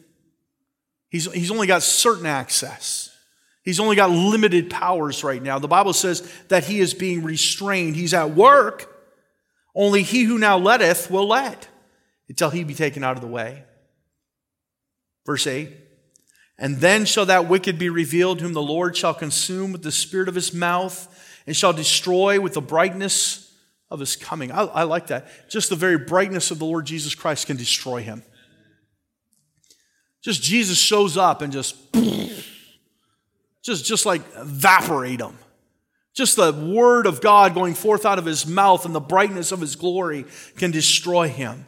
He's, 1.10 1.32
he's 1.32 1.52
only 1.52 1.68
got 1.68 1.84
certain 1.84 2.26
access. 2.26 3.10
He's 3.64 3.80
only 3.80 3.96
got 3.96 4.10
limited 4.12 4.70
powers 4.70 5.24
right 5.24 5.42
now. 5.42 5.58
The 5.58 5.68
Bible 5.68 5.94
says 5.94 6.30
that 6.50 6.66
he 6.66 6.80
is 6.80 6.94
being 6.94 7.24
restrained. 7.24 7.96
He's 7.96 8.14
at 8.14 8.32
work. 8.32 8.94
Only 9.74 10.04
he 10.04 10.24
who 10.24 10.38
now 10.38 10.58
letteth 10.58 11.10
will 11.10 11.28
let 11.28 11.68
until 12.34 12.50
he 12.50 12.64
be 12.64 12.74
taken 12.74 13.04
out 13.04 13.16
of 13.16 13.22
the 13.22 13.28
way. 13.28 13.64
Verse 15.24 15.46
8 15.46 15.70
and 16.58 16.78
then 16.78 17.06
shall 17.06 17.26
that 17.26 17.50
wicked 17.50 17.80
be 17.80 17.90
revealed, 17.90 18.42
whom 18.42 18.54
the 18.54 18.62
Lord 18.62 18.96
shall 18.96 19.14
consume 19.14 19.72
with 19.72 19.82
the 19.84 19.92
spirit 19.92 20.30
of 20.30 20.36
his 20.36 20.54
mouth, 20.54 21.42
and 21.48 21.56
shall 21.56 21.74
destroy 21.74 22.40
with 22.40 22.54
the 22.54 22.62
brightness 22.62 23.52
of 23.90 24.00
his 24.00 24.16
coming. 24.16 24.52
I, 24.52 24.62
I, 24.62 24.84
like 24.84 25.08
that. 25.08 25.50
Just 25.50 25.70
the 25.70 25.76
very 25.76 25.98
brightness 25.98 26.52
of 26.52 26.60
the 26.60 26.66
Lord 26.66 26.86
Jesus 26.86 27.16
Christ 27.16 27.48
can 27.48 27.58
destroy 27.58 28.02
him. 28.02 28.24
Just 30.24 30.42
Jesus 30.42 30.78
shows 30.78 31.18
up 31.18 31.42
and 31.42 31.52
just, 31.52 31.76
just, 33.62 33.84
just 33.84 34.06
like 34.06 34.22
evaporate 34.38 35.20
him. 35.20 35.38
Just 36.14 36.36
the 36.36 36.54
word 36.54 37.08
of 37.08 37.20
God 37.20 37.56
going 37.56 37.74
forth 37.74 38.06
out 38.06 38.20
of 38.20 38.26
his 38.26 38.48
mouth 38.48 38.86
and 38.86 38.94
the 38.96 39.02
brightness 39.02 39.52
of 39.52 39.60
his 39.60 39.76
glory 39.76 40.26
can 40.56 40.72
destroy 40.72 41.28
him. 41.28 41.66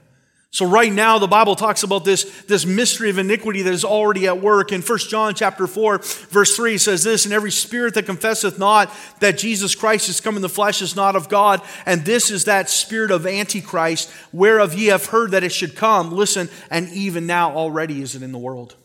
So 0.56 0.66
right 0.66 0.94
now, 0.94 1.20
the 1.20 1.28
Bible 1.28 1.58
talks 1.58 1.84
about 1.84 2.06
this, 2.06 2.24
this 2.44 2.66
mystery 2.66 3.10
of 3.10 3.18
iniquity 3.18 3.64
that 3.64 3.74
is 3.74 3.84
already 3.84 4.26
at 4.28 4.40
work. 4.40 4.72
In 4.72 4.82
1 4.82 5.00
John 5.00 5.36
chapter 5.36 5.68
4, 5.68 5.98
verse 5.98 6.56
3 6.56 6.78
says 6.78 7.04
this, 7.04 7.26
And 7.26 7.34
every 7.34 7.52
spirit 7.52 7.94
that 7.96 8.06
confesseth 8.06 8.58
not 8.58 8.90
that 9.20 9.38
Jesus 9.38 9.76
Christ 9.76 10.08
is 10.08 10.22
come 10.22 10.38
in 10.38 10.42
the 10.42 10.48
flesh 10.48 10.82
is 10.82 10.96
not 10.96 11.18
of 11.18 11.28
God. 11.28 11.62
And 11.86 12.06
this 12.06 12.32
is 12.32 12.46
that 12.46 12.70
spirit 12.70 13.12
of 13.12 13.28
Antichrist, 13.28 14.10
whereof 14.32 14.74
ye 14.74 14.86
have 14.86 15.08
heard 15.08 15.32
that 15.32 15.44
it 15.44 15.52
should 15.52 15.76
come. 15.76 16.14
Listen, 16.14 16.48
and 16.72 16.88
even 16.94 17.28
now 17.28 17.52
already 17.52 18.02
is 18.02 18.16
it 18.16 18.24
in 18.24 18.32
the 18.32 18.38
world. 18.38 18.78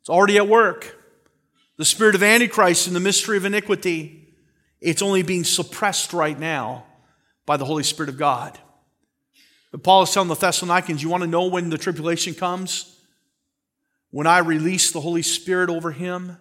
It's 0.00 0.10
already 0.10 0.36
at 0.36 0.48
work. 0.48 1.00
The 1.76 1.84
spirit 1.84 2.16
of 2.16 2.24
Antichrist 2.24 2.88
and 2.88 2.96
the 2.96 2.98
mystery 2.98 3.36
of 3.36 3.44
iniquity. 3.44 4.34
It's 4.80 5.00
only 5.00 5.22
being 5.22 5.44
suppressed 5.44 6.12
right 6.12 6.36
now 6.36 6.86
by 7.46 7.56
the 7.56 7.64
Holy 7.64 7.84
Spirit 7.84 8.08
of 8.08 8.18
God. 8.18 8.58
Paul 9.82 10.02
is 10.02 10.12
telling 10.12 10.28
the 10.28 10.34
Thessalonians, 10.34 11.02
you 11.02 11.08
want 11.08 11.22
to 11.22 11.28
know 11.28 11.46
when 11.46 11.70
the 11.70 11.78
tribulation 11.78 12.34
comes? 12.34 12.98
When 14.10 14.26
I 14.26 14.38
release 14.38 14.90
the 14.90 15.00
Holy 15.00 15.22
Spirit 15.22 15.68
over 15.68 15.90
him 15.90 16.38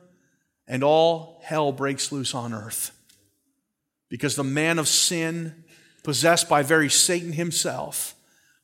and 0.67 0.83
all 0.83 1.41
hell 1.43 1.71
breaks 1.71 2.11
loose 2.11 2.33
on 2.33 2.53
earth. 2.53 2.91
Because 4.09 4.35
the 4.35 4.43
man 4.43 4.79
of 4.79 4.87
sin, 4.87 5.65
possessed 6.03 6.47
by 6.47 6.61
very 6.63 6.89
Satan 6.89 7.33
himself, 7.33 8.15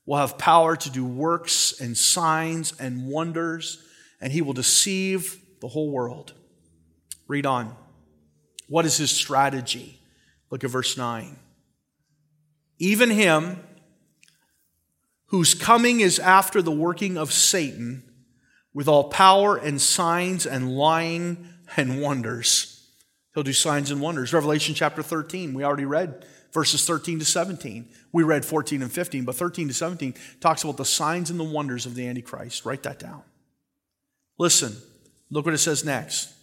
will 0.05 0.17
have 0.17 0.37
power 0.37 0.75
to 0.75 0.89
do 0.89 1.05
works 1.05 1.79
and 1.79 1.97
signs 1.97 2.73
and 2.79 3.07
wonders, 3.07 3.83
and 4.19 4.31
he 4.31 4.41
will 4.41 4.53
deceive 4.53 5.39
the 5.59 5.67
whole 5.67 5.91
world. 5.91 6.33
Read 7.27 7.45
on. 7.45 7.75
What 8.67 8.85
is 8.85 8.97
his 8.97 9.11
strategy? 9.11 9.99
Look 10.49 10.63
at 10.63 10.69
verse 10.69 10.97
9. 10.97 11.37
Even 12.79 13.09
him, 13.09 13.59
whose 15.31 15.53
coming 15.53 16.01
is 16.01 16.19
after 16.19 16.61
the 16.61 16.71
working 16.71 17.17
of 17.17 17.31
Satan 17.31 18.03
with 18.73 18.89
all 18.89 19.05
power 19.05 19.55
and 19.55 19.81
signs 19.81 20.45
and 20.45 20.75
lying 20.75 21.47
and 21.77 22.01
wonders. 22.01 22.85
He'll 23.33 23.43
do 23.43 23.53
signs 23.53 23.91
and 23.91 24.01
wonders. 24.01 24.33
Revelation 24.33 24.75
chapter 24.75 25.01
13, 25.01 25.53
we 25.53 25.63
already 25.63 25.85
read 25.85 26.25
verses 26.51 26.85
13 26.85 27.19
to 27.19 27.25
17. 27.25 27.87
We 28.11 28.23
read 28.23 28.43
14 28.43 28.81
and 28.81 28.91
15, 28.91 29.23
but 29.23 29.35
13 29.35 29.69
to 29.69 29.73
17 29.73 30.15
talks 30.41 30.65
about 30.65 30.75
the 30.75 30.83
signs 30.83 31.29
and 31.29 31.39
the 31.39 31.45
wonders 31.45 31.85
of 31.85 31.95
the 31.95 32.05
Antichrist. 32.07 32.65
Write 32.65 32.83
that 32.83 32.99
down. 32.99 33.23
Listen, 34.37 34.75
look 35.29 35.45
what 35.45 35.53
it 35.53 35.59
says 35.59 35.85
next. 35.85 36.33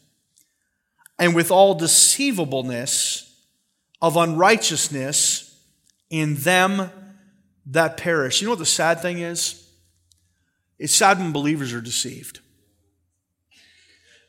And 1.18 1.34
with 1.34 1.50
all 1.50 1.74
deceivableness 1.74 3.36
of 4.00 4.16
unrighteousness 4.16 5.54
in 6.08 6.36
them 6.36 6.90
that 7.68 7.96
perish. 7.96 8.40
You 8.40 8.46
know 8.46 8.52
what 8.52 8.58
the 8.58 8.66
sad 8.66 9.00
thing 9.00 9.18
is? 9.18 9.68
It's 10.78 10.94
sad 10.94 11.18
when 11.18 11.32
believers 11.32 11.72
are 11.72 11.80
deceived. 11.80 12.40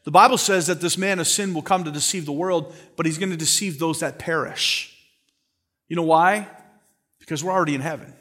The 0.04 0.12
Bible 0.12 0.38
says 0.38 0.68
that 0.68 0.82
this 0.82 0.98
man 0.98 1.20
of 1.20 1.28
sin 1.28 1.54
will 1.54 1.62
come 1.62 1.84
to 1.84 1.92
deceive 1.92 2.26
the 2.26 2.32
world, 2.32 2.74
but 2.96 3.06
he's 3.06 3.18
going 3.18 3.32
to 3.32 3.38
deceive 3.38 3.78
those 3.78 4.00
that 4.00 4.18
perish. 4.18 4.96
You 5.88 5.96
know 5.96 6.04
why? 6.04 6.48
Because 7.20 7.44
we're 7.44 7.52
already 7.52 7.76
in 7.76 7.82
heaven. 7.82 8.14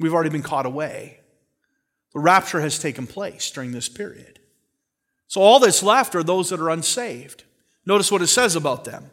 We've 0.00 0.14
already 0.14 0.30
been 0.30 0.42
caught 0.42 0.66
away. 0.66 1.20
The 2.14 2.20
rapture 2.20 2.60
has 2.60 2.78
taken 2.78 3.06
place 3.06 3.50
during 3.50 3.72
this 3.72 3.88
period. 3.88 4.38
So 5.26 5.42
all 5.42 5.60
that's 5.60 5.82
left 5.82 6.14
are 6.14 6.22
those 6.22 6.48
that 6.50 6.60
are 6.60 6.70
unsaved. 6.70 7.44
Notice 7.84 8.10
what 8.10 8.22
it 8.22 8.28
says 8.28 8.56
about 8.56 8.84
them. 8.84 9.10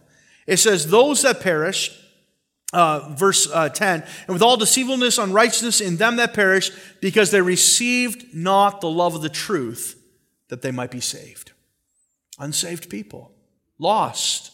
It 0.47 0.57
says, 0.57 0.87
Those 0.87 1.23
that 1.23 1.41
perish, 1.41 1.91
uh, 2.75 3.09
verse 3.13 3.47
uh, 3.51 3.69
10, 3.69 4.03
and 4.27 4.33
with 4.33 4.41
all 4.41 4.57
deceivableness, 4.57 5.17
unrighteousness 5.17 5.79
in 5.79 5.95
them 5.95 6.17
that 6.17 6.33
perish, 6.33 6.71
because 6.99 7.31
they 7.31 7.41
received 7.41 8.35
not 8.35 8.81
the 8.81 8.89
love 8.89 9.15
of 9.15 9.21
the 9.21 9.29
truth, 9.29 9.99
that 10.49 10.61
they 10.61 10.71
might 10.71 10.91
be 10.91 10.99
saved. 10.99 11.53
Unsaved 12.37 12.89
people, 12.89 13.31
lost. 13.79 14.51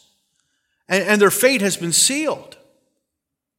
And, 0.87 1.03
and 1.03 1.21
their 1.21 1.31
fate 1.31 1.61
has 1.61 1.77
been 1.77 1.91
sealed 1.91 2.57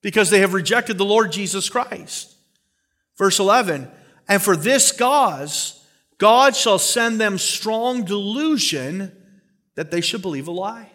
because 0.01 0.31
they 0.31 0.41
have 0.41 0.55
rejected 0.55 0.97
the 0.97 1.05
Lord 1.05 1.33
Jesus 1.33 1.69
Christ. 1.69 2.35
Verse 3.19 3.41
11, 3.41 3.91
and 4.29 4.41
for 4.41 4.57
this 4.57 4.93
cause, 4.93 5.85
God 6.19 6.55
shall 6.55 6.79
send 6.79 7.21
them 7.21 7.37
strong 7.37 8.05
delusion 8.05 9.13
that 9.75 9.91
they 9.91 10.01
should 10.01 10.23
believe 10.23 10.47
a 10.47 10.53
lie. 10.53 10.91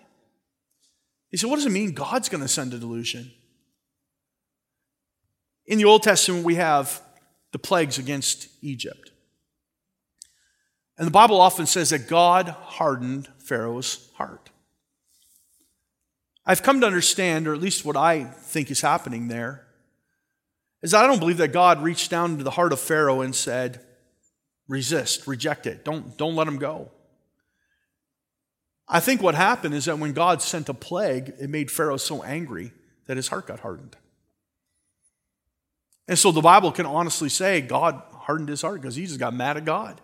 He 1.29 1.35
said, 1.35 1.49
What 1.49 1.57
does 1.57 1.65
it 1.65 1.71
mean 1.71 1.91
God's 1.91 2.29
going 2.29 2.41
to 2.41 2.47
send 2.47 2.73
a 2.73 2.79
delusion? 2.79 3.31
In 5.67 5.77
the 5.77 5.85
Old 5.85 6.01
Testament, 6.01 6.45
we 6.45 6.55
have 6.55 7.01
the 7.51 7.59
plagues 7.59 7.97
against 7.97 8.47
Egypt. 8.61 9.11
And 10.97 11.05
the 11.05 11.11
Bible 11.11 11.39
often 11.39 11.65
says 11.65 11.91
that 11.91 12.07
God 12.07 12.49
hardened 12.49 13.27
Pharaoh's 13.37 14.09
heart. 14.15 14.49
I've 16.45 16.63
come 16.63 16.79
to 16.79 16.87
understand, 16.87 17.47
or 17.47 17.53
at 17.53 17.59
least 17.59 17.83
what 17.83 17.97
I 17.97 18.23
think 18.23 18.71
is 18.71 18.81
happening 18.81 19.27
there, 19.27 19.67
is 20.81 20.91
that 20.91 21.03
I 21.03 21.07
don't 21.07 21.19
believe 21.19 21.37
that 21.37 21.51
God 21.51 21.83
reached 21.83 22.09
down 22.09 22.31
into 22.31 22.43
the 22.45 22.51
heart 22.51 22.71
of 22.71 22.79
Pharaoh 22.79 23.21
and 23.21 23.35
said, 23.35 23.81
resist, 24.67 25.27
reject 25.27 25.67
it, 25.67 25.83
don't, 25.83 26.17
don't 26.17 26.35
let 26.35 26.47
him 26.47 26.57
go. 26.57 26.91
I 28.87 29.01
think 29.01 29.21
what 29.21 29.35
happened 29.35 29.73
is 29.73 29.85
that 29.85 29.99
when 29.99 30.13
God 30.13 30.41
sent 30.41 30.69
a 30.69 30.73
plague, 30.73 31.33
it 31.39 31.49
made 31.49 31.69
Pharaoh 31.69 31.97
so 31.97 32.23
angry 32.23 32.71
that 33.07 33.17
his 33.17 33.27
heart 33.27 33.47
got 33.47 33.59
hardened. 33.59 33.97
And 36.07 36.17
so 36.17 36.31
the 36.31 36.41
Bible 36.41 36.71
can 36.71 36.85
honestly 36.85 37.29
say 37.29 37.61
God 37.61 38.01
hardened 38.13 38.49
his 38.49 38.61
heart 38.61 38.81
because 38.81 38.95
he 38.95 39.05
just 39.05 39.19
got 39.19 39.33
mad 39.33 39.57
at 39.57 39.65
God. 39.65 39.99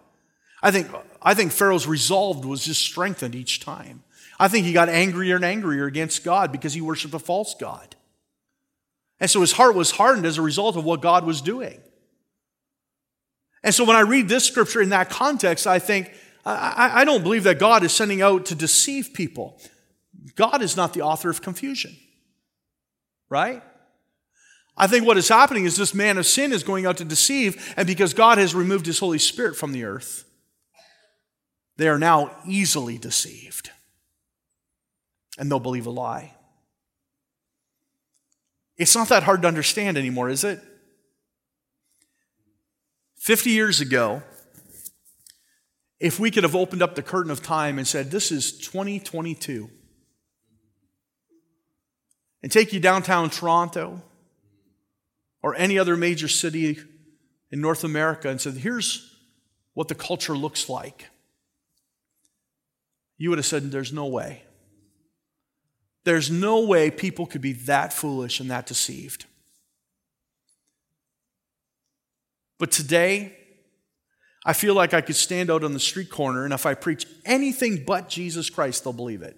I 0.62 0.72
think, 0.72 0.88
I 1.22 1.34
think 1.34 1.52
Pharaoh's 1.52 1.88
resolve 1.88 2.46
was 2.46 2.64
just 2.64 2.82
strengthened 2.82 3.36
each 3.36 3.60
time. 3.60 4.04
I 4.40 4.48
think 4.48 4.66
he 4.66 4.74
got 4.74 4.90
angrier 4.90 5.36
and 5.36 5.46
angrier 5.46 5.86
against 5.86 6.24
God 6.24 6.52
because 6.52 6.74
he 6.74 6.82
worshiped 6.82 7.14
a 7.14 7.20
false 7.20 7.56
God. 7.60 7.96
And 9.20 9.30
so 9.30 9.42
his 9.42 9.54
heart 9.54 9.76
was 9.76 9.92
hardened 9.92 10.26
as 10.26 10.38
a 10.38 10.42
result 10.42 10.76
of 10.76 10.84
what 10.84 11.02
God 11.02 11.26
was 11.26 11.42
doing. 11.42 11.80
And 13.64 13.74
so 13.74 13.86
when 13.86 13.96
I 13.96 14.02
read 14.02 14.28
this 14.28 14.46
scripture 14.46 14.82
in 14.82 14.90
that 14.90 15.10
context, 15.10 15.68
I 15.68 15.80
think, 15.80 16.14
I, 16.46 16.92
I 17.02 17.06
don't 17.06 17.24
believe 17.24 17.44
that 17.44 17.60
God 17.60 17.84
is 17.84 17.94
sending 17.94 18.22
out 18.22 18.46
to 18.48 18.56
deceive 18.56 19.14
people. 19.14 19.62
God 20.36 20.62
is 20.62 20.76
not 20.76 20.94
the 20.94 21.02
author 21.02 21.30
of 21.30 21.42
confusion, 21.42 21.96
right? 23.30 23.64
I 24.76 24.88
think 24.88 25.06
what 25.06 25.18
is 25.18 25.30
happening 25.30 25.66
is 25.66 25.76
this 25.76 25.94
man 25.94 26.18
of 26.18 26.26
sin 26.26 26.52
is 26.52 26.64
going 26.64 26.86
out 26.86 26.98
to 26.98 27.06
deceive, 27.06 27.74
and 27.78 27.86
because 27.86 28.14
God 28.14 28.38
has 28.38 28.56
removed 28.56 28.86
his 28.86 29.00
Holy 29.00 29.20
Spirit 29.20 29.56
from 29.56 29.72
the 29.72 29.84
earth, 29.84 30.26
they 31.78 31.88
are 31.88 32.00
now 32.00 32.36
easily 32.48 32.98
deceived. 32.98 33.70
And 35.38 35.50
they'll 35.50 35.60
believe 35.60 35.86
a 35.86 35.92
lie. 35.92 36.34
It's 38.78 38.96
not 38.96 39.10
that 39.10 39.24
hard 39.24 39.44
to 39.44 39.48
understand 39.48 39.98
anymore, 39.98 40.30
is 40.30 40.44
it? 40.44 40.60
50 43.18 43.52
years 43.52 43.80
ago, 43.80 44.22
if 46.00 46.20
we 46.20 46.32
could 46.32 46.44
have 46.44 46.56
opened 46.56 46.82
up 46.82 46.96
the 46.96 47.02
curtain 47.02 47.32
of 47.32 47.42
time 47.42 47.78
and 47.78 47.88
said, 47.88 48.12
This 48.12 48.32
is 48.32 48.58
2022, 48.58 49.70
and 52.42 52.52
take 52.52 52.74
you 52.74 52.80
downtown 52.80 53.30
Toronto 53.30 54.02
or 55.44 55.54
any 55.56 55.78
other 55.78 55.96
major 55.98 56.30
city 56.30 56.80
in 57.52 57.62
North 57.62 57.84
America 57.84 58.30
and 58.30 58.42
said, 58.42 58.56
Here's 58.56 59.16
what 59.74 59.90
the 59.90 59.96
culture 59.96 60.36
looks 60.36 60.70
like, 60.70 61.10
you 63.18 63.30
would 63.30 63.38
have 63.38 63.46
said, 63.46 63.70
There's 63.72 63.94
no 63.94 64.08
way. 64.08 64.44
There's 66.06 66.32
no 66.32 66.66
way 66.66 66.92
people 66.92 67.26
could 67.26 67.42
be 67.42 67.54
that 67.54 67.94
foolish 67.94 68.40
and 68.40 68.50
that 68.52 68.66
deceived. 68.66 69.26
But 72.60 72.72
today, 72.72 73.38
I 74.46 74.54
feel 74.54 74.74
like 74.74 74.94
I 74.94 75.02
could 75.02 75.16
stand 75.16 75.50
out 75.50 75.64
on 75.64 75.74
the 75.74 75.80
street 75.80 76.10
corner, 76.10 76.44
and 76.44 76.54
if 76.54 76.66
I 76.66 76.74
preach 76.74 77.06
anything 77.24 77.84
but 77.86 78.10
Jesus 78.10 78.50
Christ, 78.50 78.84
they'll 78.84 78.92
believe 78.92 79.22
it. 79.22 79.38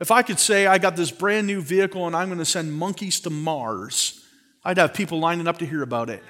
If 0.00 0.10
I 0.10 0.22
could 0.22 0.38
say, 0.38 0.66
I 0.66 0.78
got 0.78 0.96
this 0.96 1.10
brand 1.10 1.46
new 1.46 1.60
vehicle 1.60 2.06
and 2.06 2.14
I'm 2.14 2.28
going 2.28 2.38
to 2.38 2.44
send 2.44 2.72
monkeys 2.72 3.20
to 3.20 3.30
Mars, 3.30 4.24
I'd 4.64 4.78
have 4.78 4.94
people 4.94 5.18
lining 5.18 5.48
up 5.48 5.58
to 5.58 5.66
hear 5.66 5.82
about 5.82 6.08
it. 6.08 6.22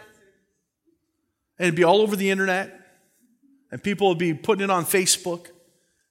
And 1.59 1.67
it'd 1.67 1.75
be 1.75 1.85
all 1.85 2.01
over 2.01 2.17
the 2.17 2.31
internet, 2.31 2.75
and 3.71 3.83
people 3.83 4.09
would 4.09 4.19
be 4.19 4.33
putting 4.33 4.65
it 4.65 4.71
on 4.71 4.85
Facebook, 4.85 5.49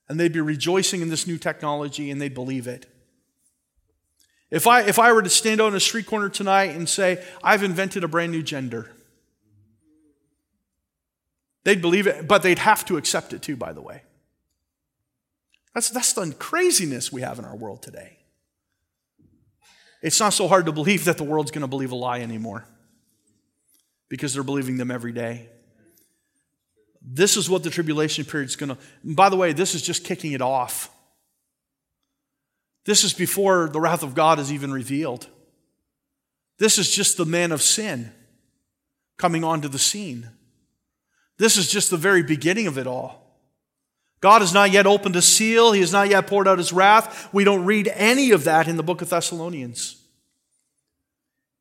and 0.09 0.19
they'd 0.19 0.33
be 0.33 0.41
rejoicing 0.41 1.01
in 1.01 1.09
this 1.09 1.25
new 1.25 1.37
technology, 1.37 2.11
and 2.11 2.21
they'd 2.21 2.33
believe 2.33 2.67
it. 2.67 2.85
If 4.51 4.67
I, 4.67 4.81
if 4.81 4.99
I 4.99 5.11
were 5.11 5.21
to 5.21 5.29
stand 5.29 5.59
on 5.59 5.73
a 5.75 5.79
street 5.79 6.05
corner 6.05 6.29
tonight 6.29 6.75
and 6.75 6.87
say, 6.87 7.23
I've 7.43 7.63
invented 7.63 8.03
a 8.03 8.07
brand 8.07 8.31
new 8.31 8.43
gender, 8.43 8.91
they'd 11.63 11.81
believe 11.81 12.07
it, 12.07 12.27
but 12.27 12.43
they'd 12.43 12.59
have 12.59 12.85
to 12.85 12.97
accept 12.97 13.33
it 13.33 13.41
too, 13.41 13.55
by 13.55 13.73
the 13.73 13.81
way. 13.81 14.03
That's, 15.73 15.89
that's 15.89 16.13
the 16.13 16.33
craziness 16.33 17.11
we 17.11 17.21
have 17.21 17.39
in 17.39 17.45
our 17.45 17.55
world 17.55 17.81
today. 17.83 18.17
It's 20.01 20.19
not 20.19 20.33
so 20.33 20.47
hard 20.47 20.65
to 20.67 20.71
believe 20.71 21.05
that 21.05 21.17
the 21.17 21.23
world's 21.23 21.51
going 21.51 21.61
to 21.61 21.67
believe 21.67 21.91
a 21.91 21.95
lie 21.95 22.21
anymore 22.21 22.65
because 24.09 24.33
they're 24.33 24.43
believing 24.43 24.77
them 24.77 24.91
every 24.91 25.11
day. 25.11 25.49
This 27.01 27.37
is 27.37 27.49
what 27.49 27.63
the 27.63 27.69
tribulation 27.69 28.25
period 28.25 28.49
is 28.49 28.55
going 28.55 28.69
to. 28.69 28.77
By 29.03 29.29
the 29.29 29.35
way, 29.35 29.53
this 29.53 29.75
is 29.75 29.81
just 29.81 30.03
kicking 30.03 30.33
it 30.33 30.41
off. 30.41 30.89
This 32.85 33.03
is 33.03 33.13
before 33.13 33.69
the 33.69 33.81
wrath 33.81 34.03
of 34.03 34.15
God 34.15 34.39
is 34.39 34.51
even 34.51 34.71
revealed. 34.71 35.27
This 36.57 36.77
is 36.77 36.89
just 36.89 37.17
the 37.17 37.25
man 37.25 37.51
of 37.51 37.61
sin 37.61 38.11
coming 39.17 39.43
onto 39.43 39.67
the 39.67 39.79
scene. 39.79 40.29
This 41.37 41.57
is 41.57 41.69
just 41.69 41.89
the 41.89 41.97
very 41.97 42.23
beginning 42.23 42.67
of 42.67 42.77
it 42.77 42.87
all. 42.87 43.26
God 44.19 44.41
has 44.41 44.53
not 44.53 44.71
yet 44.71 44.87
opened 44.87 45.15
a 45.15 45.21
seal. 45.21 45.71
He 45.71 45.81
has 45.81 45.91
not 45.91 46.09
yet 46.09 46.27
poured 46.27 46.47
out 46.47 46.57
his 46.57 46.73
wrath. 46.73 47.31
We 47.33 47.43
don't 47.43 47.65
read 47.65 47.87
any 47.93 48.31
of 48.31 48.45
that 48.45 48.67
in 48.67 48.77
the 48.77 48.83
book 48.83 49.01
of 49.01 49.09
Thessalonians. 49.09 50.01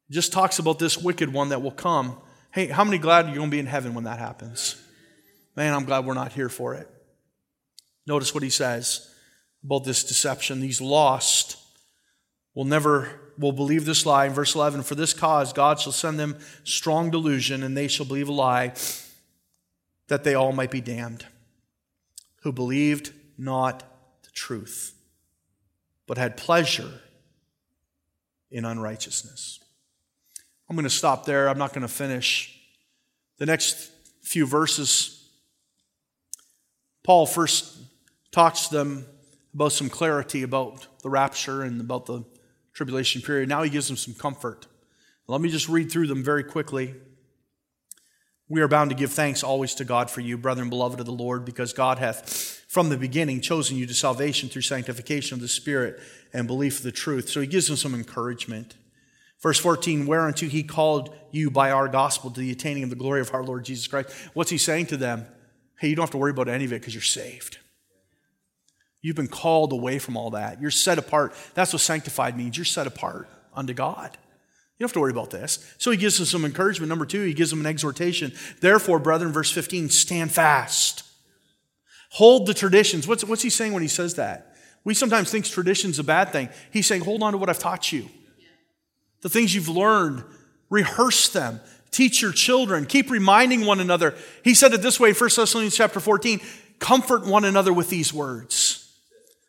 It 0.09 0.14
just 0.14 0.32
talks 0.32 0.59
about 0.59 0.78
this 0.78 0.96
wicked 0.96 1.32
one 1.32 1.50
that 1.50 1.62
will 1.62 1.70
come. 1.70 2.16
Hey, 2.50 2.66
how 2.66 2.84
many 2.84 2.98
glad 2.98 3.26
you're 3.26 3.36
going 3.36 3.50
to 3.50 3.54
be 3.54 3.59
in 3.59 3.66
heaven 3.66 3.92
when 3.94 4.04
that 4.04 4.18
happens? 4.18 4.80
Man, 5.54 5.74
I'm 5.74 5.84
glad 5.84 6.07
we're 6.07 6.14
not 6.14 6.32
here 6.32 6.48
for 6.48 6.74
it. 6.74 6.88
Notice 8.07 8.32
what 8.32 8.42
he 8.42 8.50
says 8.50 9.12
about 9.64 9.84
this 9.84 10.04
deception. 10.04 10.61
These 10.61 10.80
lost 10.80 11.59
will 12.54 12.64
never 12.64 13.11
will 13.38 13.52
believe 13.52 13.84
this 13.84 14.07
lie. 14.07 14.26
In 14.26 14.32
verse 14.32 14.54
11, 14.54 14.82
for 14.82 14.94
this 14.94 15.12
cause 15.12 15.52
God 15.52 15.78
shall 15.80 15.92
send 15.92 16.18
them 16.18 16.38
strong 16.64 17.11
delusion, 17.11 17.62
and 17.62 17.76
they 17.76 17.88
shall 17.88 18.07
believe 18.07 18.28
a 18.28 18.32
lie, 18.32 18.72
that 20.09 20.24
they 20.24 20.34
all 20.34 20.52
might 20.52 20.70
be 20.70 20.80
damned, 20.80 21.26
who 22.43 22.53
believed 22.53 23.12
not 23.39 23.80
the 24.22 24.30
truth, 24.30 24.95
but 26.07 26.18
had 26.18 26.37
pleasure 26.37 27.01
in 28.51 28.64
unrighteousness. 28.64 29.61
I'm 30.68 30.76
going 30.76 30.84
to 30.84 30.91
stop 30.91 31.24
there. 31.24 31.49
I'm 31.49 31.59
not 31.59 31.72
going 31.72 31.82
to 31.82 31.93
finish. 31.93 32.59
The 33.39 33.47
next 33.47 33.91
few 34.22 34.47
verses, 34.47 35.28
Paul 37.05 37.26
first 37.26 37.76
talks 38.32 38.68
to 38.68 38.74
them 38.74 39.07
about 39.55 39.72
some 39.72 39.89
clarity 39.89 40.43
about 40.43 40.87
the 41.03 41.09
rapture 41.09 41.62
and 41.62 41.80
about 41.80 42.07
the 42.07 42.24
tribulation 42.72 43.22
period. 43.22 43.49
Now 43.49 43.62
he 43.62 43.70
gives 43.70 43.89
them 43.89 43.97
some 43.97 44.14
comfort. 44.14 44.66
Let 45.28 45.41
me 45.41 45.49
just 45.49 45.68
read 45.68 45.91
through 45.91 46.09
them 46.09 46.22
very 46.22 46.45
quickly. 46.45 46.95
We 48.49 48.61
are 48.61 48.68
bound 48.68 48.90
to 48.90 48.97
give 48.97 49.12
thanks 49.12 49.42
always 49.42 49.74
to 49.74 49.84
God 49.84 50.09
for 50.09 50.20
you, 50.20 50.38
brethren, 50.38 50.68
beloved 50.68 51.01
of 51.01 51.07
the 51.07 51.12
Lord, 51.12 51.44
because 51.44 51.72
God 51.72 51.99
hath 51.99 52.64
from 52.68 52.88
the 52.90 52.97
beginning 52.97 53.40
chosen 53.40 53.76
you 53.76 53.86
to 53.86 53.94
salvation 53.94 54.49
through 54.49 54.62
sanctification 54.62 55.34
of 55.34 55.40
the 55.40 55.49
Spirit 55.49 56.01
and 56.32 56.47
belief 56.47 56.78
of 56.78 56.82
the 56.84 56.92
truth. 56.92 57.28
So 57.28 57.40
he 57.40 57.47
gives 57.49 57.66
them 57.66 57.76
some 57.76 57.94
encouragement. 57.94 58.76
Verse 59.40 59.59
14, 59.59 60.07
whereunto 60.07 60.47
he 60.47 60.62
called 60.62 61.14
you 61.32 61.51
by 61.51 61.70
our 61.70 61.88
gospel 61.88 62.30
to 62.30 62.40
the 62.40 62.53
attaining 62.53 62.84
of 62.84 62.90
the 62.90 62.97
glory 62.97 63.20
of 63.20 63.34
our 63.34 63.42
Lord 63.42 63.64
Jesus 63.64 63.86
Christ. 63.88 64.11
What's 64.32 64.51
he 64.51 64.59
saying 64.59 64.86
to 64.86 64.97
them? 64.97 65.26
Hey, 65.78 65.88
you 65.88 65.97
don't 65.97 66.05
have 66.05 66.11
to 66.12 66.18
worry 66.18 66.30
about 66.30 66.49
any 66.49 66.64
of 66.64 66.72
it 66.72 66.80
because 66.80 66.94
you're 66.94 67.03
saved. 67.03 67.59
You've 69.03 69.16
been 69.16 69.28
called 69.28 69.72
away 69.72 69.99
from 69.99 70.16
all 70.16 70.30
that. 70.30 70.61
You're 70.61 70.70
set 70.70 70.99
apart. 70.99 71.34
That's 71.55 71.72
what 71.72 71.82
sanctified 71.82 72.36
means. 72.36 72.57
You're 72.57 72.64
set 72.64 72.86
apart 72.86 73.28
unto 73.55 73.74
God. 73.74 74.16
You 74.78 74.84
don't 74.84 74.90
have 74.90 74.94
to 74.94 75.00
worry 75.00 75.10
about 75.10 75.30
this. 75.30 75.74
So 75.78 75.90
he 75.90 75.96
gives 75.96 76.18
them 76.18 76.26
some 76.26 76.44
encouragement. 76.44 76.90
Number 76.90 77.06
two, 77.06 77.22
he 77.22 77.32
gives 77.32 77.48
them 77.48 77.60
an 77.60 77.66
exhortation. 77.66 78.32
Therefore, 78.60 78.98
brethren, 78.98 79.32
verse 79.32 79.50
15, 79.50 79.88
stand 79.88 80.32
fast. 80.32 81.02
Hold 82.10 82.46
the 82.46 82.52
traditions. 82.52 83.08
What's, 83.08 83.24
what's 83.24 83.42
he 83.42 83.50
saying 83.50 83.72
when 83.72 83.82
he 83.82 83.88
says 83.88 84.14
that? 84.16 84.54
We 84.84 84.92
sometimes 84.92 85.30
think 85.30 85.46
tradition's 85.46 85.98
a 85.98 86.04
bad 86.04 86.30
thing. 86.30 86.50
He's 86.70 86.86
saying, 86.86 87.02
hold 87.02 87.22
on 87.22 87.32
to 87.32 87.38
what 87.38 87.48
I've 87.48 87.58
taught 87.58 87.90
you. 87.90 88.08
The 89.22 89.30
things 89.30 89.54
you've 89.54 89.68
learned, 89.68 90.22
rehearse 90.68 91.30
them. 91.30 91.60
Teach 91.90 92.20
your 92.20 92.32
children. 92.32 92.84
Keep 92.84 93.10
reminding 93.10 93.64
one 93.64 93.80
another. 93.80 94.14
He 94.44 94.54
said 94.54 94.74
it 94.74 94.82
this 94.82 95.00
way, 95.00 95.12
1 95.12 95.30
Thessalonians 95.34 95.74
chapter 95.74 96.00
14, 96.00 96.40
comfort 96.78 97.26
one 97.26 97.46
another 97.46 97.72
with 97.72 97.88
these 97.88 98.12
words. 98.12 98.65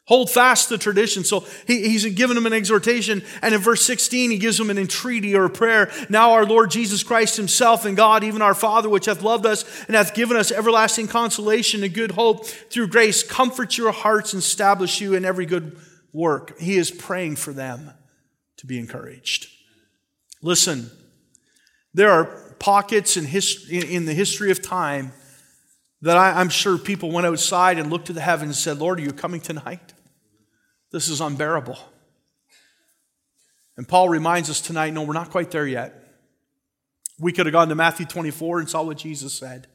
Hold 0.07 0.29
fast 0.29 0.69
the 0.69 0.77
tradition. 0.77 1.25
So 1.25 1.45
he, 1.65 1.89
he's 1.89 2.05
given 2.13 2.35
them 2.35 2.45
an 2.45 2.53
exhortation. 2.53 3.23
And 3.41 3.53
in 3.53 3.59
verse 3.59 3.85
16, 3.85 4.31
he 4.31 4.37
gives 4.37 4.57
them 4.57 4.69
an 4.69 4.77
entreaty 4.77 5.35
or 5.35 5.43
a 5.45 5.49
prayer. 5.49 5.91
Now 6.09 6.31
our 6.31 6.45
Lord 6.45 6.71
Jesus 6.71 7.03
Christ 7.03 7.35
himself 7.35 7.83
and 7.83 7.97
God, 7.97 8.23
even 8.23 8.41
our 8.41 8.53
Father, 8.53 8.87
which 8.87 9.05
hath 9.05 9.21
loved 9.21 9.45
us 9.45 9.65
and 9.87 9.97
hath 9.97 10.13
given 10.13 10.37
us 10.37 10.49
everlasting 10.49 11.07
consolation 11.07 11.83
and 11.83 11.93
good 11.93 12.11
hope 12.11 12.45
through 12.45 12.87
grace, 12.87 13.21
comfort 13.21 13.77
your 13.77 13.91
hearts 13.91 14.31
and 14.31 14.41
establish 14.41 15.01
you 15.01 15.13
in 15.13 15.25
every 15.25 15.45
good 15.45 15.77
work. 16.13 16.57
He 16.57 16.77
is 16.77 16.89
praying 16.89 17.35
for 17.35 17.51
them 17.51 17.91
to 18.57 18.65
be 18.65 18.79
encouraged. 18.79 19.47
Listen, 20.41 20.89
there 21.93 22.11
are 22.11 22.55
pockets 22.59 23.17
in, 23.17 23.25
hist- 23.25 23.69
in 23.69 24.05
the 24.05 24.13
history 24.13 24.51
of 24.51 24.61
time 24.61 25.11
that 26.01 26.15
I, 26.15 26.39
am 26.39 26.47
sure 26.47 26.77
people 26.77 27.11
went 27.11 27.27
outside 27.27 27.77
and 27.77 27.89
looked 27.89 28.07
to 28.07 28.13
the 28.13 28.21
heavens 28.21 28.49
and 28.49 28.55
said, 28.55 28.77
Lord, 28.77 28.99
are 28.99 29.03
you 29.03 29.11
coming 29.11 29.41
tonight? 29.41 29.93
This 30.91 31.07
is 31.09 31.21
unbearable. 31.21 31.77
And 33.75 33.87
Paul 33.87 34.09
reminds 34.09 34.49
us 34.49 34.61
tonight 34.61 34.93
no, 34.93 35.03
we're 35.03 35.13
not 35.13 35.29
quite 35.29 35.51
there 35.51 35.67
yet. 35.67 36.03
We 37.19 37.31
could 37.31 37.45
have 37.45 37.53
gone 37.53 37.69
to 37.69 37.75
Matthew 37.75 38.05
24 38.05 38.59
and 38.59 38.69
saw 38.69 38.83
what 38.83 38.97
Jesus 38.97 39.33
said. 39.33 39.67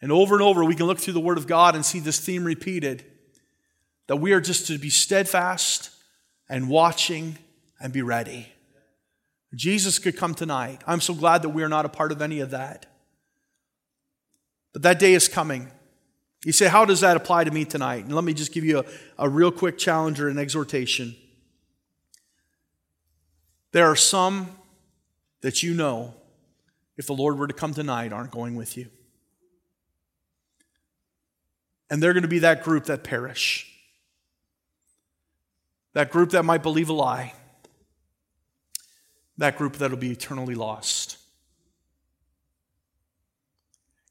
And 0.00 0.12
over 0.12 0.34
and 0.34 0.42
over, 0.42 0.64
we 0.64 0.74
can 0.74 0.86
look 0.86 0.98
through 0.98 1.14
the 1.14 1.20
Word 1.20 1.38
of 1.38 1.46
God 1.46 1.74
and 1.74 1.84
see 1.84 2.00
this 2.00 2.20
theme 2.20 2.44
repeated 2.44 3.04
that 4.06 4.16
we 4.16 4.32
are 4.32 4.40
just 4.40 4.66
to 4.68 4.78
be 4.78 4.90
steadfast 4.90 5.90
and 6.48 6.68
watching 6.68 7.38
and 7.80 7.92
be 7.92 8.02
ready. 8.02 8.52
Jesus 9.54 9.98
could 9.98 10.16
come 10.16 10.34
tonight. 10.34 10.82
I'm 10.86 11.00
so 11.00 11.14
glad 11.14 11.42
that 11.42 11.48
we 11.48 11.62
are 11.62 11.68
not 11.68 11.86
a 11.86 11.88
part 11.88 12.12
of 12.12 12.20
any 12.20 12.40
of 12.40 12.50
that. 12.50 12.86
But 14.72 14.82
that 14.82 14.98
day 14.98 15.14
is 15.14 15.28
coming. 15.28 15.70
You 16.46 16.52
say, 16.52 16.68
How 16.68 16.84
does 16.84 17.00
that 17.00 17.16
apply 17.16 17.42
to 17.42 17.50
me 17.50 17.64
tonight? 17.64 18.04
And 18.04 18.14
let 18.14 18.22
me 18.22 18.32
just 18.32 18.52
give 18.52 18.64
you 18.64 18.78
a, 18.78 18.84
a 19.18 19.28
real 19.28 19.50
quick 19.50 19.76
challenge 19.76 20.20
or 20.20 20.28
an 20.28 20.38
exhortation. 20.38 21.16
There 23.72 23.90
are 23.90 23.96
some 23.96 24.50
that 25.40 25.64
you 25.64 25.74
know, 25.74 26.14
if 26.96 27.08
the 27.08 27.14
Lord 27.14 27.36
were 27.36 27.48
to 27.48 27.52
come 27.52 27.74
tonight, 27.74 28.12
aren't 28.12 28.30
going 28.30 28.54
with 28.54 28.76
you. 28.76 28.86
And 31.90 32.00
they're 32.00 32.12
going 32.12 32.22
to 32.22 32.28
be 32.28 32.38
that 32.38 32.62
group 32.62 32.84
that 32.84 33.02
perish. 33.02 33.68
That 35.94 36.12
group 36.12 36.30
that 36.30 36.44
might 36.44 36.62
believe 36.62 36.90
a 36.90 36.92
lie. 36.92 37.34
That 39.36 39.58
group 39.58 39.78
that'll 39.78 39.96
be 39.96 40.12
eternally 40.12 40.54
lost. 40.54 41.18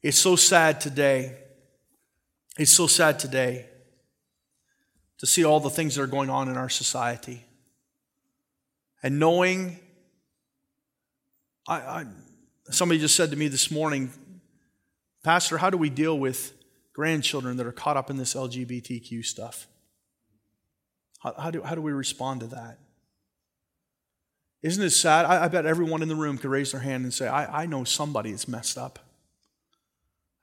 It's 0.02 0.18
so 0.18 0.36
sad 0.36 0.82
today 0.82 1.38
it's 2.58 2.72
so 2.72 2.86
sad 2.86 3.18
today 3.18 3.66
to 5.18 5.26
see 5.26 5.44
all 5.44 5.60
the 5.60 5.70
things 5.70 5.94
that 5.94 6.02
are 6.02 6.06
going 6.06 6.30
on 6.30 6.48
in 6.48 6.56
our 6.56 6.68
society. 6.68 7.44
And 9.02 9.18
knowing, 9.18 9.78
I, 11.68 11.76
I, 11.76 12.04
somebody 12.70 13.00
just 13.00 13.14
said 13.14 13.30
to 13.30 13.36
me 13.36 13.48
this 13.48 13.70
morning, 13.70 14.10
Pastor, 15.22 15.58
how 15.58 15.70
do 15.70 15.76
we 15.76 15.90
deal 15.90 16.18
with 16.18 16.52
grandchildren 16.92 17.56
that 17.56 17.66
are 17.66 17.72
caught 17.72 17.96
up 17.96 18.10
in 18.10 18.16
this 18.16 18.34
LGBTQ 18.34 19.24
stuff? 19.24 19.66
How, 21.20 21.34
how 21.38 21.50
do, 21.50 21.62
how 21.62 21.74
do 21.74 21.82
we 21.82 21.92
respond 21.92 22.40
to 22.40 22.46
that? 22.48 22.78
Isn't 24.62 24.82
it 24.82 24.90
sad? 24.90 25.26
I, 25.26 25.44
I, 25.44 25.48
bet 25.48 25.66
everyone 25.66 26.02
in 26.02 26.08
the 26.08 26.14
room 26.14 26.38
could 26.38 26.50
raise 26.50 26.72
their 26.72 26.80
hand 26.80 27.04
and 27.04 27.12
say, 27.12 27.28
I, 27.28 27.62
I 27.62 27.66
know 27.66 27.84
somebody 27.84 28.30
that's 28.30 28.48
messed 28.48 28.78
up. 28.78 28.98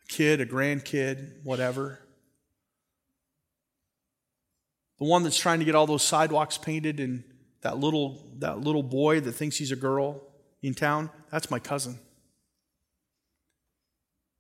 A 0.04 0.08
kid, 0.08 0.40
a 0.40 0.46
grandkid, 0.46 1.44
whatever. 1.44 2.00
The 5.00 5.06
one 5.06 5.24
that's 5.24 5.38
trying 5.38 5.60
to 5.60 5.66
get 5.66 5.76
all 5.76 5.88
those 5.88 6.04
sidewalks 6.04 6.58
painted 6.58 7.00
and 7.00 7.24
that 7.62 7.78
little, 7.78 8.28
that 8.40 8.60
little 8.60 8.84
boy 8.84 9.20
that 9.22 9.32
thinks 9.32 9.58
he's 9.58 9.72
a 9.72 9.76
girl 9.76 10.22
in 10.62 10.74
town, 10.74 11.10
that's 11.32 11.50
my 11.50 11.60
cousin. 11.60 12.00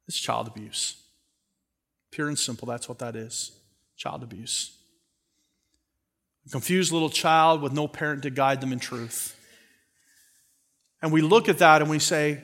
It's 0.07 0.19
child 0.19 0.47
abuse. 0.47 1.01
Pure 2.11 2.27
and 2.27 2.39
simple, 2.39 2.67
that's 2.67 2.87
what 2.87 2.99
that 2.99 3.15
is 3.15 3.51
child 3.95 4.23
abuse. 4.23 4.77
A 6.45 6.49
confused 6.49 6.91
little 6.91 7.09
child 7.09 7.61
with 7.61 7.71
no 7.71 7.87
parent 7.87 8.23
to 8.23 8.29
guide 8.29 8.59
them 8.59 8.73
in 8.73 8.79
truth. 8.79 9.39
And 11.01 11.11
we 11.11 11.21
look 11.21 11.47
at 11.47 11.59
that 11.59 11.81
and 11.81 11.89
we 11.89 11.99
say, 11.99 12.43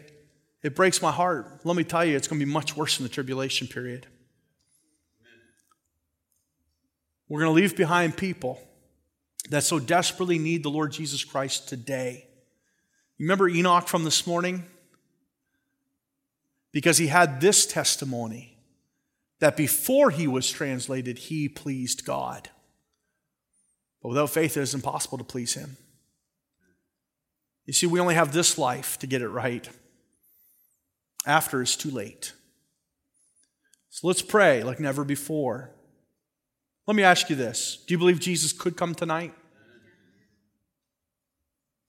it 0.61 0.75
breaks 0.75 1.01
my 1.01 1.11
heart. 1.11 1.61
Let 1.65 1.75
me 1.75 1.83
tell 1.83 2.03
you, 2.03 2.15
it's 2.15 2.27
going 2.27 2.39
to 2.39 2.45
be 2.45 2.51
much 2.51 2.75
worse 2.75 2.99
in 2.99 3.03
the 3.03 3.09
tribulation 3.09 3.67
period. 3.67 4.07
We're 7.29 7.41
going 7.41 7.55
to 7.55 7.61
leave 7.61 7.77
behind 7.77 8.17
people 8.17 8.59
that 9.49 9.63
so 9.63 9.79
desperately 9.79 10.39
need 10.39 10.63
the 10.63 10.69
Lord 10.69 10.91
Jesus 10.91 11.23
Christ 11.23 11.69
today. 11.69 12.27
Remember 13.19 13.47
Enoch 13.47 13.87
from 13.87 14.03
this 14.03 14.25
morning? 14.25 14.65
Because 16.71 16.97
he 16.97 17.07
had 17.07 17.39
this 17.39 17.65
testimony 17.65 18.57
that 19.39 19.55
before 19.55 20.09
he 20.09 20.27
was 20.27 20.49
translated, 20.49 21.17
he 21.17 21.47
pleased 21.47 22.05
God. 22.05 22.49
But 24.01 24.09
without 24.09 24.29
faith, 24.29 24.57
it 24.57 24.61
is 24.61 24.73
impossible 24.73 25.17
to 25.17 25.23
please 25.23 25.53
him. 25.53 25.77
You 27.65 27.73
see, 27.73 27.85
we 27.85 27.99
only 27.99 28.15
have 28.15 28.33
this 28.33 28.57
life 28.57 28.97
to 28.99 29.07
get 29.07 29.21
it 29.21 29.29
right. 29.29 29.69
After 31.25 31.61
is 31.61 31.75
too 31.75 31.91
late. 31.91 32.33
So 33.89 34.07
let's 34.07 34.21
pray 34.21 34.63
like 34.63 34.79
never 34.79 35.03
before. 35.03 35.71
Let 36.89 36.95
me 36.95 37.03
ask 37.03 37.29
you 37.29 37.35
this 37.35 37.83
Do 37.85 37.93
you 37.93 37.99
believe 37.99 38.19
Jesus 38.19 38.51
could 38.51 38.75
come 38.75 38.95
tonight? 38.95 39.31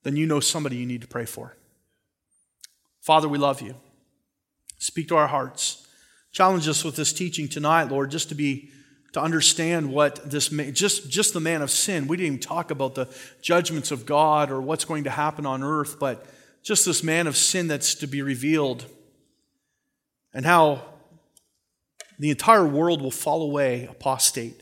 Then 0.02 0.14
you 0.14 0.26
know 0.26 0.40
somebody 0.40 0.76
you 0.76 0.84
need 0.84 1.00
to 1.00 1.08
pray 1.08 1.24
for. 1.24 1.56
Father, 3.00 3.26
we 3.26 3.38
love 3.38 3.62
you. 3.62 3.76
Speak 4.76 5.08
to 5.08 5.16
our 5.16 5.28
hearts. 5.28 5.88
Challenge 6.32 6.68
us 6.68 6.84
with 6.84 6.96
this 6.96 7.14
teaching 7.14 7.48
tonight, 7.48 7.84
Lord, 7.84 8.10
just 8.10 8.28
to 8.28 8.34
be 8.34 8.72
to 9.14 9.22
understand 9.22 9.90
what 9.90 10.30
this 10.30 10.48
just 10.48 11.08
just 11.08 11.32
the 11.32 11.40
man 11.40 11.62
of 11.62 11.70
sin. 11.70 12.06
We 12.06 12.18
didn't 12.18 12.34
even 12.34 12.40
talk 12.40 12.70
about 12.70 12.94
the 12.94 13.08
judgments 13.40 13.90
of 13.90 14.04
God 14.04 14.50
or 14.50 14.60
what's 14.60 14.84
going 14.84 15.04
to 15.04 15.10
happen 15.10 15.46
on 15.46 15.62
earth, 15.62 15.98
but 15.98 16.26
just 16.62 16.84
this 16.84 17.02
man 17.02 17.26
of 17.26 17.38
sin 17.38 17.68
that's 17.68 17.94
to 17.94 18.06
be 18.06 18.20
revealed 18.20 18.84
and 20.34 20.44
how 20.44 20.82
the 22.18 22.28
entire 22.28 22.66
world 22.66 23.00
will 23.00 23.10
fall 23.10 23.40
away 23.40 23.88
apostate 23.90 24.60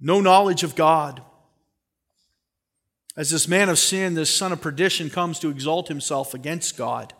no 0.00 0.20
knowledge 0.20 0.62
of 0.62 0.74
God. 0.74 1.22
As 3.16 3.30
this 3.30 3.48
man 3.48 3.68
of 3.68 3.78
sin, 3.78 4.14
this 4.14 4.34
son 4.34 4.52
of 4.52 4.60
perdition, 4.60 5.08
comes 5.08 5.38
to 5.38 5.48
exalt 5.48 5.88
himself 5.88 6.34
against 6.34 6.76
God, 6.76 7.14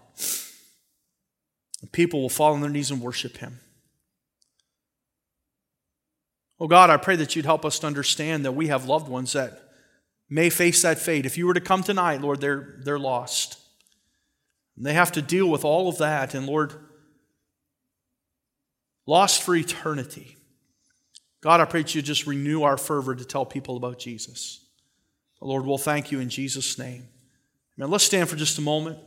people 1.92 2.20
will 2.20 2.28
fall 2.28 2.52
on 2.52 2.60
their 2.60 2.70
knees 2.70 2.90
and 2.90 3.00
worship 3.00 3.38
him. 3.38 3.60
Oh 6.58 6.66
God, 6.66 6.90
I 6.90 6.96
pray 6.96 7.16
that 7.16 7.36
you'd 7.36 7.44
help 7.44 7.64
us 7.64 7.78
to 7.80 7.86
understand 7.86 8.44
that 8.44 8.52
we 8.52 8.68
have 8.68 8.86
loved 8.86 9.08
ones 9.08 9.32
that 9.32 9.62
may 10.28 10.50
face 10.50 10.82
that 10.82 10.98
fate. 10.98 11.26
If 11.26 11.38
you 11.38 11.46
were 11.46 11.54
to 11.54 11.60
come 11.60 11.82
tonight, 11.82 12.20
Lord, 12.20 12.40
they're, 12.40 12.76
they're 12.78 12.98
lost. 12.98 13.58
And 14.76 14.84
they 14.84 14.94
have 14.94 15.12
to 15.12 15.22
deal 15.22 15.48
with 15.48 15.64
all 15.64 15.88
of 15.88 15.98
that, 15.98 16.34
and 16.34 16.46
Lord, 16.46 16.72
lost 19.06 19.42
for 19.42 19.54
eternity. 19.54 20.36
God, 21.47 21.61
I 21.61 21.64
pray 21.64 21.82
that 21.82 21.94
you 21.94 22.03
just 22.03 22.26
renew 22.26 22.64
our 22.64 22.76
fervor 22.76 23.14
to 23.14 23.24
tell 23.24 23.47
people 23.47 23.76
about 23.76 24.01
Jesus. 24.01 24.64
Lord, 25.40 25.64
we'll 25.64 25.78
thank 25.78 26.11
you 26.11 26.18
in 26.18 26.28
Jesus' 26.28 26.76
name. 26.76 27.07
Amen. 27.78 27.88
Let's 27.88 28.03
stand 28.03 28.28
for 28.28 28.34
just 28.34 28.59
a 28.59 28.62
moment. 28.62 28.99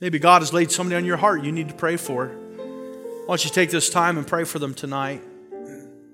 Maybe 0.00 0.18
God 0.18 0.42
has 0.42 0.52
laid 0.52 0.72
somebody 0.72 0.96
on 0.96 1.04
your 1.04 1.16
heart 1.16 1.44
you 1.44 1.52
need 1.52 1.68
to 1.68 1.76
pray 1.76 1.96
for. 1.96 2.26
Why 2.26 3.24
don't 3.28 3.44
you 3.44 3.52
take 3.52 3.70
this 3.70 3.88
time 3.88 4.18
and 4.18 4.26
pray 4.26 4.42
for 4.42 4.58
them 4.58 4.74
tonight? 4.74 5.22